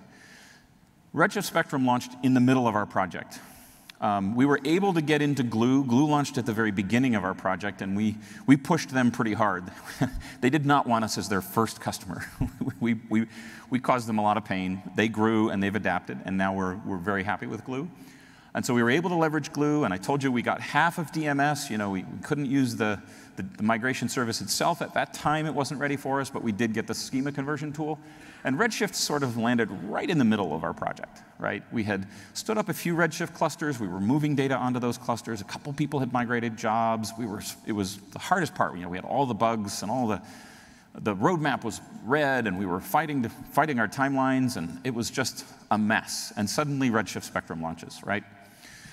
Redshift 1.15 1.45
Spectrum 1.45 1.85
launched 1.85 2.13
in 2.23 2.33
the 2.33 2.41
middle 2.41 2.67
of 2.67 2.75
our 2.75 2.87
project. 2.87 3.39
Um, 4.01 4.35
we 4.35 4.47
were 4.47 4.59
able 4.65 4.95
to 4.95 5.03
get 5.03 5.21
into 5.21 5.43
Glue. 5.43 5.85
Glue 5.85 6.07
launched 6.07 6.39
at 6.39 6.47
the 6.47 6.55
very 6.55 6.71
beginning 6.71 7.15
of 7.15 7.25
our 7.25 7.35
project, 7.35 7.83
and 7.83 7.95
we, 7.95 8.17
we 8.47 8.57
pushed 8.57 8.89
them 8.89 9.11
pretty 9.11 9.35
hard. 9.35 9.65
they 10.41 10.49
did 10.49 10.65
not 10.65 10.87
want 10.87 11.05
us 11.05 11.19
as 11.19 11.29
their 11.29 11.43
first 11.43 11.83
customer. 11.83 12.25
we, 12.81 12.95
we, 13.11 13.27
we 13.69 13.79
caused 13.79 14.09
them 14.09 14.19
a 14.19 14.23
lot 14.23 14.39
of 14.39 14.45
pain. 14.47 14.81
They 14.95 15.09
grew, 15.09 15.51
and 15.51 15.63
they've 15.63 15.75
adapted, 15.75 16.19
and 16.25 16.39
now 16.39 16.55
we're, 16.55 16.77
we're 16.77 16.97
very 16.97 17.25
happy 17.25 17.47
with 17.47 17.63
Glue. 17.63 17.91
And 18.55 18.65
so 18.65 18.73
we 18.73 18.83
were 18.83 18.91
able 18.91 19.11
to 19.11 19.17
leverage 19.17 19.53
Glue, 19.53 19.85
and 19.85 19.93
I 19.93 19.99
told 19.99 20.23
you 20.23 20.33
we 20.33 20.41
got 20.41 20.63
half 20.63 20.97
of 20.97 21.13
DMS. 21.13 21.69
You 21.69 21.77
know, 21.77 21.91
we, 21.91 22.05
we 22.05 22.23
couldn't 22.23 22.47
use 22.47 22.77
the, 22.77 23.03
the, 23.37 23.43
the, 23.57 23.63
migration 23.63 24.09
service 24.09 24.41
itself. 24.41 24.83
At 24.83 24.95
that 24.95 25.13
time, 25.15 25.47
it 25.47 25.55
wasn't 25.55 25.81
ready 25.81 25.97
for 25.97 26.21
us, 26.21 26.31
but 26.31 26.43
we 26.43 26.53
did 26.53 26.73
get 26.73 26.87
the 26.87 26.95
schema 26.95 27.33
conversion 27.33 27.73
tool. 27.73 27.99
And 28.45 28.59
Redshift 28.59 28.95
sort 28.95 29.23
of 29.23 29.37
landed 29.37 29.71
right 29.85 30.09
in 30.09 30.19
the 30.19 30.25
middle 30.25 30.55
of 30.55 30.65
our 30.65 30.73
project, 30.73 31.23
right? 31.39 31.63
We 31.73 31.83
had 31.83 32.07
stood 32.35 32.59
up 32.59 32.69
a 32.69 32.75
few 32.75 32.95
Redshift 32.95 33.35
clusters. 33.35 33.81
We 33.81 33.89
were 33.89 34.01
moving 34.01 34.35
data 34.35 34.57
onto 34.57 34.79
those 34.79 34.99
clusters. 34.99 35.41
A 35.41 35.45
couple 35.45 35.73
people 35.73 36.01
had 36.01 36.13
migrated 36.13 36.57
jobs. 36.57 37.13
We 37.19 37.27
were, 37.27 37.43
it 37.67 37.73
was 37.73 37.99
the 38.13 38.19
hardest 38.19 38.55
part. 38.55 38.77
You 38.77 38.83
know, 38.83 38.89
we 38.89 38.97
had 38.97 39.05
all 39.05 39.27
the 39.27 39.35
bugs 39.35 39.83
and 39.83 39.91
all 39.91 40.07
the 40.07 40.23
the 40.99 41.15
roadmap 41.15 41.63
was 41.65 41.81
red, 42.05 42.47
and 42.47 42.59
we 42.59 42.67
were 42.67 42.81
fighting, 42.81 43.23
to, 43.23 43.29
fighting 43.29 43.79
our 43.79 43.89
timelines, 43.89 44.57
and 44.57 44.81
it 44.85 44.95
was 44.95 45.11
just 45.11 45.45
a 45.71 45.79
mess. 45.79 46.33
And 46.37 46.49
suddenly, 46.49 46.91
Redshift 46.91 47.25
Spectrum 47.25 47.61
launches, 47.61 48.01
right? 48.05 48.25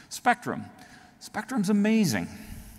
Spectrum. 0.10 0.66
Spectrum's 1.20 1.70
amazing. 1.70 2.28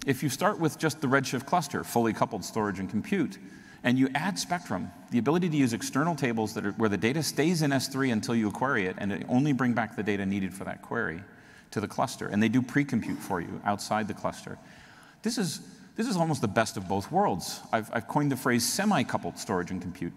If 0.06 0.22
you 0.22 0.28
start 0.28 0.58
with 0.58 0.78
just 0.78 1.00
the 1.00 1.06
Redshift 1.06 1.46
cluster, 1.46 1.82
fully 1.82 2.12
coupled 2.12 2.44
storage 2.44 2.78
and 2.78 2.90
compute, 2.90 3.38
and 3.82 3.98
you 3.98 4.08
add 4.14 4.38
Spectrum, 4.38 4.90
the 5.10 5.18
ability 5.18 5.48
to 5.48 5.56
use 5.56 5.72
external 5.72 6.14
tables 6.14 6.54
that 6.54 6.66
are, 6.66 6.72
where 6.72 6.90
the 6.90 6.96
data 6.96 7.22
stays 7.22 7.62
in 7.62 7.70
S3 7.70 8.12
until 8.12 8.34
you 8.34 8.50
query 8.50 8.86
it, 8.86 8.96
and 8.98 9.24
only 9.28 9.52
bring 9.52 9.72
back 9.72 9.96
the 9.96 10.02
data 10.02 10.26
needed 10.26 10.52
for 10.52 10.64
that 10.64 10.82
query 10.82 11.22
to 11.70 11.80
the 11.80 11.88
cluster. 11.88 12.28
And 12.28 12.42
they 12.42 12.48
do 12.48 12.60
pre-compute 12.60 13.18
for 13.18 13.40
you 13.40 13.60
outside 13.64 14.06
the 14.06 14.14
cluster. 14.14 14.58
This 15.22 15.38
is, 15.38 15.60
this 15.96 16.06
is 16.06 16.16
almost 16.16 16.42
the 16.42 16.48
best 16.48 16.76
of 16.76 16.86
both 16.86 17.10
worlds. 17.10 17.60
I've, 17.72 17.90
I've 17.92 18.08
coined 18.08 18.30
the 18.30 18.36
phrase 18.36 18.70
semi-coupled 18.70 19.38
storage 19.38 19.70
and 19.70 19.80
compute. 19.80 20.12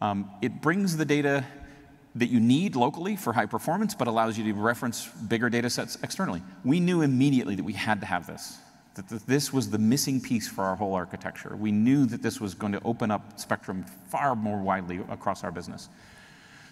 Um, 0.00 0.30
it 0.40 0.62
brings 0.62 0.96
the 0.96 1.04
data 1.04 1.44
that 2.14 2.28
you 2.30 2.40
need 2.40 2.74
locally 2.74 3.16
for 3.16 3.34
high 3.34 3.46
performance, 3.46 3.94
but 3.94 4.08
allows 4.08 4.38
you 4.38 4.44
to 4.44 4.52
reference 4.58 5.06
bigger 5.06 5.50
data 5.50 5.68
sets 5.68 5.98
externally. 6.02 6.42
We 6.64 6.80
knew 6.80 7.02
immediately 7.02 7.54
that 7.54 7.64
we 7.64 7.74
had 7.74 8.00
to 8.00 8.06
have 8.06 8.26
this 8.26 8.58
that 8.94 9.08
this 9.26 9.52
was 9.52 9.70
the 9.70 9.78
missing 9.78 10.20
piece 10.20 10.48
for 10.48 10.64
our 10.64 10.76
whole 10.76 10.94
architecture. 10.94 11.56
We 11.56 11.72
knew 11.72 12.06
that 12.06 12.22
this 12.22 12.40
was 12.40 12.54
going 12.54 12.72
to 12.72 12.82
open 12.84 13.10
up 13.10 13.38
Spectrum 13.38 13.84
far 14.08 14.34
more 14.34 14.58
widely 14.58 15.00
across 15.10 15.44
our 15.44 15.52
business. 15.52 15.88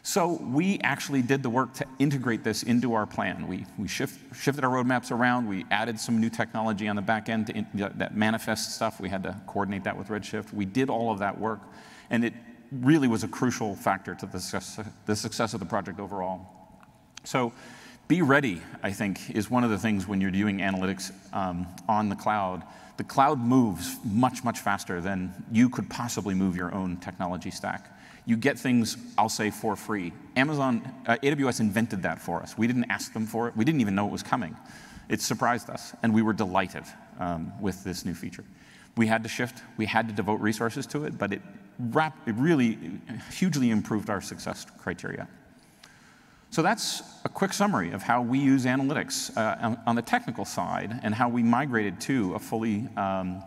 So 0.02 0.40
we 0.42 0.80
actually 0.80 1.22
did 1.22 1.42
the 1.42 1.50
work 1.50 1.74
to 1.74 1.86
integrate 1.98 2.42
this 2.42 2.62
into 2.62 2.94
our 2.94 3.06
plan. 3.06 3.46
We, 3.46 3.66
we 3.76 3.88
shift, 3.88 4.34
shifted 4.34 4.64
our 4.64 4.70
roadmaps 4.70 5.10
around. 5.10 5.48
We 5.48 5.66
added 5.70 6.00
some 6.00 6.20
new 6.20 6.30
technology 6.30 6.88
on 6.88 6.96
the 6.96 7.02
back 7.02 7.28
end 7.28 7.50
in, 7.50 7.66
that 7.74 8.16
manifest 8.16 8.74
stuff. 8.74 9.00
We 9.00 9.08
had 9.08 9.22
to 9.24 9.36
coordinate 9.46 9.84
that 9.84 9.96
with 9.96 10.08
Redshift. 10.08 10.52
We 10.52 10.64
did 10.64 10.88
all 10.88 11.12
of 11.12 11.18
that 11.18 11.38
work, 11.38 11.60
and 12.10 12.24
it 12.24 12.32
really 12.72 13.08
was 13.08 13.22
a 13.22 13.28
crucial 13.28 13.74
factor 13.74 14.14
to 14.14 14.26
the 14.26 14.40
success, 14.40 14.80
the 15.06 15.16
success 15.16 15.54
of 15.54 15.60
the 15.60 15.66
project 15.66 16.00
overall. 16.00 16.46
So 17.24 17.52
be 18.08 18.22
ready, 18.22 18.62
I 18.82 18.90
think, 18.92 19.30
is 19.30 19.50
one 19.50 19.64
of 19.64 19.70
the 19.70 19.78
things 19.78 20.08
when 20.08 20.20
you're 20.22 20.30
doing 20.30 20.58
analytics 20.58 21.12
um, 21.34 21.66
on 21.86 22.08
the 22.08 22.16
cloud. 22.16 22.62
The 22.96 23.04
cloud 23.04 23.38
moves 23.38 23.96
much, 24.02 24.42
much 24.42 24.60
faster 24.60 25.02
than 25.02 25.32
you 25.52 25.68
could 25.68 25.90
possibly 25.90 26.34
move 26.34 26.56
your 26.56 26.74
own 26.74 26.96
technology 26.96 27.50
stack. 27.50 27.94
You 28.24 28.36
get 28.36 28.58
things, 28.58 28.96
I'll 29.16 29.28
say, 29.28 29.50
for 29.50 29.76
free. 29.76 30.12
Amazon, 30.36 30.90
uh, 31.06 31.16
AWS 31.22 31.60
invented 31.60 32.02
that 32.02 32.18
for 32.18 32.42
us. 32.42 32.56
We 32.56 32.66
didn't 32.66 32.90
ask 32.90 33.12
them 33.12 33.26
for 33.26 33.46
it. 33.48 33.56
We 33.56 33.64
didn't 33.64 33.82
even 33.82 33.94
know 33.94 34.06
it 34.06 34.12
was 34.12 34.22
coming. 34.22 34.56
It 35.10 35.20
surprised 35.20 35.68
us, 35.70 35.94
and 36.02 36.14
we 36.14 36.22
were 36.22 36.32
delighted 36.32 36.84
um, 37.18 37.52
with 37.60 37.84
this 37.84 38.04
new 38.06 38.14
feature. 38.14 38.44
We 38.96 39.06
had 39.06 39.22
to 39.22 39.28
shift. 39.28 39.62
We 39.76 39.86
had 39.86 40.08
to 40.08 40.14
devote 40.14 40.40
resources 40.40 40.86
to 40.88 41.04
it, 41.04 41.18
but 41.18 41.32
it, 41.32 41.42
it 41.94 42.34
really 42.36 42.78
hugely 43.30 43.70
improved 43.70 44.10
our 44.10 44.20
success 44.20 44.66
criteria. 44.78 45.28
So 46.50 46.62
that's 46.62 47.02
a 47.24 47.28
quick 47.28 47.52
summary 47.52 47.90
of 47.92 48.02
how 48.02 48.22
we 48.22 48.38
use 48.38 48.64
analytics 48.64 49.36
uh, 49.36 49.76
on 49.86 49.96
the 49.96 50.02
technical 50.02 50.44
side 50.44 50.98
and 51.02 51.14
how 51.14 51.28
we 51.28 51.42
migrated 51.42 52.00
to 52.02 52.34
a 52.34 52.38
fully, 52.38 52.88
um, 52.96 53.42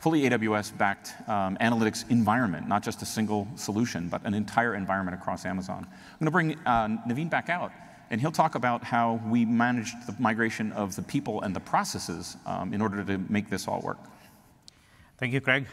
fully 0.00 0.22
AWS-backed 0.22 1.28
um, 1.28 1.58
analytics 1.60 2.10
environment, 2.10 2.66
not 2.66 2.82
just 2.82 3.02
a 3.02 3.06
single 3.06 3.46
solution, 3.56 4.08
but 4.08 4.24
an 4.24 4.32
entire 4.32 4.74
environment 4.74 5.14
across 5.14 5.44
Amazon. 5.44 5.86
I'm 5.86 6.18
going 6.18 6.24
to 6.24 6.30
bring 6.30 6.58
uh, 6.66 6.88
Naveen 7.06 7.28
back 7.28 7.50
out, 7.50 7.72
and 8.08 8.22
he'll 8.22 8.32
talk 8.32 8.54
about 8.54 8.82
how 8.82 9.20
we 9.28 9.44
managed 9.44 10.06
the 10.06 10.14
migration 10.18 10.72
of 10.72 10.96
the 10.96 11.02
people 11.02 11.42
and 11.42 11.54
the 11.54 11.60
processes 11.60 12.38
um, 12.46 12.72
in 12.72 12.80
order 12.80 13.04
to 13.04 13.18
make 13.28 13.50
this 13.50 13.68
all 13.68 13.82
work. 13.82 13.98
Thank 15.18 15.34
you, 15.34 15.42
Craig. 15.42 15.66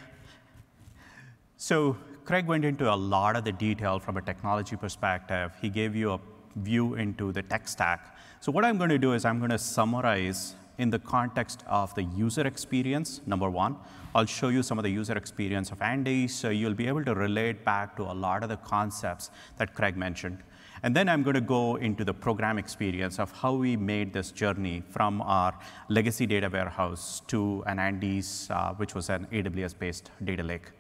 So 1.55 1.95
Craig 2.25 2.45
went 2.45 2.65
into 2.65 2.93
a 2.93 2.95
lot 2.95 3.37
of 3.37 3.45
the 3.45 3.53
detail 3.53 3.99
from 3.99 4.17
a 4.17 4.21
technology 4.21 4.75
perspective. 4.75 5.53
He 5.61 5.69
gave 5.69 5.95
you 5.95 6.11
a 6.11 6.19
view 6.55 6.95
into 6.95 7.31
the 7.31 7.41
tech 7.41 7.67
stack. 7.67 8.17
So 8.39 8.51
what 8.51 8.65
I'm 8.65 8.77
going 8.77 8.89
to 8.89 8.97
do 8.97 9.13
is 9.13 9.25
I'm 9.25 9.39
going 9.39 9.51
to 9.51 9.57
summarize 9.57 10.55
in 10.77 10.89
the 10.89 10.99
context 10.99 11.63
of 11.67 11.93
the 11.95 12.03
user 12.03 12.45
experience, 12.47 13.21
number 13.25 13.49
one. 13.49 13.75
I'll 14.15 14.25
show 14.25 14.49
you 14.49 14.63
some 14.63 14.77
of 14.77 14.83
the 14.83 14.89
user 14.89 15.13
experience 15.13 15.71
of 15.71 15.81
Andes, 15.81 16.33
so 16.33 16.49
you'll 16.49 16.73
be 16.73 16.87
able 16.87 17.03
to 17.05 17.15
relate 17.15 17.63
back 17.63 17.95
to 17.97 18.03
a 18.03 18.13
lot 18.13 18.43
of 18.43 18.49
the 18.49 18.57
concepts 18.57 19.29
that 19.57 19.73
Craig 19.75 19.95
mentioned. 19.95 20.39
And 20.83 20.93
then 20.93 21.07
I'm 21.07 21.23
going 21.23 21.35
to 21.35 21.41
go 21.41 21.77
into 21.77 22.03
the 22.03 22.13
program 22.13 22.57
experience 22.57 23.17
of 23.17 23.31
how 23.31 23.53
we 23.53 23.77
made 23.77 24.11
this 24.11 24.31
journey 24.31 24.83
from 24.89 25.21
our 25.21 25.57
legacy 25.87 26.25
data 26.25 26.49
warehouse 26.51 27.21
to 27.27 27.63
an 27.67 27.79
Andes, 27.79 28.49
uh, 28.51 28.73
which 28.73 28.93
was 28.93 29.09
an 29.09 29.25
AWS-based 29.31 30.11
data 30.25 30.43
lake. 30.43 30.71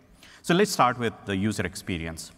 So 0.41 0.53
let's 0.53 0.71
start 0.71 0.99
with 0.99 1.13
the 1.25 1.37
user 1.37 1.65
experience. 1.65 2.33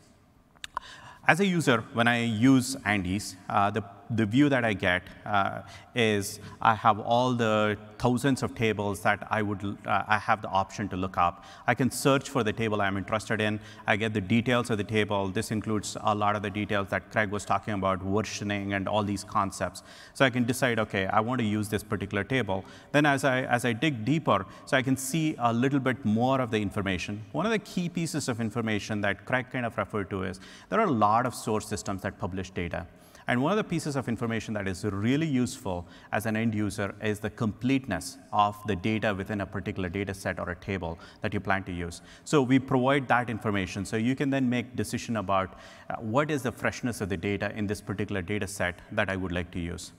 As 1.28 1.40
a 1.40 1.46
user, 1.46 1.84
when 1.94 2.08
I 2.08 2.24
use 2.24 2.78
Andes, 2.86 3.36
uh, 3.50 3.72
the 3.72 3.82
the 4.10 4.26
view 4.26 4.50
that 4.50 4.64
I 4.64 4.74
get 4.74 5.04
uh, 5.26 5.62
is 5.96 6.40
I 6.62 6.76
have 6.76 7.00
all 7.00 7.34
the 7.34 7.78
thousands 7.98 8.44
of 8.44 8.54
tables 8.54 9.00
that 9.02 9.26
I 9.32 9.42
would 9.42 9.64
uh, 9.86 10.04
I 10.08 10.18
have 10.20 10.42
the 10.42 10.50
option 10.50 10.88
to 10.90 10.98
look 10.98 11.18
up. 11.18 11.44
I 11.66 11.74
can 11.74 11.90
search 11.90 12.30
for 12.30 12.44
the 12.44 12.54
table 12.54 12.82
I'm 12.82 12.98
interested 12.98 13.42
in. 13.42 13.60
I 13.88 13.96
get 13.96 14.14
the 14.14 14.22
details 14.22 14.70
of 14.70 14.78
the 14.78 14.84
table. 14.84 15.30
This 15.30 15.52
includes 15.52 15.98
a 16.02 16.14
lot 16.14 16.36
of 16.36 16.42
the 16.42 16.50
details 16.50 16.90
that 16.90 17.12
Craig 17.12 17.32
was 17.32 17.46
talking 17.46 17.74
about, 17.74 18.00
versioning 18.00 18.76
and 18.76 18.88
all 18.88 19.04
these 19.04 19.24
concepts. 19.24 19.82
So 20.14 20.26
I 20.26 20.30
can 20.30 20.44
decide, 20.44 20.80
okay, 20.80 21.08
I 21.08 21.20
want 21.20 21.40
to 21.40 21.46
use 21.46 21.70
this 21.70 21.84
particular 21.84 22.24
table. 22.24 22.64
Then 22.92 23.06
as 23.06 23.24
I 23.24 23.44
as 23.44 23.66
I 23.66 23.74
dig 23.74 24.06
deeper, 24.06 24.46
so 24.66 24.78
I 24.78 24.82
can 24.82 24.98
see 24.98 25.36
a 25.40 25.54
little 25.54 25.80
bit 25.80 26.04
more 26.06 26.42
of 26.42 26.52
the 26.52 26.62
information. 26.62 27.24
One 27.32 27.46
of 27.46 27.52
the 27.52 27.60
key 27.60 27.90
pieces 27.90 28.30
of 28.30 28.40
information 28.40 29.02
that 29.02 29.26
Craig 29.26 29.48
kind 29.52 29.66
of 29.66 29.78
referred 29.78 30.10
to 30.12 30.24
is 30.24 30.40
there 30.70 30.80
are 30.80 30.88
a 30.88 30.92
lot 30.92 31.26
of 31.26 31.34
source 31.34 31.68
systems 31.68 32.02
that 32.04 32.20
publish 32.20 32.52
data. 32.52 32.86
And 33.28 33.42
one 33.42 33.52
of 33.52 33.58
the 33.58 33.64
pieces 33.64 33.96
of 33.96 34.08
information 34.08 34.54
that 34.54 34.68
is 34.68 34.84
really 34.84 35.26
useful 35.26 35.88
as 36.12 36.28
an 36.28 36.36
end 36.36 36.54
user 36.54 36.94
is 37.02 37.20
the 37.20 37.30
completeness 37.30 38.18
of 38.32 38.56
the 38.68 38.76
data 38.76 39.16
within 39.16 39.42
a 39.42 39.46
particular 39.46 39.90
data 39.90 40.14
set 40.14 40.40
or 40.40 40.52
a 40.52 40.56
table 40.56 41.00
that 41.22 41.34
you 41.34 41.40
plan 41.40 41.64
to 41.64 41.72
use. 41.72 42.02
So 42.24 42.44
we 42.44 42.60
provide 42.60 43.08
that 43.08 43.30
information 43.30 43.84
so 43.84 43.98
you 43.98 44.16
can 44.16 44.30
then 44.30 44.48
make 44.48 44.76
decision 44.76 45.18
about 45.18 45.58
uh, 45.90 45.96
what 45.96 46.30
is 46.30 46.44
the 46.44 46.52
freshness 46.52 47.02
of 47.02 47.10
the 47.10 47.18
data 47.18 47.52
in 47.56 47.66
this 47.66 47.82
particular 47.82 48.22
data 48.22 48.48
set 48.48 48.80
that 48.92 49.10
I 49.10 49.16
would 49.16 49.32
like 49.32 49.50
to 49.52 49.60
use. 49.60 49.92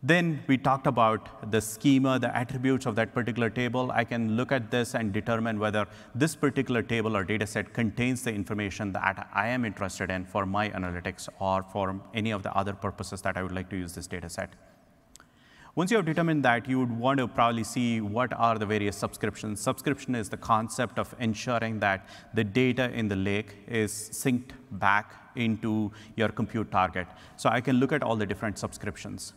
Then 0.00 0.44
we 0.46 0.56
talked 0.56 0.86
about 0.86 1.50
the 1.50 1.60
schema, 1.60 2.20
the 2.20 2.34
attributes 2.36 2.86
of 2.86 2.94
that 2.94 3.12
particular 3.12 3.50
table. 3.50 3.90
I 3.90 4.04
can 4.04 4.36
look 4.36 4.52
at 4.52 4.70
this 4.70 4.94
and 4.94 5.12
determine 5.12 5.58
whether 5.58 5.88
this 6.14 6.36
particular 6.36 6.82
table 6.82 7.16
or 7.16 7.24
data 7.24 7.48
set 7.48 7.74
contains 7.74 8.22
the 8.22 8.32
information 8.32 8.92
that 8.92 9.28
I 9.34 9.48
am 9.48 9.64
interested 9.64 10.08
in 10.08 10.24
for 10.24 10.46
my 10.46 10.70
analytics 10.70 11.28
or 11.40 11.64
for 11.64 12.00
any 12.14 12.30
of 12.30 12.44
the 12.44 12.56
other 12.56 12.74
purposes 12.74 13.22
that 13.22 13.36
I 13.36 13.42
would 13.42 13.50
like 13.50 13.68
to 13.70 13.76
use 13.76 13.92
this 13.92 14.06
data 14.06 14.28
set. 14.28 14.50
Once 15.74 15.90
you 15.90 15.96
have 15.96 16.06
determined 16.06 16.44
that, 16.44 16.68
you 16.68 16.78
would 16.78 16.96
want 16.96 17.18
to 17.18 17.26
probably 17.26 17.64
see 17.64 18.00
what 18.00 18.32
are 18.34 18.56
the 18.56 18.66
various 18.66 18.96
subscriptions. 18.96 19.60
Subscription 19.60 20.14
is 20.14 20.28
the 20.28 20.36
concept 20.36 21.00
of 21.00 21.12
ensuring 21.18 21.80
that 21.80 22.06
the 22.34 22.44
data 22.44 22.88
in 22.92 23.08
the 23.08 23.16
lake 23.16 23.56
is 23.66 23.92
synced 23.92 24.50
back 24.70 25.32
into 25.34 25.90
your 26.14 26.28
compute 26.28 26.70
target. 26.70 27.08
So 27.36 27.48
I 27.48 27.60
can 27.60 27.76
look 27.76 27.92
at 27.92 28.04
all 28.04 28.14
the 28.14 28.26
different 28.26 28.58
subscriptions. 28.58 29.34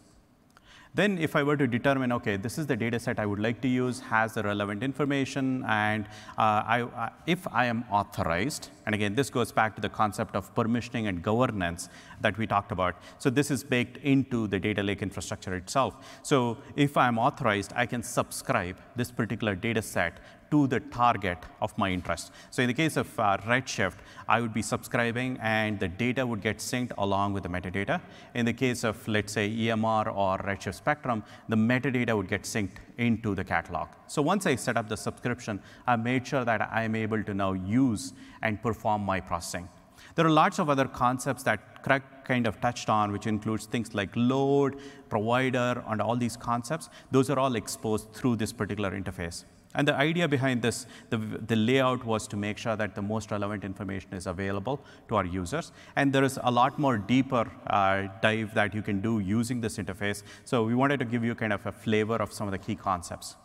Then 0.94 1.18
if 1.20 1.38
I 1.38 1.44
were 1.44 1.56
to 1.56 1.68
determine, 1.68 2.12
OK, 2.12 2.36
this 2.36 2.58
is 2.58 2.68
the 2.68 2.76
data 2.76 3.00
set 3.00 3.18
I 3.18 3.26
would 3.26 3.40
like 3.40 3.62
to 3.62 3.68
use, 3.68 4.02
has 4.02 4.34
the 4.34 4.44
relevant 4.44 4.84
information, 4.84 5.64
and 5.66 6.06
uh, 6.38 6.64
I, 6.68 6.82
uh, 6.82 7.10
if 7.26 7.48
I 7.48 7.66
am 7.68 7.86
authorized, 7.90 8.70
and 8.86 8.94
again, 8.94 9.16
this 9.16 9.30
goes 9.30 9.54
back 9.54 9.74
to 9.76 9.82
the 9.82 9.88
concept 9.88 10.36
of 10.36 10.54
permissioning 10.54 11.08
and 11.08 11.24
governance 11.24 11.88
that 12.20 12.38
we 12.38 12.46
talked 12.46 12.74
about. 12.74 12.96
So 13.20 13.30
this 13.30 13.52
is 13.52 13.64
baked 13.64 13.98
into 13.98 14.48
the 14.48 14.60
data 14.60 14.84
lake 14.84 15.02
infrastructure 15.02 15.56
itself. 15.56 15.96
So 16.24 16.58
if 16.76 16.98
I'm 16.98 17.18
authorized, 17.18 17.72
I 17.74 17.86
can 17.86 18.04
subscribe 18.04 18.76
this 18.98 19.12
particular 19.12 19.56
data 19.56 19.82
set 19.82 20.20
to 20.52 20.68
the 20.68 20.80
target 20.80 21.38
of 21.62 21.76
my 21.78 21.90
interest. 21.90 22.32
So 22.50 22.62
in 22.62 22.68
the 22.68 22.74
case 22.74 22.98
of 22.98 23.08
uh, 23.20 23.38
Redshift, 23.38 23.96
I 24.28 24.42
would 24.42 24.54
be 24.54 24.62
subscribing 24.62 25.38
and 25.42 25.80
the 25.80 25.88
data 25.88 26.28
would 26.28 26.42
get 26.42 26.58
synced 26.58 26.92
along 26.98 27.34
with 27.34 27.44
the 27.44 27.50
metadata. 27.50 28.02
In 28.36 28.46
the 28.46 28.54
case 28.54 28.84
of, 28.84 29.08
let's 29.08 29.34
say, 29.34 29.50
EMR 29.50 30.14
or 30.14 30.38
Redshift 30.40 30.76
Spectrum, 30.76 31.24
the 31.48 31.56
metadata 31.56 32.16
would 32.16 32.28
get 32.28 32.44
synced 32.44 32.78
into 32.98 33.34
the 33.34 33.44
catalog. 33.44 33.88
So 34.08 34.22
once 34.22 34.46
I 34.46 34.56
set 34.56 34.76
up 34.78 34.90
the 34.90 34.98
subscription, 34.98 35.62
I 35.88 35.96
made 35.96 36.28
sure 36.28 36.44
that 36.44 36.70
I'm 36.72 36.96
able 36.96 37.24
to 37.24 37.34
now 37.34 37.54
use 37.54 38.14
and 38.42 38.62
perform 38.62 39.04
my 39.04 39.22
processing. 39.22 39.70
There 40.16 40.26
are 40.26 40.32
lots 40.32 40.60
of 40.60 40.70
other 40.70 40.86
concepts 40.86 41.44
that 41.44 41.84
Craig 41.84 42.04
kind 42.26 42.46
of 42.46 42.60
touched 42.60 42.90
on, 42.90 43.12
which 43.12 43.28
includes 43.28 43.66
things 43.66 43.94
like 43.94 44.10
load, 44.16 44.78
provider, 45.10 45.84
and 45.88 46.02
all 46.02 46.16
these 46.16 46.36
concepts. 46.36 46.90
Those 47.12 47.30
are 47.30 47.40
all 47.40 47.56
exposed 47.56 48.12
through 48.14 48.36
this 48.36 48.52
particular 48.52 48.92
interface. 48.92 49.46
And 49.74 49.88
the 49.88 49.96
idea 49.96 50.28
behind 50.28 50.62
this, 50.62 50.86
the, 51.10 51.18
the 51.18 51.56
layout 51.56 52.06
was 52.06 52.28
to 52.28 52.38
make 52.38 52.58
sure 52.58 52.76
that 52.76 52.94
the 52.94 53.02
most 53.02 53.32
relevant 53.32 53.64
information 53.64 54.14
is 54.14 54.28
available 54.28 54.82
to 55.08 55.16
our 55.16 55.26
users. 55.26 55.72
And 55.96 56.12
there 56.12 56.24
is 56.24 56.38
a 56.44 56.52
lot 56.52 56.78
more 56.78 56.98
deeper 56.98 57.50
uh, 57.68 58.08
dive 58.22 58.54
that 58.54 58.76
you 58.76 58.82
can 58.82 59.00
do 59.02 59.20
using 59.20 59.62
this 59.62 59.78
interface. 59.78 60.24
So 60.44 60.64
we 60.64 60.76
wanted 60.76 61.00
to 61.00 61.06
give 61.06 61.24
you 61.24 61.36
kind 61.36 61.54
of 61.54 61.66
a 61.66 61.72
flavor 61.72 62.18
of 62.18 62.34
some 62.34 62.48
of 62.48 62.52
the 62.52 62.58
key 62.58 62.76
concepts. 62.76 63.36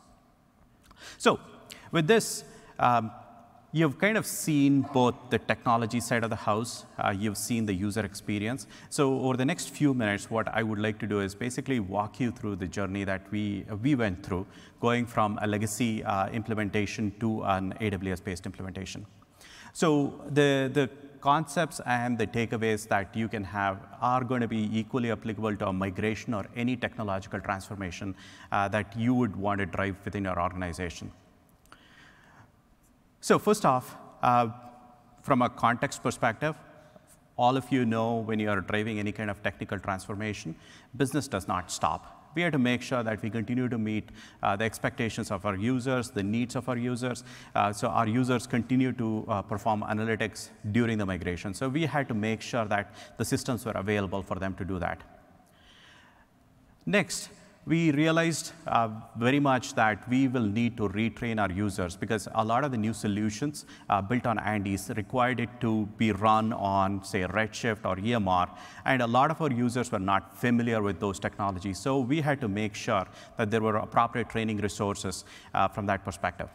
So 1.19 1.39
with 1.93 2.09
this, 2.09 2.45
um, 2.79 3.13
You've 3.77 3.99
kind 3.99 4.17
of 4.17 4.25
seen 4.25 4.81
both 4.95 5.15
the 5.29 5.39
technology 5.39 6.01
side 6.01 6.25
of 6.25 6.31
the 6.31 6.43
house, 6.51 6.87
uh, 6.99 7.11
you've 7.11 7.37
seen 7.37 7.67
the 7.67 7.75
user 7.75 8.01
experience. 8.07 8.67
So 8.89 9.21
over 9.21 9.37
the 9.37 9.45
next 9.45 9.69
few 9.69 9.93
minutes, 9.93 10.31
what 10.31 10.49
I 10.49 10.63
would 10.63 10.79
like 10.79 10.99
to 11.01 11.07
do 11.07 11.21
is 11.21 11.35
basically 11.35 11.79
walk 11.81 12.19
you 12.19 12.31
through 12.31 12.57
the 12.57 12.67
journey 12.67 13.05
that 13.05 13.31
we, 13.31 13.67
we 13.83 13.95
went 13.95 14.25
through, 14.25 14.47
going 14.81 15.05
from 15.05 15.39
a 15.43 15.47
legacy 15.47 16.03
uh, 16.05 16.31
implementation 16.31 17.13
to 17.21 17.43
an 17.43 17.75
AWS-based 17.79 18.47
implementation. 18.47 19.05
So 19.75 20.23
the, 20.31 20.71
the 20.73 20.89
concepts 21.21 21.83
and 21.85 22.17
the 22.17 22.27
takeaways 22.27 22.89
that 22.89 23.15
you 23.15 23.29
can 23.29 23.45
have 23.45 23.77
are 24.01 24.25
going 24.25 24.41
to 24.41 24.49
be 24.49 24.71
equally 24.73 25.11
applicable 25.11 25.55
to 25.57 25.69
a 25.69 25.73
migration 25.75 26.33
or 26.33 26.47
any 26.57 26.77
technological 26.77 27.41
transformation 27.41 28.15
uh, 28.53 28.69
that 28.69 28.99
you 28.99 29.13
would 29.13 29.37
want 29.37 29.59
to 29.59 29.67
drive 29.67 29.97
within 30.07 30.25
your 30.25 30.41
organization. 30.41 31.13
So 33.27 33.41
first 33.41 33.67
off, 33.67 33.97
uh, 34.23 34.51
from 35.21 35.43
a 35.43 35.49
context 35.51 36.01
perspective, 36.01 36.55
all 37.37 37.57
of 37.57 37.73
you 37.73 37.85
know 37.85 38.19
when 38.19 38.39
you 38.39 38.49
are 38.49 38.61
driving 38.61 39.01
any 39.01 39.11
kind 39.11 39.31
of 39.31 39.43
technical 39.43 39.81
transformation, 39.81 40.55
business 40.97 41.27
does 41.27 41.49
not 41.49 41.73
stop. 41.73 42.31
We 42.37 42.43
have 42.43 42.53
to 42.53 42.61
make 42.61 42.83
sure 42.83 43.03
that 43.03 43.21
we 43.25 43.31
continue 43.31 43.69
to 43.69 43.79
meet 43.79 44.11
uh, 44.45 44.55
the 44.55 44.63
expectations 44.63 45.33
of 45.33 45.45
our 45.45 45.57
users, 45.57 46.09
the 46.09 46.23
needs 46.23 46.55
of 46.55 46.69
our 46.69 46.77
users, 46.77 47.25
uh, 47.57 47.73
so 47.73 47.89
our 47.89 48.07
users 48.07 48.47
continue 48.47 48.93
to 48.93 49.25
uh, 49.27 49.43
perform 49.43 49.83
analytics 49.83 50.51
during 50.71 50.97
the 50.97 51.07
migration. 51.07 51.53
So 51.53 51.69
we 51.69 51.85
had 51.85 52.07
to 52.07 52.15
make 52.15 52.41
sure 52.41 52.67
that 52.67 52.95
the 53.17 53.25
systems 53.25 53.65
were 53.65 53.73
available 53.73 54.23
for 54.23 54.37
them 54.37 54.55
to 54.55 54.65
do 54.65 54.79
that. 54.79 55.03
Next, 56.87 57.31
we 57.67 57.91
realized 57.91 58.53
uh, 58.69 58.89
very 59.17 59.41
much 59.41 59.75
that 59.75 60.09
we 60.09 60.29
will 60.29 60.47
need 60.47 60.77
to 60.77 60.89
retrain 60.91 61.41
our 61.41 61.51
users 61.51 61.97
because 61.97 62.29
a 62.37 62.45
lot 62.45 62.63
of 62.63 62.71
the 62.71 62.79
new 62.79 62.95
solutions 62.95 63.65
uh, 63.91 64.01
built 64.01 64.25
on 64.25 64.39
Andes 64.39 64.91
required 64.97 65.41
it 65.41 65.49
to 65.63 65.87
be 65.99 66.13
run 66.13 66.53
on, 66.53 67.03
say, 67.03 67.23
Redshift 67.23 67.85
or 67.85 67.97
EMR, 67.97 68.57
and 68.85 69.03
a 69.03 69.07
lot 69.07 69.33
of 69.33 69.43
our 69.43 69.51
users 69.51 69.91
were 69.91 69.99
not 69.99 70.39
familiar 70.39 70.81
with 70.81 71.01
those 71.01 71.19
technologies. 71.19 71.81
So 71.81 71.99
we 71.99 72.21
had 72.21 72.41
to 72.41 72.49
make 72.49 72.77
sure 72.77 73.07
that 73.37 73.51
there 73.51 73.61
were 73.61 73.77
appropriate 73.77 74.31
training 74.31 74.59
resources 74.59 75.25
uh, 75.53 75.67
from 75.67 75.87
that 75.87 76.05
perspective. 76.05 76.49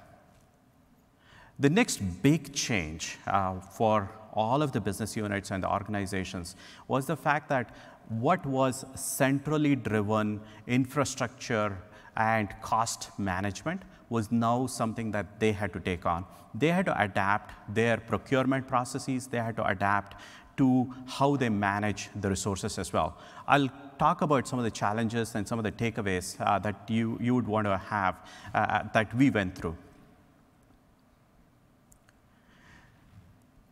The 1.62 1.70
next 1.70 1.98
big 2.24 2.54
change 2.56 3.20
uh, 3.28 3.60
for 3.60 4.10
all 4.34 4.64
of 4.64 4.72
the 4.72 4.82
business 4.82 5.16
units 5.16 5.52
and 5.52 5.62
the 5.62 5.72
organizations 5.72 6.56
was 6.88 7.06
the 7.06 7.16
fact 7.16 7.50
that 7.50 7.76
what 8.10 8.44
was 8.48 8.84
centrally 8.96 9.76
driven 9.76 10.42
infrastructure 10.66 11.78
and 12.18 12.50
cost 12.64 13.12
management 13.20 13.84
was 14.10 14.32
now 14.32 14.66
something 14.66 15.12
that 15.12 15.40
they 15.40 15.52
had 15.52 15.72
to 15.74 15.80
take 15.80 16.04
on. 16.04 16.26
They 16.56 16.70
had 16.70 16.88
to 16.88 17.00
adapt 17.00 17.54
their 17.76 17.98
procurement 17.98 18.68
processes, 18.68 19.28
they 19.28 19.38
had 19.38 19.56
to 19.58 19.68
adapt 19.68 20.20
to 20.58 20.92
how 21.06 21.36
they 21.36 21.50
manage 21.50 22.10
the 22.20 22.30
resources 22.30 22.80
as 22.80 22.92
well. 22.92 23.16
I'll 23.48 23.70
talk 24.00 24.24
about 24.24 24.48
some 24.48 24.58
of 24.58 24.66
the 24.66 24.72
challenges 24.72 25.36
and 25.36 25.48
some 25.48 25.60
of 25.60 25.64
the 25.64 25.72
takeaways 25.72 26.42
uh, 26.42 26.58
that 26.58 26.90
you, 26.90 27.20
you 27.22 27.36
would 27.36 27.48
want 27.48 27.68
to 27.68 27.78
have 27.78 28.16
uh, 28.56 28.86
that 28.96 29.16
we 29.16 29.30
went 29.30 29.54
through. 29.56 29.78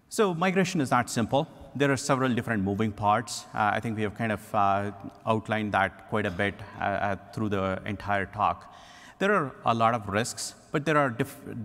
So 0.10 0.34
migration 0.34 0.82
is 0.82 0.92
not 0.92 1.10
simple 1.10 1.48
there 1.76 1.92
are 1.92 1.98
several 1.98 2.34
different 2.34 2.64
moving 2.64 2.92
parts. 2.92 3.46
Uh, 3.54 3.72
I 3.74 3.80
think 3.80 3.96
we 3.96 4.04
have 4.04 4.16
kind 4.16 4.32
of 4.32 4.56
uh, 4.56 4.92
outlined 5.26 5.72
that 5.74 6.10
quite 6.10 6.26
a 6.26 6.32
bit 6.32 6.56
uh, 6.80 6.84
uh, 6.84 7.16
through 7.34 7.50
the 7.50 7.82
entire 7.86 8.26
talk. 8.26 8.74
There 9.20 9.34
are 9.34 9.56
a 9.66 9.74
lot 9.74 9.94
of 9.94 10.08
risks, 10.08 10.56
but 10.72 10.86
there 10.86 10.98
are 10.98 11.10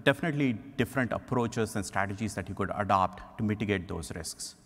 definitely 0.05 0.55
different 0.77 1.13
approaches 1.13 1.77
and 1.77 1.87
strategies 1.87 2.35
that 2.35 2.49
you 2.49 2.55
could 2.55 2.71
adopt 2.75 3.39
to 3.39 3.45
mitigate 3.45 3.87
those 3.87 4.13
risks. 4.15 4.57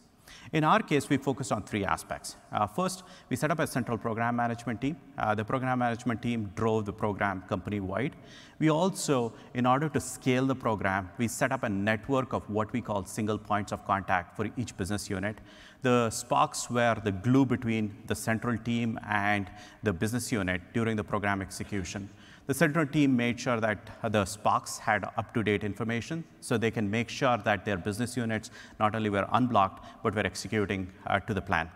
In 0.53 0.65
our 0.65 0.81
case, 0.81 1.09
we 1.09 1.17
focused 1.17 1.53
on 1.53 1.63
three 1.63 1.85
aspects. 1.85 2.37
Uh, 2.53 2.67
first, 2.67 3.03
we 3.29 3.37
set 3.37 3.51
up 3.51 3.59
a 3.59 3.67
central 3.67 3.99
program 3.99 4.37
management 4.37 4.81
team. 4.81 4.97
Uh, 5.17 5.35
the 5.35 5.45
program 5.45 5.79
management 5.79 6.23
team 6.23 6.51
drove 6.55 6.87
the 6.87 6.93
program 6.93 7.43
company-wide. 7.49 8.17
We 8.59 8.71
also, 8.71 9.33
in 9.55 9.67
order 9.67 9.89
to 9.91 10.01
scale 10.01 10.47
the 10.47 10.55
program, 10.55 11.11
we 11.19 11.29
set 11.29 11.53
up 11.53 11.63
a 11.63 11.69
network 11.69 12.33
of 12.33 12.49
what 12.49 12.73
we 12.73 12.81
call 12.81 13.05
single 13.05 13.39
points 13.39 13.73
of 13.73 13.85
contact 13.87 14.37
for 14.37 14.49
each 14.57 14.77
business 14.77 15.09
unit. 15.09 15.39
The 15.83 16.09
SPOCs 16.09 16.71
were 16.71 16.97
the 17.03 17.13
glue 17.13 17.47
between 17.47 17.97
the 18.07 18.15
central 18.15 18.59
team 18.59 18.99
and 19.09 19.49
the 19.85 19.93
business 19.93 20.33
unit 20.33 20.61
during 20.75 20.97
the 20.97 21.05
program 21.05 21.41
execution. 21.41 22.11
The 22.49 22.55
central 22.55 22.87
team 22.87 23.15
made 23.15 23.39
sure 23.39 23.61
that 23.61 23.91
the 24.03 24.25
SPOCs 24.25 24.79
had 24.79 25.05
up-to-date 25.19 25.65
information 25.65 26.25
so 26.41 26.57
they 26.57 26.71
can 26.71 26.91
make 26.91 27.11
sure 27.11 27.37
that 27.37 27.67
their 27.67 27.77
business 27.77 28.17
units 28.17 28.51
not 28.81 28.95
only 28.95 29.11
were 29.11 29.27
unblocked, 29.33 29.85
but 30.03 30.15
were 30.15 30.25
executing 30.25 30.91
uh, 31.07 31.21
to 31.21 31.35
the 31.35 31.43
plan. 31.43 31.71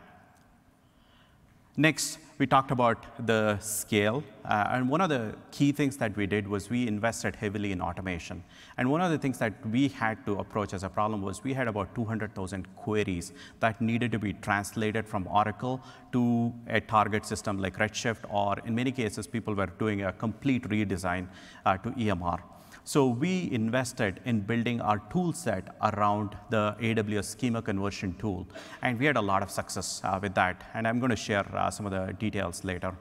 Next, 1.76 2.18
we 2.42 2.46
talked 2.46 2.72
about 2.72 2.98
the 3.24 3.56
scale. 3.60 4.24
Uh, 4.44 4.72
and 4.72 4.88
one 4.88 5.00
of 5.00 5.08
the 5.08 5.32
key 5.52 5.70
things 5.70 5.96
that 5.96 6.16
we 6.16 6.26
did 6.26 6.48
was 6.54 6.68
we 6.68 6.88
invested 6.88 7.36
heavily 7.36 7.70
in 7.70 7.80
automation. 7.80 8.42
And 8.78 8.90
one 8.90 9.00
of 9.00 9.12
the 9.12 9.18
things 9.24 9.38
that 9.38 9.54
we 9.74 9.86
had 9.86 10.26
to 10.26 10.32
approach 10.40 10.74
as 10.74 10.82
a 10.82 10.88
problem 10.88 11.22
was 11.22 11.44
we 11.44 11.52
had 11.52 11.68
about 11.68 11.94
200,000 11.94 12.66
queries 12.74 13.32
that 13.60 13.80
needed 13.80 14.10
to 14.10 14.18
be 14.18 14.32
translated 14.32 15.06
from 15.06 15.28
Oracle 15.28 15.80
to 16.10 16.52
a 16.66 16.80
target 16.80 17.24
system 17.24 17.58
like 17.58 17.78
Redshift, 17.78 18.24
or 18.28 18.56
in 18.66 18.74
many 18.74 18.90
cases, 18.90 19.28
people 19.28 19.54
were 19.54 19.70
doing 19.78 20.02
a 20.02 20.12
complete 20.12 20.64
redesign 20.64 21.28
uh, 21.64 21.76
to 21.76 21.90
EMR. 21.90 22.40
So 22.84 23.06
we 23.06 23.48
invested 23.52 24.20
in 24.24 24.40
building 24.40 24.80
our 24.80 24.98
tool 25.10 25.32
set 25.32 25.76
around 25.82 26.36
the 26.50 26.74
AWS 26.80 27.24
schema 27.26 27.62
conversion 27.62 28.14
tool. 28.18 28.46
And 28.82 28.98
we 28.98 29.06
had 29.06 29.16
a 29.16 29.20
lot 29.20 29.42
of 29.42 29.50
success 29.50 30.00
uh, 30.02 30.18
with 30.20 30.34
that. 30.34 30.64
And 30.74 30.88
I'm 30.88 30.98
going 30.98 31.10
to 31.10 31.16
share 31.16 31.46
uh, 31.54 31.70
some 31.70 31.86
of 31.86 31.92
the 31.92 32.12
details 32.12 32.64
later. 32.64 32.92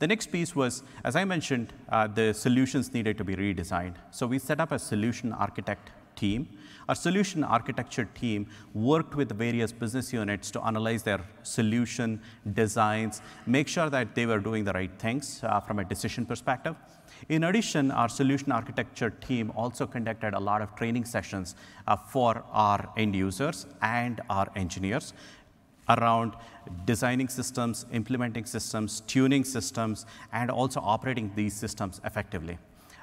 The 0.00 0.06
next 0.06 0.28
piece 0.28 0.54
was, 0.54 0.82
as 1.04 1.16
I 1.16 1.24
mentioned, 1.24 1.72
uh, 1.88 2.06
the 2.06 2.32
solutions 2.32 2.92
needed 2.92 3.18
to 3.18 3.24
be 3.24 3.34
redesigned. 3.34 3.94
So 4.10 4.26
we 4.26 4.38
set 4.38 4.60
up 4.60 4.72
a 4.72 4.78
solution 4.78 5.32
architect 5.32 5.90
team. 6.18 6.48
Our 6.88 6.94
solution 6.94 7.44
architecture 7.44 8.06
team 8.14 8.46
worked 8.72 9.14
with 9.14 9.30
various 9.38 9.72
business 9.72 10.12
units 10.12 10.50
to 10.52 10.60
analyze 10.62 11.02
their 11.02 11.20
solution 11.42 12.20
designs, 12.54 13.20
make 13.46 13.68
sure 13.68 13.90
that 13.90 14.14
they 14.14 14.24
were 14.24 14.38
doing 14.38 14.64
the 14.64 14.72
right 14.72 14.90
things 14.98 15.40
uh, 15.42 15.60
from 15.60 15.78
a 15.80 15.84
decision 15.84 16.24
perspective. 16.24 16.74
In 17.28 17.44
addition, 17.44 17.90
our 17.90 18.08
solution 18.08 18.52
architecture 18.52 19.10
team 19.10 19.52
also 19.54 19.86
conducted 19.86 20.34
a 20.34 20.40
lot 20.40 20.62
of 20.62 20.74
training 20.76 21.04
sessions 21.04 21.56
uh, 21.86 21.96
for 21.96 22.42
our 22.52 22.88
end 22.96 23.14
users 23.14 23.66
and 23.82 24.20
our 24.30 24.48
engineers 24.56 25.12
around 25.88 26.34
designing 26.84 27.28
systems, 27.28 27.86
implementing 27.92 28.44
systems, 28.44 29.00
tuning 29.06 29.44
systems, 29.44 30.06
and 30.32 30.50
also 30.50 30.80
operating 30.80 31.30
these 31.34 31.54
systems 31.54 32.00
effectively. 32.04 32.58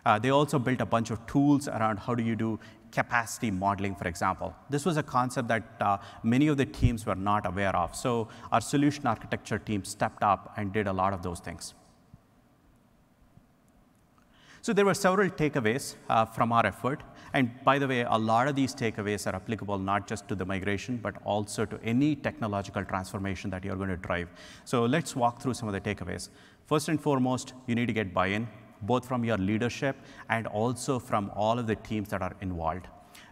Uh, 0.06 0.20
they 0.20 0.30
also 0.30 0.60
built 0.60 0.82
a 0.82 0.86
bunch 0.86 1.10
of 1.10 1.26
tools 1.26 1.68
around 1.68 1.98
how 1.98 2.14
do 2.14 2.24
you 2.24 2.36
do 2.36 2.60
capacity 2.96 3.52
modeling, 3.52 3.96
for 3.96 4.08
example. 4.08 4.56
This 4.70 4.86
was 4.90 4.98
a 4.98 5.04
concept 5.04 5.48
that 5.50 5.64
uh, 5.80 5.98
many 6.24 6.48
of 6.48 6.58
the 6.58 6.66
teams 6.66 7.06
were 7.06 7.22
not 7.32 7.46
aware 7.46 7.76
of. 7.76 7.96
So 7.96 8.30
our 8.52 8.62
solution 8.62 9.06
architecture 9.06 9.60
team 9.60 9.84
stepped 9.84 10.24
up 10.24 10.54
and 10.58 10.74
did 10.74 10.88
a 10.88 10.94
lot 10.94 11.14
of 11.14 11.22
those 11.22 11.40
things. 11.40 11.74
So 14.66 14.74
there 14.74 14.86
were 14.86 14.96
several 14.96 15.30
takeaways 15.30 15.94
uh, 16.10 16.26
from 16.26 16.52
our 16.52 16.66
effort. 16.66 17.02
And 17.34 17.52
by 17.64 17.78
the 17.78 17.88
way, 17.88 18.02
a 18.02 18.18
lot 18.18 18.48
of 18.48 18.56
these 18.56 18.74
takeaways 18.74 19.28
are 19.32 19.36
applicable 19.36 19.78
not 19.78 20.08
just 20.08 20.28
to 20.30 20.36
the 20.36 20.46
migration, 20.46 20.98
but 20.98 21.16
also 21.24 21.66
to 21.66 21.80
any 21.84 22.16
technological 22.16 22.84
transformation 22.84 23.52
that 23.52 23.64
you're 23.64 23.76
going 23.76 23.90
to 23.90 23.98
drive. 23.98 24.30
So 24.64 24.86
let's 24.86 25.16
walk 25.16 25.40
through 25.42 25.54
some 25.54 25.68
of 25.68 25.76
the 25.78 25.82
takeaways. 25.82 26.30
First 26.66 26.90
and 26.90 27.00
foremost, 27.00 27.54
you 27.68 27.76
need 27.76 27.86
to 27.86 27.94
get 27.94 28.12
buy-in, 28.12 28.48
both 28.86 29.08
from 29.08 29.24
your 29.24 29.38
leadership 29.38 29.96
and 30.30 30.48
also 30.48 31.00
from 31.00 31.32
all 31.36 31.60
of 31.60 31.68
the 31.68 31.76
teams 31.76 32.10
that 32.10 32.22
are 32.22 32.36
involved. 32.42 32.88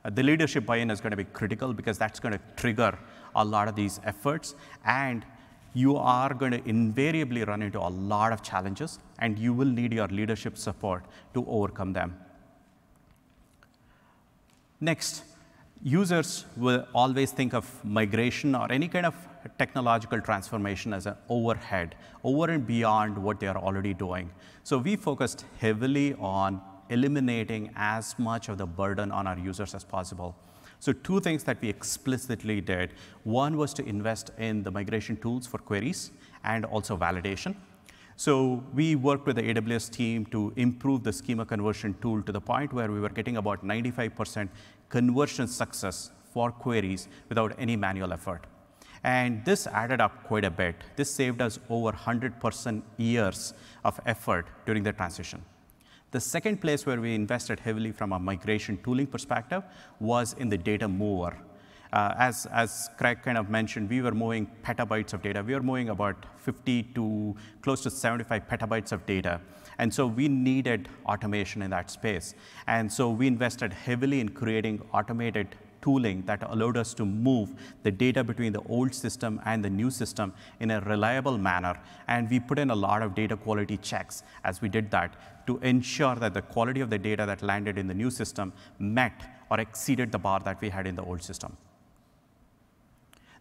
Uh, 0.06 0.10
the 0.10 0.24
leadership 0.24 0.66
buy-in 0.66 0.92
is 0.92 1.00
going 1.00 1.12
to 1.12 1.18
be 1.18 1.24
critical 1.24 1.74
because 1.74 1.98
that's 1.98 2.20
going 2.20 2.34
to 2.34 2.42
trigger 2.56 2.98
a 3.36 3.44
lot 3.44 3.68
of 3.68 3.76
these 3.76 4.00
efforts. 4.04 4.56
And 4.86 5.26
you 5.74 5.98
are 5.98 6.34
going 6.34 6.52
to 6.52 6.70
invariably 6.70 7.44
run 7.44 7.62
into 7.62 7.80
a 7.80 7.90
lot 7.90 8.32
of 8.32 8.44
challenges, 8.44 9.00
and 9.20 9.40
you 9.40 9.54
will 9.54 9.68
need 9.68 9.92
your 9.92 10.08
leadership 10.08 10.58
support 10.58 11.04
to 11.34 11.46
overcome 11.48 11.94
them. 11.94 12.16
Next, 14.80 15.24
users 15.82 16.46
will 16.58 16.86
always 16.94 17.32
think 17.32 17.54
of 17.54 17.84
migration 17.84 18.54
or 18.54 18.72
any 18.72 18.88
kind 18.88 19.06
of 19.06 19.16
technological 19.58 20.22
transformation 20.22 20.94
as 20.94 21.06
an 21.06 21.16
overhead, 21.30 21.96
over 22.24 22.50
and 22.52 22.66
beyond 22.66 23.18
what 23.18 23.40
they 23.40 23.48
are 23.48 23.58
already 23.58 23.94
doing. 23.94 24.30
So 24.64 24.78
we 24.78 24.96
focused 24.96 25.46
heavily 25.60 26.14
on 26.16 26.62
eliminating 26.90 27.72
as 27.76 28.18
much 28.20 28.50
of 28.50 28.58
the 28.58 28.66
burden 28.66 29.12
on 29.12 29.28
our 29.28 29.38
users 29.38 29.74
as 29.74 29.84
possible. 29.84 30.36
So 30.80 30.92
two 30.92 31.20
things 31.20 31.44
that 31.46 31.62
we 31.62 31.70
explicitly 31.70 32.60
did. 32.60 32.94
One 33.24 33.58
was 33.58 33.74
to 33.76 33.86
invest 33.86 34.32
in 34.38 34.64
the 34.64 34.72
migration 34.72 35.16
tools 35.18 35.48
for 35.48 35.58
queries 35.58 36.12
and 36.44 36.66
also 36.66 36.98
validation. 36.98 37.56
So 38.16 38.64
we 38.74 38.96
worked 38.96 39.26
with 39.26 39.38
the 39.38 39.44
AWS 39.44 39.90
team 39.90 40.26
to 40.28 40.54
improve 40.56 41.04
the 41.04 41.14
schema 41.14 41.46
conversion 41.46 41.96
tool 42.02 42.22
to 42.24 42.32
the 42.32 42.42
point 42.42 42.74
where 42.74 42.92
we 42.92 43.00
were 43.00 43.10
getting 43.10 43.38
about 43.38 43.66
95% 43.66 44.50
conversion 44.90 45.48
success 45.48 46.12
for 46.32 46.52
queries 46.52 47.08
without 47.30 47.56
any 47.58 47.76
manual 47.76 48.14
effort. 48.14 48.46
And 49.04 49.44
this 49.44 49.68
added 49.68 50.00
up 50.00 50.24
quite 50.24 50.46
a 50.46 50.52
bit. 50.52 50.76
This 50.96 51.12
saved 51.12 51.42
us 51.42 51.60
over 51.70 51.92
100% 51.92 52.82
years 52.98 53.54
of 53.84 54.00
effort 54.06 54.48
during 54.66 54.84
the 54.84 54.94
transition. 54.94 55.44
The 56.12 56.20
second 56.20 56.62
place 56.62 56.86
where 56.86 57.02
we 57.02 57.16
invested 57.16 57.60
heavily 57.60 57.92
from 57.92 58.14
a 58.14 58.20
migration 58.20 58.78
tooling 58.84 59.08
perspective 59.08 59.64
was 60.00 60.34
in 60.34 60.48
the 60.48 60.58
data 60.58 60.88
mover. 60.88 61.36
Uh, 61.92 62.14
as, 62.18 62.48
as 62.48 62.90
Craig 62.98 63.22
kind 63.24 63.38
of 63.38 63.50
mentioned, 63.50 63.90
we 63.90 64.02
were 64.02 64.14
moving 64.14 64.50
petabytes 64.64 65.14
of 65.14 65.22
data. 65.22 65.44
We 65.44 65.54
were 65.54 65.62
moving 65.62 65.90
about 65.90 66.26
50 66.38 66.84
to 66.96 67.36
close 67.62 67.82
to 67.82 67.90
75 67.90 68.48
petabytes 68.48 68.92
of 68.92 69.06
data. 69.06 69.42
And 69.78 69.94
so 69.94 70.08
we 70.08 70.28
needed 70.28 70.90
automation 71.06 71.62
in 71.62 71.72
that 71.72 71.92
space. 71.92 72.36
And 72.68 72.92
so 72.92 73.10
we 73.10 73.28
invested 73.28 73.74
heavily 73.74 74.20
in 74.20 74.30
creating 74.30 74.82
automated 74.94 75.56
tooling 75.84 76.24
that 76.26 76.42
allowed 76.50 76.78
us 76.78 76.94
to 76.94 77.06
move 77.06 77.54
the 77.84 77.92
data 77.92 78.24
between 78.24 78.54
the 78.54 78.64
old 78.70 78.96
system 78.96 79.40
and 79.46 79.64
the 79.64 79.70
new 79.70 79.92
system 79.92 80.34
in 80.60 80.72
a 80.72 80.80
reliable 80.82 81.38
manner. 81.38 81.76
And 82.08 82.30
we 82.30 82.40
put 82.40 82.58
in 82.58 82.70
a 82.70 82.76
lot 82.76 83.02
of 83.02 83.14
data 83.14 83.36
quality 83.36 83.78
checks 83.78 84.24
as 84.44 84.62
we 84.62 84.70
did 84.70 84.90
that 84.92 85.46
to 85.48 85.58
ensure 85.60 86.16
that 86.16 86.34
the 86.34 86.42
quality 86.42 86.82
of 86.82 86.90
the 86.90 86.98
data 86.98 87.26
that 87.26 87.42
landed 87.42 87.78
in 87.78 87.88
the 87.88 87.94
new 87.94 88.10
system 88.10 88.54
met 88.80 89.30
or 89.52 89.60
exceeded 89.60 90.12
the 90.12 90.18
bar 90.18 90.40
that 90.46 90.62
we 90.62 90.70
had 90.70 90.88
in 90.88 90.96
the 90.96 91.04
old 91.04 91.22
system. 91.22 91.58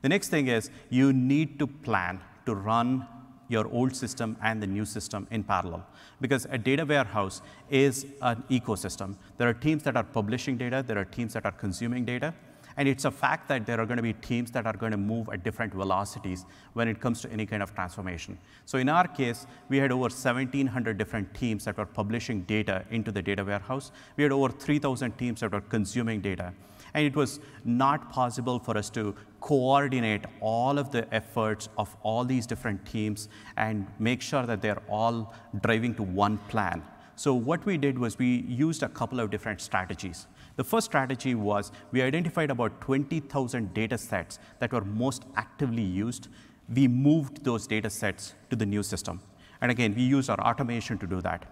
The 0.03 0.09
next 0.09 0.29
thing 0.29 0.49
is 0.49 0.71
you 0.91 1.13
need 1.13 1.59
to 1.61 1.67
plan 1.67 2.21
to 2.47 2.55
run 2.55 3.07
your 3.53 3.69
old 3.69 3.95
system 3.95 4.37
and 4.43 4.63
the 4.63 4.67
new 4.67 4.85
system 4.85 5.27
in 5.31 5.45
parallel. 5.45 5.87
Because 6.21 6.47
a 6.51 6.59
data 6.59 6.85
warehouse 6.85 7.43
is 7.71 8.07
an 8.21 8.43
ecosystem. 8.51 9.17
There 9.39 9.49
are 9.49 9.55
teams 9.55 9.83
that 9.85 9.97
are 9.97 10.05
publishing 10.05 10.57
data, 10.57 10.85
there 10.87 10.99
are 10.99 11.05
teams 11.05 11.35
that 11.35 11.45
are 11.45 11.53
consuming 11.53 12.05
data, 12.05 12.35
and 12.77 12.89
it's 12.89 13.05
a 13.05 13.11
fact 13.11 13.49
that 13.49 13.67
there 13.67 13.79
are 13.81 13.87
going 13.87 13.99
to 13.99 14.03
be 14.03 14.15
teams 14.15 14.51
that 14.53 14.67
are 14.67 14.73
going 14.73 14.93
to 14.93 14.99
move 14.99 15.29
at 15.33 15.43
different 15.45 15.75
velocities 15.75 16.47
when 16.73 16.89
it 16.89 17.01
comes 17.01 17.21
to 17.21 17.31
any 17.31 17.45
kind 17.45 17.63
of 17.63 17.75
transformation. 17.75 18.39
So 18.65 18.79
in 18.79 18.89
our 18.89 19.07
case, 19.07 19.47
we 19.69 19.77
had 19.77 19.93
over 19.93 20.03
1,700 20.03 20.97
different 20.97 21.35
teams 21.35 21.65
that 21.67 21.77
were 21.77 21.87
publishing 21.87 22.43
data 22.43 22.85
into 22.91 23.13
the 23.13 23.21
data 23.21 23.45
warehouse. 23.45 23.93
We 24.17 24.23
had 24.23 24.33
over 24.33 24.49
3,000 24.49 25.19
teams 25.19 25.41
that 25.41 25.53
were 25.53 25.61
consuming 25.61 26.21
data. 26.21 26.53
And 26.95 27.07
it 27.07 27.17
was 27.17 27.41
not 27.65 28.11
possible 28.11 28.59
for 28.59 28.77
us 28.77 28.91
to 28.91 29.15
coordinate 29.41 30.25
all 30.41 30.79
of 30.79 30.91
the 30.91 31.13
efforts 31.13 31.69
of 31.77 31.97
all 32.03 32.25
these 32.25 32.47
different 32.47 32.85
teams 32.87 33.29
and 33.57 33.87
make 33.99 34.23
sure 34.23 34.47
that 34.47 34.63
they're 34.63 34.83
all 34.89 35.35
driving 35.63 35.95
to 35.97 36.03
one 36.03 36.39
plan. 36.49 36.83
So 37.17 37.35
what 37.35 37.65
we 37.67 37.77
did 37.77 37.99
was 37.99 38.19
we 38.19 38.45
used 38.49 38.83
a 38.83 38.89
couple 38.89 39.21
of 39.21 39.31
different 39.31 39.61
strategies. 39.61 40.27
The 40.57 40.65
first 40.65 40.87
strategy 40.87 41.35
was 41.35 41.73
we 41.91 42.03
identified 42.03 42.51
about 42.51 42.81
20,000 42.81 43.75
data 43.75 43.99
sets 43.99 44.39
that 44.59 44.73
were 44.73 44.85
most 44.85 45.25
actively 45.37 45.83
used. 45.83 46.29
We 46.75 46.89
moved 46.89 47.45
those 47.45 47.67
data 47.67 47.91
sets 47.91 48.35
to 48.51 48.57
the 48.57 48.67
new 48.67 48.83
system. 48.83 49.21
And 49.61 49.71
again, 49.71 49.95
we 49.95 50.03
used 50.03 50.31
our 50.31 50.41
automation 50.41 50.99
to 50.99 51.07
do 51.07 51.21
that. 51.23 51.47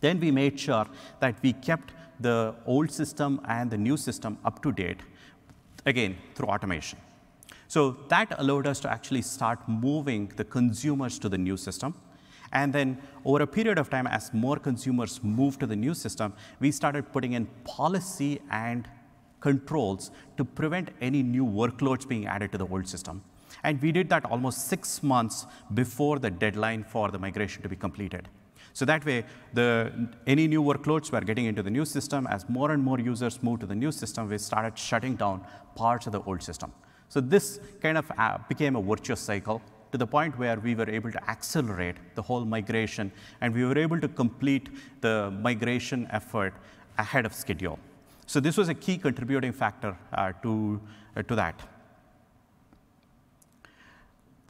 Then 0.00 0.18
we 0.18 0.30
made 0.30 0.58
sure 0.58 0.86
that 1.20 1.36
we 1.42 1.52
kept 1.52 1.92
the 2.20 2.54
old 2.66 2.90
system 2.90 3.40
and 3.46 3.70
the 3.70 3.78
new 3.78 3.96
system 3.96 4.38
up 4.44 4.62
to 4.62 4.72
date, 4.72 5.00
again, 5.86 6.16
through 6.34 6.48
automation. 6.48 6.98
So 7.68 7.96
that 8.08 8.34
allowed 8.38 8.66
us 8.66 8.80
to 8.80 8.90
actually 8.90 9.22
start 9.22 9.66
moving 9.66 10.30
the 10.36 10.44
consumers 10.44 11.18
to 11.20 11.28
the 11.28 11.38
new 11.38 11.56
system. 11.56 11.94
And 12.52 12.72
then 12.72 12.98
over 13.24 13.42
a 13.42 13.46
period 13.46 13.78
of 13.78 13.88
time, 13.88 14.06
as 14.06 14.34
more 14.34 14.58
consumers 14.58 15.22
moved 15.22 15.60
to 15.60 15.66
the 15.66 15.74
new 15.76 15.94
system, 15.94 16.34
we 16.60 16.70
started 16.70 17.10
putting 17.12 17.32
in 17.32 17.46
policy 17.64 18.40
and 18.50 18.86
controls 19.40 20.10
to 20.36 20.44
prevent 20.44 20.90
any 21.00 21.22
new 21.22 21.46
workloads 21.46 22.06
being 22.06 22.26
added 22.26 22.52
to 22.52 22.58
the 22.58 22.66
old 22.66 22.86
system. 22.86 23.22
And 23.64 23.80
we 23.80 23.90
did 23.90 24.08
that 24.10 24.24
almost 24.26 24.68
six 24.68 25.02
months 25.02 25.46
before 25.72 26.18
the 26.18 26.30
deadline 26.30 26.84
for 26.84 27.10
the 27.10 27.18
migration 27.18 27.62
to 27.62 27.68
be 27.68 27.76
completed. 27.76 28.28
So 28.72 28.84
that 28.86 29.04
way, 29.04 29.24
the, 29.52 29.92
any 30.26 30.48
new 30.48 30.62
workloads 30.62 31.12
were 31.12 31.20
getting 31.20 31.44
into 31.44 31.62
the 31.62 31.70
new 31.70 31.84
system. 31.84 32.26
As 32.26 32.48
more 32.48 32.70
and 32.72 32.82
more 32.82 32.98
users 32.98 33.42
moved 33.42 33.60
to 33.60 33.66
the 33.66 33.74
new 33.74 33.92
system, 33.92 34.28
we 34.28 34.38
started 34.38 34.78
shutting 34.78 35.16
down 35.16 35.44
parts 35.74 36.06
of 36.06 36.12
the 36.12 36.22
old 36.22 36.42
system. 36.42 36.72
So 37.08 37.20
this 37.20 37.60
kind 37.80 37.98
of 37.98 38.10
uh, 38.16 38.38
became 38.48 38.76
a 38.76 38.82
virtuous 38.82 39.20
cycle 39.20 39.60
to 39.92 39.98
the 39.98 40.06
point 40.06 40.38
where 40.38 40.58
we 40.58 40.74
were 40.74 40.88
able 40.88 41.12
to 41.12 41.30
accelerate 41.30 41.96
the 42.14 42.22
whole 42.22 42.46
migration, 42.46 43.12
and 43.42 43.54
we 43.54 43.64
were 43.64 43.76
able 43.76 44.00
to 44.00 44.08
complete 44.08 44.70
the 45.02 45.30
migration 45.30 46.08
effort 46.10 46.54
ahead 46.96 47.26
of 47.26 47.34
schedule. 47.34 47.78
So 48.26 48.40
this 48.40 48.56
was 48.56 48.70
a 48.70 48.74
key 48.74 48.96
contributing 48.96 49.52
factor 49.52 49.94
uh, 50.14 50.32
to, 50.42 50.80
uh, 51.14 51.22
to 51.22 51.34
that. 51.34 51.60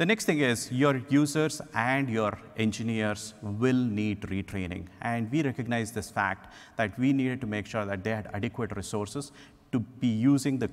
The 0.02 0.06
next 0.06 0.24
thing 0.24 0.40
is 0.40 0.60
your 0.72 1.00
users 1.10 1.62
and 1.74 2.08
your 2.10 2.36
engineers 2.56 3.34
will 3.40 3.82
need 3.98 4.22
retraining. 4.22 4.86
And 5.00 5.30
we 5.30 5.44
recognize 5.44 5.92
this 5.92 6.10
fact 6.10 6.52
that 6.76 6.98
we 6.98 7.12
needed 7.12 7.40
to 7.42 7.46
make 7.46 7.66
sure 7.66 7.84
that 7.84 8.02
they 8.02 8.10
had 8.10 8.28
adequate 8.34 8.74
resources 8.74 9.30
to 9.70 9.78
be 9.78 10.08
using 10.08 10.58
the 10.58 10.68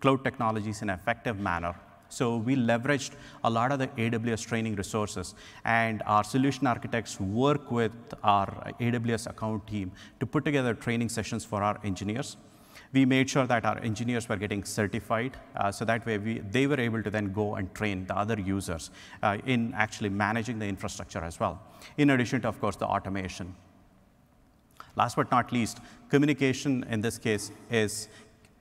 cloud 0.00 0.24
technologies 0.24 0.80
in 0.80 0.88
an 0.88 0.98
effective 0.98 1.38
manner. 1.38 1.74
So 2.08 2.38
we 2.38 2.56
leveraged 2.56 3.10
a 3.44 3.50
lot 3.50 3.72
of 3.72 3.78
the 3.78 3.88
AWS 3.88 4.46
training 4.46 4.76
resources, 4.76 5.34
and 5.66 6.02
our 6.06 6.24
solution 6.24 6.66
architects 6.66 7.20
work 7.20 7.70
with 7.70 7.92
our 8.22 8.72
AWS 8.80 9.26
account 9.28 9.66
team 9.66 9.92
to 10.18 10.24
put 10.24 10.46
together 10.46 10.72
training 10.72 11.10
sessions 11.10 11.44
for 11.44 11.62
our 11.62 11.78
engineers 11.84 12.38
we 12.92 13.06
made 13.06 13.28
sure 13.28 13.46
that 13.46 13.64
our 13.64 13.78
engineers 13.78 14.28
were 14.28 14.36
getting 14.36 14.64
certified, 14.64 15.36
uh, 15.56 15.72
so 15.72 15.84
that 15.84 16.04
way 16.04 16.18
we, 16.18 16.38
they 16.40 16.66
were 16.66 16.78
able 16.78 17.02
to 17.02 17.10
then 17.10 17.32
go 17.32 17.54
and 17.54 17.74
train 17.74 18.06
the 18.06 18.16
other 18.16 18.38
users 18.38 18.90
uh, 19.22 19.38
in 19.46 19.72
actually 19.74 20.10
managing 20.10 20.58
the 20.58 20.66
infrastructure 20.66 21.20
as 21.20 21.40
well, 21.40 21.60
in 21.96 22.10
addition 22.10 22.42
to, 22.42 22.48
of 22.48 22.60
course, 22.60 22.76
the 22.76 22.86
automation. 22.86 23.54
Last 24.94 25.16
but 25.16 25.30
not 25.30 25.52
least, 25.52 25.78
communication 26.10 26.84
in 26.90 27.00
this 27.00 27.18
case 27.18 27.50
is, 27.70 28.08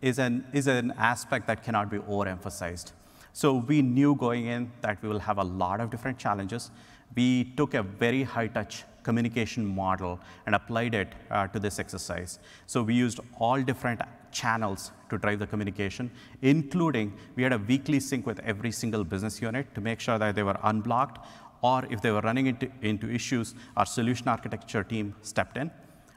is, 0.01 0.17
an, 0.17 0.45
is 0.53 0.67
an 0.67 0.93
aspect 0.97 1.45
that 1.47 1.61
cannot 1.61 1.91
be 1.91 1.97
overemphasized. 1.97 2.93
So 3.33 3.55
we 3.55 3.81
knew 3.81 4.15
going 4.15 4.45
in 4.45 4.71
that 4.81 5.01
we 5.01 5.09
will 5.09 5.19
have 5.19 5.37
a 5.39 5.43
lot 5.43 5.81
of 5.81 5.89
different 5.89 6.17
challenges. 6.17 6.71
We 7.15 7.45
took 7.57 7.73
a 7.73 7.83
very 7.83 8.23
high 8.23 8.47
touch 8.47 8.85
communication 9.03 9.65
model 9.65 10.19
and 10.45 10.55
applied 10.55 10.93
it 10.93 11.13
uh, 11.29 11.47
to 11.47 11.59
this 11.59 11.79
exercise. 11.79 12.39
So 12.67 12.83
we 12.83 12.93
used 12.93 13.19
all 13.39 13.61
different 13.61 14.01
channels 14.31 14.91
to 15.09 15.17
drive 15.17 15.39
the 15.39 15.47
communication, 15.47 16.09
including 16.41 17.13
we 17.35 17.43
had 17.43 17.53
a 17.53 17.57
weekly 17.57 17.99
sync 17.99 18.25
with 18.25 18.39
every 18.39 18.71
single 18.71 19.03
business 19.03 19.41
unit 19.41 19.73
to 19.75 19.81
make 19.81 19.99
sure 19.99 20.17
that 20.17 20.35
they 20.35 20.43
were 20.43 20.57
unblocked, 20.63 21.25
or 21.61 21.85
if 21.89 22.01
they 22.01 22.11
were 22.11 22.21
running 22.21 22.47
into, 22.47 22.71
into 22.81 23.09
issues, 23.09 23.55
our 23.77 23.85
solution 23.85 24.27
architecture 24.27 24.83
team 24.83 25.15
stepped 25.21 25.57
in. 25.57 25.69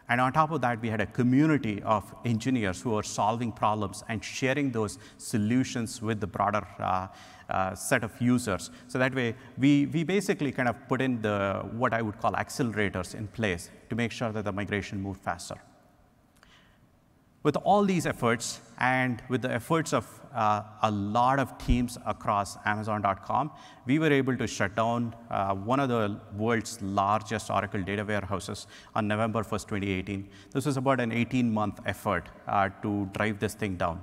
And 0.08 0.20
on 0.20 0.32
top 0.32 0.50
of 0.50 0.60
that, 0.60 0.82
we 0.82 0.90
had 0.90 1.00
a 1.00 1.06
community 1.06 1.82
of 1.82 2.14
engineers 2.26 2.80
who 2.80 2.90
were 2.90 3.02
solving 3.02 3.50
problems 3.50 4.04
and 4.08 4.22
sharing 4.22 4.70
those 4.70 4.98
solutions 5.16 6.02
with 6.02 6.20
the 6.20 6.26
broader 6.26 6.66
uh, 6.78 7.08
uh, 7.48 7.74
set 7.74 8.04
of 8.04 8.12
users. 8.20 8.70
So 8.86 8.98
that 8.98 9.14
way, 9.14 9.34
we, 9.56 9.86
we 9.86 10.04
basically 10.04 10.52
kind 10.52 10.68
of 10.68 10.76
put 10.88 11.00
in 11.00 11.22
the 11.22 11.66
what 11.72 11.94
I 11.94 12.02
would 12.02 12.20
call 12.20 12.32
accelerators 12.32 13.14
in 13.14 13.28
place 13.28 13.70
to 13.88 13.96
make 13.96 14.12
sure 14.12 14.30
that 14.32 14.44
the 14.44 14.52
migration 14.52 15.00
moved 15.00 15.22
faster. 15.22 15.56
With 17.45 17.59
all 17.59 17.84
these 17.84 18.07
efforts 18.07 18.61
and 18.78 19.22
with 19.28 19.42
the 19.42 19.53
efforts 19.53 19.92
of 19.92 20.07
uh, 20.34 20.62
a 20.80 20.90
lot 20.90 21.38
of 21.38 21.59
teams 21.59 21.99
across 22.07 22.57
Amazon.com, 22.64 23.51
we 23.84 23.99
were 23.99 24.11
able 24.11 24.34
to 24.38 24.47
shut 24.47 24.74
down 24.74 25.14
uh, 25.30 25.55
one 25.55 25.78
of 25.78 25.90
the 25.90 26.18
world's 26.34 26.80
largest 26.80 27.51
Oracle 27.51 27.82
data 27.82 28.03
warehouses 28.03 28.66
on 28.95 29.07
November 29.07 29.42
1st, 29.42 29.68
2018. 29.68 30.28
This 30.53 30.64
was 30.64 30.78
about 30.78 31.01
an 31.01 31.11
18-month 31.11 31.80
effort 31.84 32.30
uh, 32.49 32.70
to 32.80 33.11
drive 33.12 33.40
this 33.40 33.53
thing 33.53 33.76
down. 33.76 34.03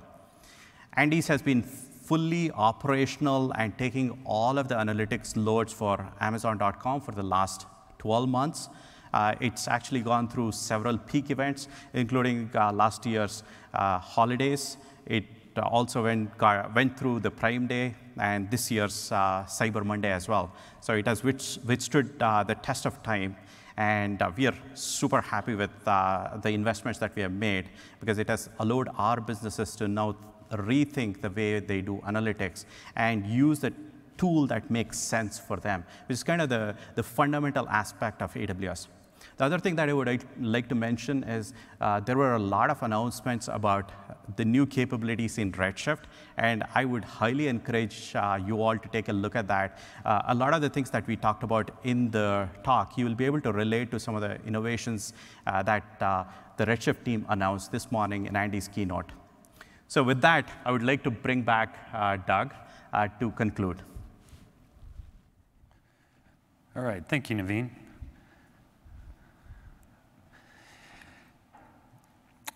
Andes 0.96 1.26
has 1.26 1.42
been 1.42 1.64
fully 1.64 2.52
operational 2.52 3.50
and 3.58 3.76
taking 3.76 4.22
all 4.24 4.56
of 4.56 4.68
the 4.68 4.76
analytics 4.76 5.32
loads 5.34 5.72
for 5.72 6.12
Amazon.com 6.20 7.00
for 7.00 7.10
the 7.10 7.24
last 7.24 7.66
12 7.98 8.28
months. 8.28 8.68
Uh, 9.12 9.34
it's 9.40 9.68
actually 9.68 10.00
gone 10.00 10.28
through 10.28 10.52
several 10.52 10.96
peak 10.96 11.30
events, 11.30 11.68
including 11.94 12.50
uh, 12.54 12.72
last 12.72 13.04
year's 13.06 13.42
uh, 13.74 13.98
holidays. 13.98 14.76
It 15.06 15.24
also 15.56 16.04
went, 16.04 16.30
went 16.74 16.98
through 16.98 17.20
the 17.20 17.30
Prime 17.30 17.66
Day 17.66 17.94
and 18.18 18.50
this 18.50 18.70
year's 18.70 19.12
uh, 19.12 19.44
Cyber 19.46 19.84
Monday 19.84 20.10
as 20.10 20.28
well. 20.28 20.52
So 20.80 20.94
it 20.94 21.06
has 21.06 21.22
withstood 21.22 22.22
uh, 22.22 22.42
the 22.44 22.54
test 22.56 22.86
of 22.86 23.02
time. 23.02 23.36
And 23.76 24.20
uh, 24.20 24.30
we 24.36 24.46
are 24.46 24.54
super 24.74 25.20
happy 25.20 25.54
with 25.54 25.70
the 25.84 26.50
investments 26.50 26.98
that 27.00 27.14
we 27.16 27.22
have 27.22 27.32
made 27.32 27.68
because 28.00 28.18
it 28.18 28.28
has 28.28 28.48
allowed 28.58 28.88
our 28.96 29.20
businesses 29.20 29.74
to 29.76 29.88
now 29.88 30.16
rethink 30.52 31.22
the 31.22 31.30
way 31.30 31.60
they 31.60 31.80
do 31.80 32.02
analytics 32.06 32.66
and 32.96 33.26
use 33.26 33.60
the 33.60 33.72
tool 34.18 34.46
that 34.46 34.70
makes 34.70 34.98
sense 34.98 35.38
for 35.38 35.56
them, 35.56 35.84
which 36.06 36.14
is 36.14 36.22
kind 36.22 36.42
of 36.42 36.48
the, 36.48 36.74
the 36.94 37.02
fundamental 37.02 37.68
aspect 37.68 38.22
of 38.22 38.32
AWS. 38.34 38.88
The 39.42 39.46
other 39.46 39.58
thing 39.58 39.74
that 39.74 39.88
I 39.88 39.92
would 39.92 40.24
like 40.40 40.68
to 40.68 40.76
mention 40.76 41.24
is 41.24 41.52
uh, 41.80 41.98
there 41.98 42.16
were 42.16 42.34
a 42.36 42.38
lot 42.38 42.70
of 42.70 42.80
announcements 42.84 43.48
about 43.48 43.90
the 44.36 44.44
new 44.44 44.66
capabilities 44.66 45.36
in 45.36 45.50
Redshift, 45.50 46.04
and 46.36 46.62
I 46.76 46.84
would 46.84 47.04
highly 47.04 47.48
encourage 47.48 48.14
uh, 48.14 48.38
you 48.46 48.62
all 48.62 48.78
to 48.78 48.88
take 48.90 49.08
a 49.08 49.12
look 49.12 49.34
at 49.34 49.48
that. 49.48 49.80
Uh, 50.04 50.22
a 50.28 50.34
lot 50.36 50.54
of 50.54 50.60
the 50.62 50.68
things 50.68 50.90
that 50.90 51.08
we 51.08 51.16
talked 51.16 51.42
about 51.42 51.72
in 51.82 52.08
the 52.12 52.48
talk, 52.62 52.96
you 52.96 53.04
will 53.04 53.16
be 53.16 53.24
able 53.24 53.40
to 53.40 53.50
relate 53.50 53.90
to 53.90 53.98
some 53.98 54.14
of 54.14 54.20
the 54.20 54.38
innovations 54.46 55.12
uh, 55.48 55.60
that 55.64 56.00
uh, 56.00 56.22
the 56.56 56.64
Redshift 56.64 57.02
team 57.02 57.26
announced 57.28 57.72
this 57.72 57.90
morning 57.90 58.26
in 58.26 58.36
Andy's 58.36 58.68
keynote. 58.68 59.10
So 59.88 60.04
with 60.04 60.20
that, 60.20 60.48
I 60.64 60.70
would 60.70 60.84
like 60.84 61.02
to 61.02 61.10
bring 61.10 61.42
back 61.42 61.88
uh, 61.92 62.16
Doug 62.16 62.54
to 63.18 63.32
conclude. 63.32 63.82
All 66.76 66.84
right, 66.84 67.02
thank 67.08 67.28
you, 67.28 67.34
Naveen. 67.34 67.81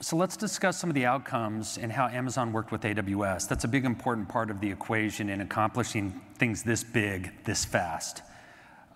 So 0.00 0.14
let's 0.14 0.36
discuss 0.36 0.76
some 0.76 0.90
of 0.90 0.94
the 0.94 1.06
outcomes 1.06 1.78
and 1.78 1.90
how 1.90 2.06
Amazon 2.08 2.52
worked 2.52 2.70
with 2.70 2.82
AWS. 2.82 3.48
That's 3.48 3.64
a 3.64 3.68
big 3.68 3.86
important 3.86 4.28
part 4.28 4.50
of 4.50 4.60
the 4.60 4.70
equation 4.70 5.30
in 5.30 5.40
accomplishing 5.40 6.20
things 6.34 6.62
this 6.62 6.84
big, 6.84 7.32
this 7.44 7.64
fast. 7.64 8.20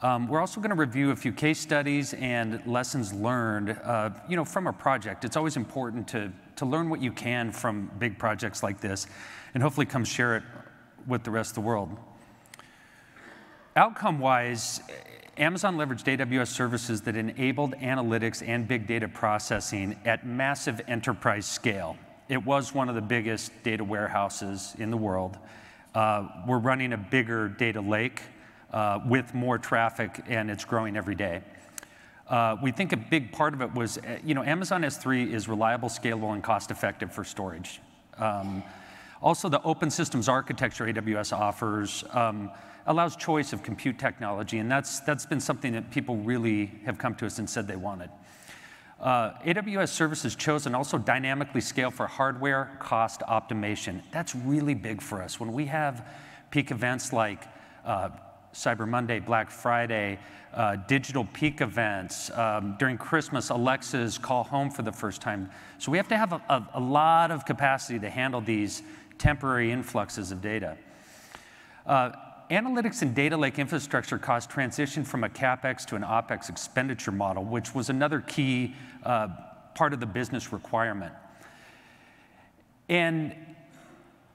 Um, 0.03 0.29
we're 0.29 0.41
also 0.41 0.61
going 0.61 0.71
to 0.71 0.77
review 0.77 1.11
a 1.11 1.17
few 1.17 1.33
case 1.33 1.59
studies 1.59 2.13
and 2.15 2.61
lessons 2.67 3.15
learned 3.15 3.79
uh, 3.83 4.11
you 4.29 4.37
know, 4.37 4.45
from 4.45 4.67
a 4.67 4.75
project. 4.75 5.25
It's 5.25 5.39
always 5.39 5.57
important 5.57 6.07
to, 6.09 6.31
to 6.57 6.67
learn 6.67 6.91
what 6.91 7.01
you 7.01 7.13
can 7.13 7.51
from 7.51 7.91
big 7.99 8.19
projects 8.19 8.63
like 8.63 8.83
this 8.83 9.07
and 9.55 9.63
hopefully 9.63 9.87
come 9.87 10.05
share 10.05 10.37
it 10.37 10.43
with 11.07 11.25
the 11.25 11.31
rest 11.31 11.53
of 11.53 11.55
the 11.55 11.61
world. 11.63 11.97
Outcome-wise, 13.81 14.83
Amazon 15.39 15.79
leveraged 15.79 16.05
AWS 16.05 16.49
services 16.49 17.01
that 17.01 17.17
enabled 17.17 17.73
analytics 17.77 18.47
and 18.47 18.69
big 18.69 18.87
data 18.87 19.09
processing 19.09 19.99
at 20.05 20.27
massive 20.27 20.83
enterprise 20.87 21.47
scale. 21.47 21.97
It 22.29 22.45
was 22.45 22.75
one 22.75 22.91
of 22.91 22.95
the 22.95 23.01
biggest 23.01 23.51
data 23.63 23.83
warehouses 23.83 24.75
in 24.79 24.91
the 24.91 24.99
world. 24.99 25.39
Uh, 25.95 26.29
we're 26.47 26.59
running 26.59 26.93
a 26.93 26.99
bigger 26.99 27.49
data 27.49 27.81
lake 27.81 28.21
uh, 28.71 29.01
with 29.07 29.33
more 29.33 29.57
traffic, 29.57 30.25
and 30.29 30.51
it's 30.51 30.67
growing 30.67 30.95
every 30.95 31.15
day. 31.15 31.41
Uh, 32.29 32.59
we 32.63 32.73
think 32.73 32.93
a 32.93 32.99
big 32.99 33.33
part 33.33 33.55
of 33.55 33.63
it 33.63 33.73
was, 33.73 33.97
uh, 33.97 34.19
you 34.23 34.35
know, 34.35 34.43
Amazon 34.43 34.83
S3 34.83 35.33
is 35.33 35.49
reliable, 35.49 35.89
scalable, 35.89 36.35
and 36.35 36.45
cost-effective 36.45 37.11
for 37.11 37.25
storage. 37.25 37.81
Um, 38.19 38.63
also, 39.23 39.49
the 39.49 39.63
open 39.63 39.91
systems 39.91 40.29
architecture 40.29 40.85
AWS 40.85 41.33
offers 41.33 42.05
um, 42.13 42.51
allows 42.87 43.17
choice 43.17 43.53
of 43.53 43.63
compute 43.63 43.99
technology, 43.99 44.59
and 44.59 44.71
that's, 44.71 45.01
that's 45.01 45.27
been 45.27 45.41
something 45.41 45.73
that 45.73 45.91
people 45.91 46.17
really 46.17 46.73
have 46.85 46.99
come 46.99 47.15
to 47.17 47.27
us 47.27 47.39
and 47.39 47.49
said 47.49 47.67
they 47.67 47.77
wanted. 47.77 48.11
Uh, 49.01 49.33
AWS 49.45 49.89
services 49.89 50.35
chose 50.37 50.67
and 50.67 50.77
also 50.77 50.99
dynamically 50.99 51.63
scale 51.63 51.91
for 51.91 52.07
hardware 52.07 52.77
cost 52.81 53.23
optimization. 53.23 54.03
That's 54.13 54.35
really 54.35 54.75
big 54.75 55.01
for 55.01 55.23
us. 55.23 55.41
When 55.41 55.55
we 55.55 55.67
have 55.67 56.07
peak 56.51 56.71
events 56.71 57.13
like 57.13 57.45
uh, 57.85 58.11
Cyber 58.53 58.87
Monday, 58.87 59.19
Black 59.19 59.51
Friday, 59.51 60.19
uh, 60.53 60.77
digital 60.77 61.25
peak 61.33 61.63
events, 61.63 62.31
um, 62.33 62.77
during 62.79 62.99
Christmas, 62.99 63.49
Alexa's 63.49 64.19
call 64.19 64.45
home 64.45 64.71
for 64.71 64.83
the 64.83 64.93
first 64.93 65.23
time. 65.23 65.49
So 65.79 65.91
we 65.91 65.97
have 65.97 66.09
to 66.09 66.19
have 66.19 66.33
a, 66.33 66.43
a, 66.51 66.69
a 66.75 66.81
lot 66.81 67.31
of 67.31 67.47
capacity 67.47 67.99
to 68.01 68.11
handle 68.11 68.43
these 68.43 68.83
temporary 69.17 69.73
influxes 69.73 70.31
of 70.31 70.43
data. 70.43 70.77
Analytics 72.51 73.03
and 73.03 73.15
data 73.15 73.37
lake 73.37 73.61
infrastructure 73.61 74.19
cost 74.19 74.51
transition 74.51 75.05
from 75.05 75.23
a 75.23 75.29
CapEx 75.29 75.85
to 75.87 75.95
an 75.95 76.03
OpEx 76.03 76.49
expenditure 76.51 77.13
model, 77.13 77.45
which 77.45 77.77
was 77.77 77.91
another 77.91 78.21
key 78.21 78.75
uh, 79.05 79.29
part 79.77 79.93
of 79.93 80.01
the 80.01 80.07
business 80.07 80.53
requirement. 80.53 81.15
And 82.89 83.37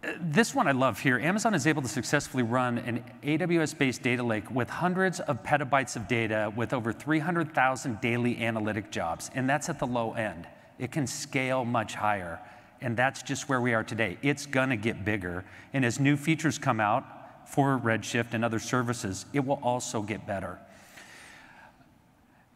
uh, 0.01 0.13
this 0.21 0.55
one 0.55 0.65
I 0.65 0.71
love 0.71 0.97
here. 0.97 1.19
Amazon 1.19 1.53
is 1.53 1.67
able 1.67 1.81
to 1.81 1.89
successfully 1.89 2.43
run 2.43 2.77
an 2.77 3.03
AWS-based 3.21 4.01
data 4.01 4.23
lake 4.23 4.49
with 4.49 4.69
hundreds 4.69 5.19
of 5.19 5.43
petabytes 5.43 5.97
of 5.97 6.07
data 6.07 6.53
with 6.55 6.71
over 6.71 6.93
300,000 6.93 7.99
daily 7.99 8.41
analytic 8.41 8.91
jobs, 8.91 9.29
and 9.35 9.49
that's 9.49 9.67
at 9.67 9.77
the 9.77 9.87
low 9.87 10.13
end. 10.13 10.47
It 10.79 10.93
can 10.93 11.05
scale 11.05 11.65
much 11.65 11.95
higher, 11.95 12.39
and 12.79 12.95
that's 12.95 13.23
just 13.23 13.49
where 13.49 13.59
we 13.59 13.73
are 13.73 13.83
today. 13.83 14.17
It's 14.21 14.45
gonna 14.45 14.77
get 14.77 15.03
bigger, 15.03 15.43
and 15.73 15.83
as 15.83 15.99
new 15.99 16.15
features 16.15 16.57
come 16.57 16.79
out, 16.79 17.03
for 17.45 17.79
Redshift 17.79 18.33
and 18.33 18.43
other 18.43 18.59
services, 18.59 19.25
it 19.33 19.45
will 19.45 19.59
also 19.61 20.01
get 20.01 20.25
better. 20.25 20.59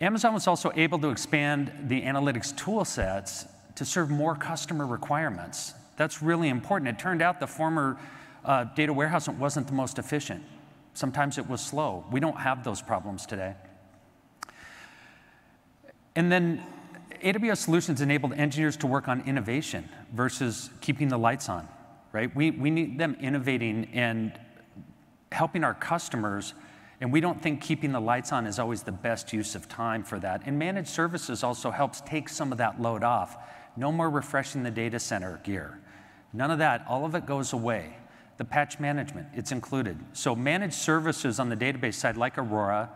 Amazon 0.02 0.34
was 0.34 0.48
also 0.48 0.72
able 0.76 1.00
to 1.00 1.10
expand 1.10 1.72
the 1.88 2.02
analytics 2.02 2.56
tool 2.56 2.86
sets 2.86 3.46
to 3.76 3.86
serve 3.86 4.10
more 4.10 4.36
customer 4.36 4.86
requirements. 4.86 5.74
That's 5.98 6.22
really 6.22 6.50
important. 6.50 6.90
It 6.90 7.00
turned 7.00 7.22
out 7.22 7.40
the 7.40 7.48
former 7.48 7.98
uh, 8.46 8.64
data 8.64 8.94
warehouse 8.94 9.28
wasn't 9.28 9.68
the 9.68 9.74
most 9.74 10.00
efficient. 10.00 10.44
Sometimes 10.94 11.38
it 11.38 11.48
was 11.48 11.62
slow. 11.62 12.06
We 12.12 12.20
don't 12.20 12.38
have 12.38 12.64
those 12.64 12.82
problems 12.82 13.26
today. 13.26 13.56
And 16.16 16.32
then 16.32 16.64
AWS 17.24 17.58
Solutions 17.58 18.02
enabled 18.02 18.34
engineers 18.34 18.78
to 18.78 18.88
work 18.88 19.08
on 19.08 19.22
innovation 19.22 19.88
versus 20.14 20.70
keeping 20.82 21.10
the 21.10 21.18
lights 21.18 21.50
on, 21.50 21.68
right? 22.14 22.34
We, 22.36 22.52
we 22.52 22.70
need 22.70 22.98
them 22.98 23.18
innovating 23.20 23.90
and 23.94 24.38
helping 25.32 25.64
our 25.64 25.74
customers, 25.74 26.54
and 27.02 27.12
we 27.14 27.22
don't 27.22 27.42
think 27.42 27.62
keeping 27.62 27.92
the 27.92 28.00
lights 28.00 28.32
on 28.32 28.46
is 28.46 28.60
always 28.60 28.84
the 28.84 28.92
best 28.92 29.32
use 29.32 29.56
of 29.56 29.70
time 29.70 30.04
for 30.04 30.20
that. 30.20 30.42
And 30.46 30.60
managed 30.60 30.90
services 30.90 31.44
also 31.44 31.72
helps 31.72 32.02
take 32.02 32.30
some 32.30 32.52
of 32.52 32.58
that 32.58 32.82
load 32.82 33.04
off. 33.04 33.38
No 33.78 33.92
more 33.92 34.10
refreshing 34.10 34.64
the 34.64 34.72
data 34.72 35.00
center 35.00 35.40
gear. 35.44 35.80
None 36.34 36.52
of 36.52 36.60
that, 36.60 36.86
all 36.88 37.06
of 37.06 37.16
it 37.16 37.26
goes 37.26 37.54
away. 37.54 37.96
The 38.38 38.46
patch 38.46 38.80
management, 38.80 39.28
it's 39.34 39.52
included. 39.52 39.98
So 40.14 40.36
managed 40.36 40.76
services 40.76 41.40
on 41.40 41.50
the 41.50 41.56
database 41.56 41.96
side, 41.96 42.18
like 42.18 42.38
Aurora, 42.38 42.90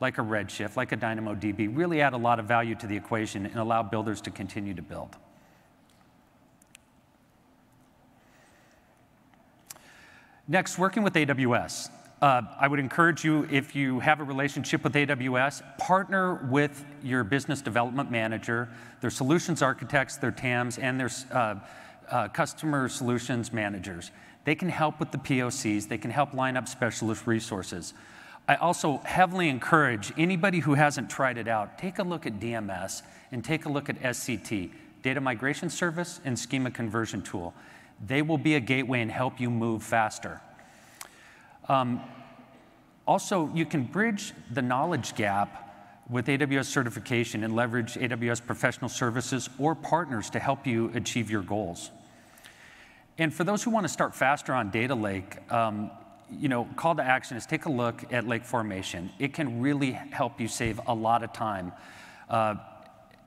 like 0.00 0.18
a 0.18 0.22
Redshift, 0.22 0.76
like 0.76 0.92
a 0.92 0.96
DynamoDB, 0.96 1.74
really 1.76 2.00
add 2.00 2.12
a 2.12 2.18
lot 2.18 2.40
of 2.40 2.46
value 2.46 2.74
to 2.74 2.86
the 2.86 2.96
equation 2.96 3.46
and 3.46 3.56
allow 3.56 3.82
builders 3.82 4.20
to 4.22 4.30
continue 4.30 4.74
to 4.74 4.82
build. 4.82 5.16
Next, 10.48 10.76
working 10.76 11.04
with 11.04 11.14
AWS. 11.14 11.88
Uh, 12.20 12.42
I 12.58 12.66
would 12.66 12.80
encourage 12.80 13.24
you, 13.24 13.46
if 13.48 13.76
you 13.76 14.00
have 14.00 14.18
a 14.18 14.24
relationship 14.24 14.82
with 14.82 14.92
AWS, 14.94 15.62
partner 15.78 16.34
with 16.50 16.84
your 17.00 17.22
business 17.22 17.62
development 17.62 18.10
manager, 18.10 18.68
their 19.00 19.10
solutions 19.10 19.62
architects, 19.62 20.16
their 20.16 20.32
TAMs, 20.32 20.78
and 20.78 20.98
their 20.98 21.10
uh, 21.30 21.54
uh, 22.10 22.28
customer 22.28 22.88
solutions 22.88 23.52
managers. 23.52 24.10
They 24.44 24.56
can 24.56 24.68
help 24.68 24.98
with 24.98 25.12
the 25.12 25.18
POCs, 25.18 25.86
they 25.86 25.98
can 25.98 26.10
help 26.10 26.34
line 26.34 26.56
up 26.56 26.66
specialist 26.66 27.28
resources. 27.28 27.94
I 28.48 28.56
also 28.56 28.98
heavily 29.04 29.48
encourage 29.48 30.12
anybody 30.18 30.58
who 30.58 30.74
hasn't 30.74 31.08
tried 31.08 31.38
it 31.38 31.46
out, 31.46 31.78
take 31.78 32.00
a 32.00 32.02
look 32.02 32.26
at 32.26 32.40
DMS 32.40 33.02
and 33.30 33.44
take 33.44 33.64
a 33.66 33.68
look 33.68 33.88
at 33.88 34.00
SCT, 34.02 34.72
Data 35.04 35.20
Migration 35.20 35.70
Service 35.70 36.20
and 36.24 36.36
Schema 36.36 36.72
Conversion 36.72 37.22
Tool. 37.22 37.54
They 38.04 38.22
will 38.22 38.38
be 38.38 38.54
a 38.54 38.60
gateway 38.60 39.00
and 39.00 39.10
help 39.10 39.40
you 39.40 39.50
move 39.50 39.82
faster. 39.82 40.40
Um, 41.68 42.00
also, 43.06 43.50
you 43.54 43.66
can 43.66 43.84
bridge 43.84 44.32
the 44.50 44.62
knowledge 44.62 45.14
gap 45.14 45.62
with 46.08 46.26
AWS 46.26 46.66
certification 46.66 47.44
and 47.44 47.54
leverage 47.54 47.94
AWS 47.94 48.44
professional 48.44 48.88
services 48.88 49.48
or 49.58 49.74
partners 49.74 50.30
to 50.30 50.38
help 50.38 50.66
you 50.66 50.90
achieve 50.94 51.30
your 51.30 51.42
goals. 51.42 51.90
And 53.18 53.32
for 53.32 53.44
those 53.44 53.62
who 53.62 53.70
want 53.70 53.84
to 53.84 53.92
start 53.92 54.14
faster 54.14 54.52
on 54.52 54.70
Data 54.70 54.94
Lake, 54.94 55.38
um, 55.52 55.90
you 56.30 56.48
know, 56.48 56.66
call 56.76 56.94
to 56.94 57.02
action 57.02 57.36
is 57.36 57.46
take 57.46 57.66
a 57.66 57.70
look 57.70 58.12
at 58.12 58.26
lake 58.26 58.44
formation. 58.44 59.10
It 59.18 59.34
can 59.34 59.60
really 59.60 59.92
help 59.92 60.40
you 60.40 60.48
save 60.48 60.80
a 60.86 60.94
lot 60.94 61.22
of 61.22 61.32
time. 61.32 61.72
Uh, 62.28 62.56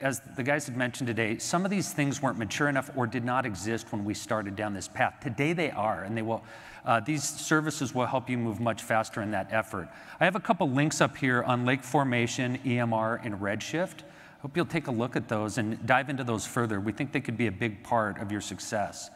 as 0.01 0.21
the 0.35 0.43
guys 0.43 0.65
had 0.65 0.75
mentioned 0.75 1.07
today, 1.07 1.37
some 1.37 1.63
of 1.63 1.71
these 1.71 1.93
things 1.93 2.21
weren't 2.21 2.37
mature 2.37 2.67
enough 2.67 2.89
or 2.95 3.07
did 3.07 3.23
not 3.23 3.45
exist 3.45 3.91
when 3.91 4.03
we 4.03 4.13
started 4.13 4.55
down 4.55 4.73
this 4.73 4.87
path. 4.87 5.15
Today 5.21 5.53
they 5.53 5.71
are, 5.71 6.03
and 6.03 6.17
they 6.17 6.21
will. 6.21 6.43
Uh, 6.85 6.99
these 6.99 7.23
services 7.23 7.95
will 7.95 8.05
help 8.05 8.29
you 8.29 8.37
move 8.37 8.59
much 8.59 8.83
faster 8.83 9.21
in 9.21 9.31
that 9.31 9.47
effort. 9.51 9.89
I 10.19 10.25
have 10.25 10.35
a 10.35 10.39
couple 10.39 10.69
links 10.69 11.01
up 11.01 11.17
here 11.17 11.41
on 11.43 11.65
lake 11.65 11.83
formation, 11.83 12.59
EMR, 12.59 13.25
and 13.25 13.35
Redshift. 13.35 14.01
I 14.01 14.41
hope 14.41 14.55
you'll 14.55 14.65
take 14.65 14.87
a 14.87 14.91
look 14.91 15.15
at 15.15 15.27
those 15.27 15.57
and 15.57 15.83
dive 15.87 16.09
into 16.09 16.23
those 16.23 16.45
further. 16.45 16.79
We 16.79 16.91
think 16.91 17.11
they 17.11 17.21
could 17.21 17.37
be 17.37 17.47
a 17.47 17.51
big 17.51 17.81
part 17.81 18.19
of 18.19 18.31
your 18.31 18.41
success. 18.41 19.09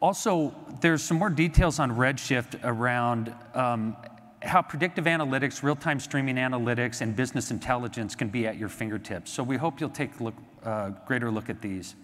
Also, 0.00 0.54
there's 0.80 1.02
some 1.02 1.18
more 1.18 1.30
details 1.30 1.78
on 1.78 1.92
Redshift 1.92 2.58
around 2.64 3.32
um, 3.54 3.96
how 4.44 4.62
predictive 4.62 5.06
analytics, 5.06 5.62
real-time 5.62 5.98
streaming 5.98 6.36
analytics, 6.36 7.00
and 7.00 7.16
business 7.16 7.50
intelligence 7.50 8.14
can 8.14 8.28
be 8.28 8.46
at 8.46 8.56
your 8.56 8.68
fingertips. 8.68 9.30
So 9.30 9.42
we 9.42 9.56
hope 9.56 9.80
you'll 9.80 9.90
take 9.90 10.20
a 10.20 10.24
look, 10.24 10.34
uh, 10.64 10.90
greater 11.06 11.30
look 11.30 11.48
at 11.48 11.60
these. 11.60 11.94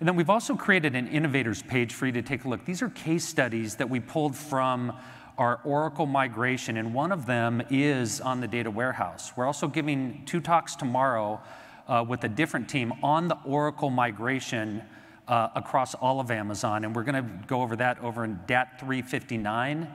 And 0.00 0.08
then 0.08 0.16
we've 0.16 0.30
also 0.30 0.56
created 0.56 0.96
an 0.96 1.06
innovators 1.08 1.62
page 1.62 1.92
for 1.92 2.06
you 2.06 2.12
to 2.12 2.22
take 2.22 2.44
a 2.44 2.48
look. 2.48 2.64
These 2.64 2.82
are 2.82 2.88
case 2.90 3.24
studies 3.24 3.76
that 3.76 3.88
we 3.88 4.00
pulled 4.00 4.34
from 4.36 4.92
our 5.38 5.60
Oracle 5.64 6.06
migration, 6.06 6.76
and 6.76 6.94
one 6.94 7.12
of 7.12 7.26
them 7.26 7.62
is 7.70 8.20
on 8.20 8.40
the 8.40 8.48
data 8.48 8.70
warehouse. 8.70 9.32
We're 9.36 9.46
also 9.46 9.66
giving 9.66 10.24
two 10.26 10.40
talks 10.40 10.76
tomorrow 10.76 11.40
uh, 11.88 12.04
with 12.06 12.24
a 12.24 12.28
different 12.28 12.68
team 12.68 12.92
on 13.02 13.28
the 13.28 13.36
Oracle 13.44 13.90
migration 13.90 14.82
uh, 15.26 15.48
across 15.54 15.94
all 15.94 16.20
of 16.20 16.30
Amazon, 16.30 16.84
and 16.84 16.94
we're 16.94 17.02
going 17.02 17.22
to 17.22 17.46
go 17.46 17.62
over 17.62 17.76
that 17.76 17.98
over 18.00 18.24
in 18.24 18.38
DAT 18.46 18.78
359 18.78 19.88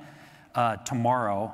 uh, 0.56 0.78
tomorrow. 0.78 1.54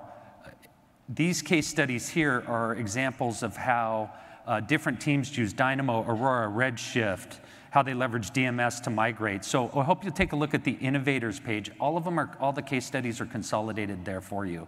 These 1.09 1.41
case 1.41 1.67
studies 1.67 2.09
here 2.09 2.43
are 2.47 2.75
examples 2.75 3.43
of 3.43 3.55
how 3.55 4.11
uh, 4.47 4.59
different 4.59 4.99
teams 4.99 5.37
use 5.37 5.53
Dynamo, 5.53 6.03
Aurora, 6.03 6.49
Redshift, 6.49 7.39
how 7.71 7.83
they 7.83 7.93
leverage 7.93 8.31
DMS 8.31 8.81
to 8.83 8.89
migrate. 8.89 9.43
So 9.43 9.69
I 9.75 9.83
hope 9.83 10.03
you'll 10.03 10.13
take 10.13 10.31
a 10.31 10.35
look 10.35 10.53
at 10.53 10.63
the 10.63 10.73
innovators 10.73 11.39
page. 11.39 11.69
All 11.79 11.97
of 11.97 12.03
them 12.03 12.19
are, 12.19 12.35
all 12.39 12.53
the 12.53 12.61
case 12.61 12.85
studies 12.85 13.19
are 13.19 13.25
consolidated 13.25 14.05
there 14.05 14.21
for 14.21 14.45
you. 14.45 14.67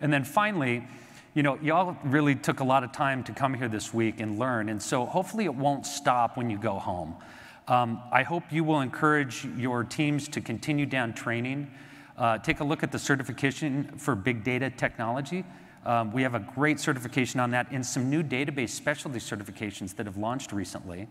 And 0.00 0.12
then 0.12 0.24
finally, 0.24 0.86
you 1.34 1.42
know, 1.42 1.58
y'all 1.62 1.96
really 2.04 2.34
took 2.34 2.60
a 2.60 2.64
lot 2.64 2.84
of 2.84 2.92
time 2.92 3.22
to 3.24 3.32
come 3.32 3.54
here 3.54 3.68
this 3.68 3.92
week 3.92 4.20
and 4.20 4.38
learn. 4.38 4.68
And 4.68 4.82
so 4.82 5.04
hopefully 5.04 5.44
it 5.44 5.54
won't 5.54 5.86
stop 5.86 6.36
when 6.36 6.48
you 6.48 6.58
go 6.58 6.78
home. 6.78 7.16
Um, 7.68 8.00
I 8.10 8.22
hope 8.22 8.44
you 8.50 8.64
will 8.64 8.80
encourage 8.80 9.44
your 9.44 9.84
teams 9.84 10.26
to 10.28 10.40
continue 10.40 10.86
down 10.86 11.12
training. 11.12 11.70
Uh, 12.18 12.36
take 12.36 12.58
a 12.58 12.64
look 12.64 12.82
at 12.82 12.90
the 12.90 12.98
certification 12.98 13.84
for 13.96 14.16
big 14.16 14.42
data 14.42 14.68
technology. 14.70 15.44
Um, 15.86 16.12
we 16.12 16.22
have 16.22 16.34
a 16.34 16.40
great 16.40 16.80
certification 16.80 17.38
on 17.38 17.52
that 17.52 17.68
and 17.70 17.86
some 17.86 18.10
new 18.10 18.24
database 18.24 18.70
specialty 18.70 19.20
certifications 19.20 19.94
that 19.94 20.06
have 20.06 20.16
launched 20.16 20.50
recently. 20.50 21.06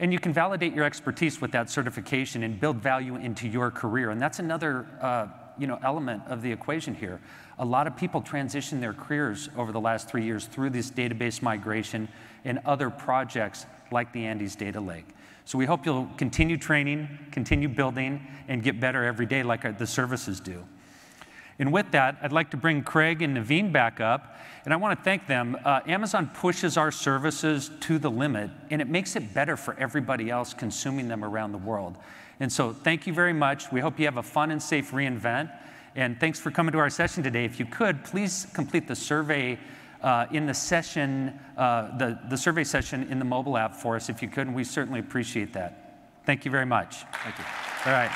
And 0.00 0.12
you 0.12 0.18
can 0.18 0.32
validate 0.32 0.74
your 0.74 0.84
expertise 0.84 1.40
with 1.40 1.52
that 1.52 1.70
certification 1.70 2.42
and 2.42 2.58
build 2.58 2.76
value 2.76 3.14
into 3.14 3.46
your 3.46 3.70
career. 3.70 4.10
And 4.10 4.20
that's 4.20 4.40
another 4.40 4.86
uh, 5.00 5.28
you 5.56 5.68
know, 5.68 5.78
element 5.84 6.22
of 6.26 6.42
the 6.42 6.50
equation 6.50 6.94
here. 6.94 7.20
A 7.60 7.64
lot 7.64 7.86
of 7.86 7.96
people 7.96 8.20
transition 8.20 8.80
their 8.80 8.92
careers 8.92 9.48
over 9.56 9.70
the 9.70 9.80
last 9.80 10.08
three 10.08 10.24
years 10.24 10.46
through 10.46 10.70
this 10.70 10.90
database 10.90 11.42
migration 11.42 12.08
and 12.44 12.58
other 12.64 12.90
projects 12.90 13.66
like 13.92 14.12
the 14.12 14.26
Andes 14.26 14.56
Data 14.56 14.80
Lake. 14.80 15.06
So 15.48 15.56
we 15.56 15.64
hope 15.64 15.86
you'll 15.86 16.10
continue 16.18 16.58
training, 16.58 17.08
continue 17.30 17.70
building, 17.70 18.20
and 18.48 18.62
get 18.62 18.80
better 18.80 19.02
every 19.06 19.24
day 19.24 19.42
like 19.42 19.78
the 19.78 19.86
services 19.86 20.40
do. 20.40 20.62
And 21.58 21.72
with 21.72 21.90
that, 21.92 22.18
I'd 22.20 22.34
like 22.34 22.50
to 22.50 22.58
bring 22.58 22.82
Craig 22.82 23.22
and 23.22 23.34
Naveen 23.34 23.72
back 23.72 23.98
up, 23.98 24.36
and 24.66 24.74
I 24.74 24.76
want 24.76 24.98
to 24.98 25.02
thank 25.02 25.26
them. 25.26 25.56
Uh, 25.64 25.80
Amazon 25.86 26.30
pushes 26.34 26.76
our 26.76 26.92
services 26.92 27.70
to 27.80 27.98
the 27.98 28.10
limit, 28.10 28.50
and 28.68 28.82
it 28.82 28.90
makes 28.90 29.16
it 29.16 29.32
better 29.32 29.56
for 29.56 29.74
everybody 29.78 30.28
else 30.28 30.52
consuming 30.52 31.08
them 31.08 31.24
around 31.24 31.52
the 31.52 31.58
world. 31.58 31.96
And 32.40 32.52
so, 32.52 32.74
thank 32.74 33.06
you 33.06 33.14
very 33.14 33.32
much. 33.32 33.72
We 33.72 33.80
hope 33.80 33.98
you 33.98 34.04
have 34.04 34.18
a 34.18 34.22
fun 34.22 34.50
and 34.50 34.62
safe 34.62 34.90
reInvent. 34.90 35.50
And 35.96 36.20
thanks 36.20 36.38
for 36.38 36.50
coming 36.50 36.72
to 36.72 36.78
our 36.78 36.90
session 36.90 37.22
today. 37.22 37.46
If 37.46 37.58
you 37.58 37.64
could, 37.64 38.04
please 38.04 38.46
complete 38.52 38.86
the 38.86 38.94
survey 38.94 39.58
uh, 40.02 40.26
in 40.32 40.46
the 40.46 40.54
session, 40.54 41.38
uh, 41.56 41.96
the, 41.98 42.18
the 42.28 42.36
survey 42.36 42.64
session 42.64 43.06
in 43.10 43.18
the 43.18 43.24
mobile 43.24 43.56
app 43.56 43.74
for 43.74 43.96
us 43.96 44.08
if 44.08 44.22
you 44.22 44.28
could, 44.28 44.46
and 44.46 44.54
we 44.56 44.64
certainly 44.64 45.00
appreciate 45.00 45.52
that. 45.52 45.84
Thank 46.24 46.44
you 46.44 46.50
very 46.50 46.66
much. 46.66 47.04
Thank 47.24 47.38
you. 47.38 47.44
All 47.86 47.92
right. 47.92 48.10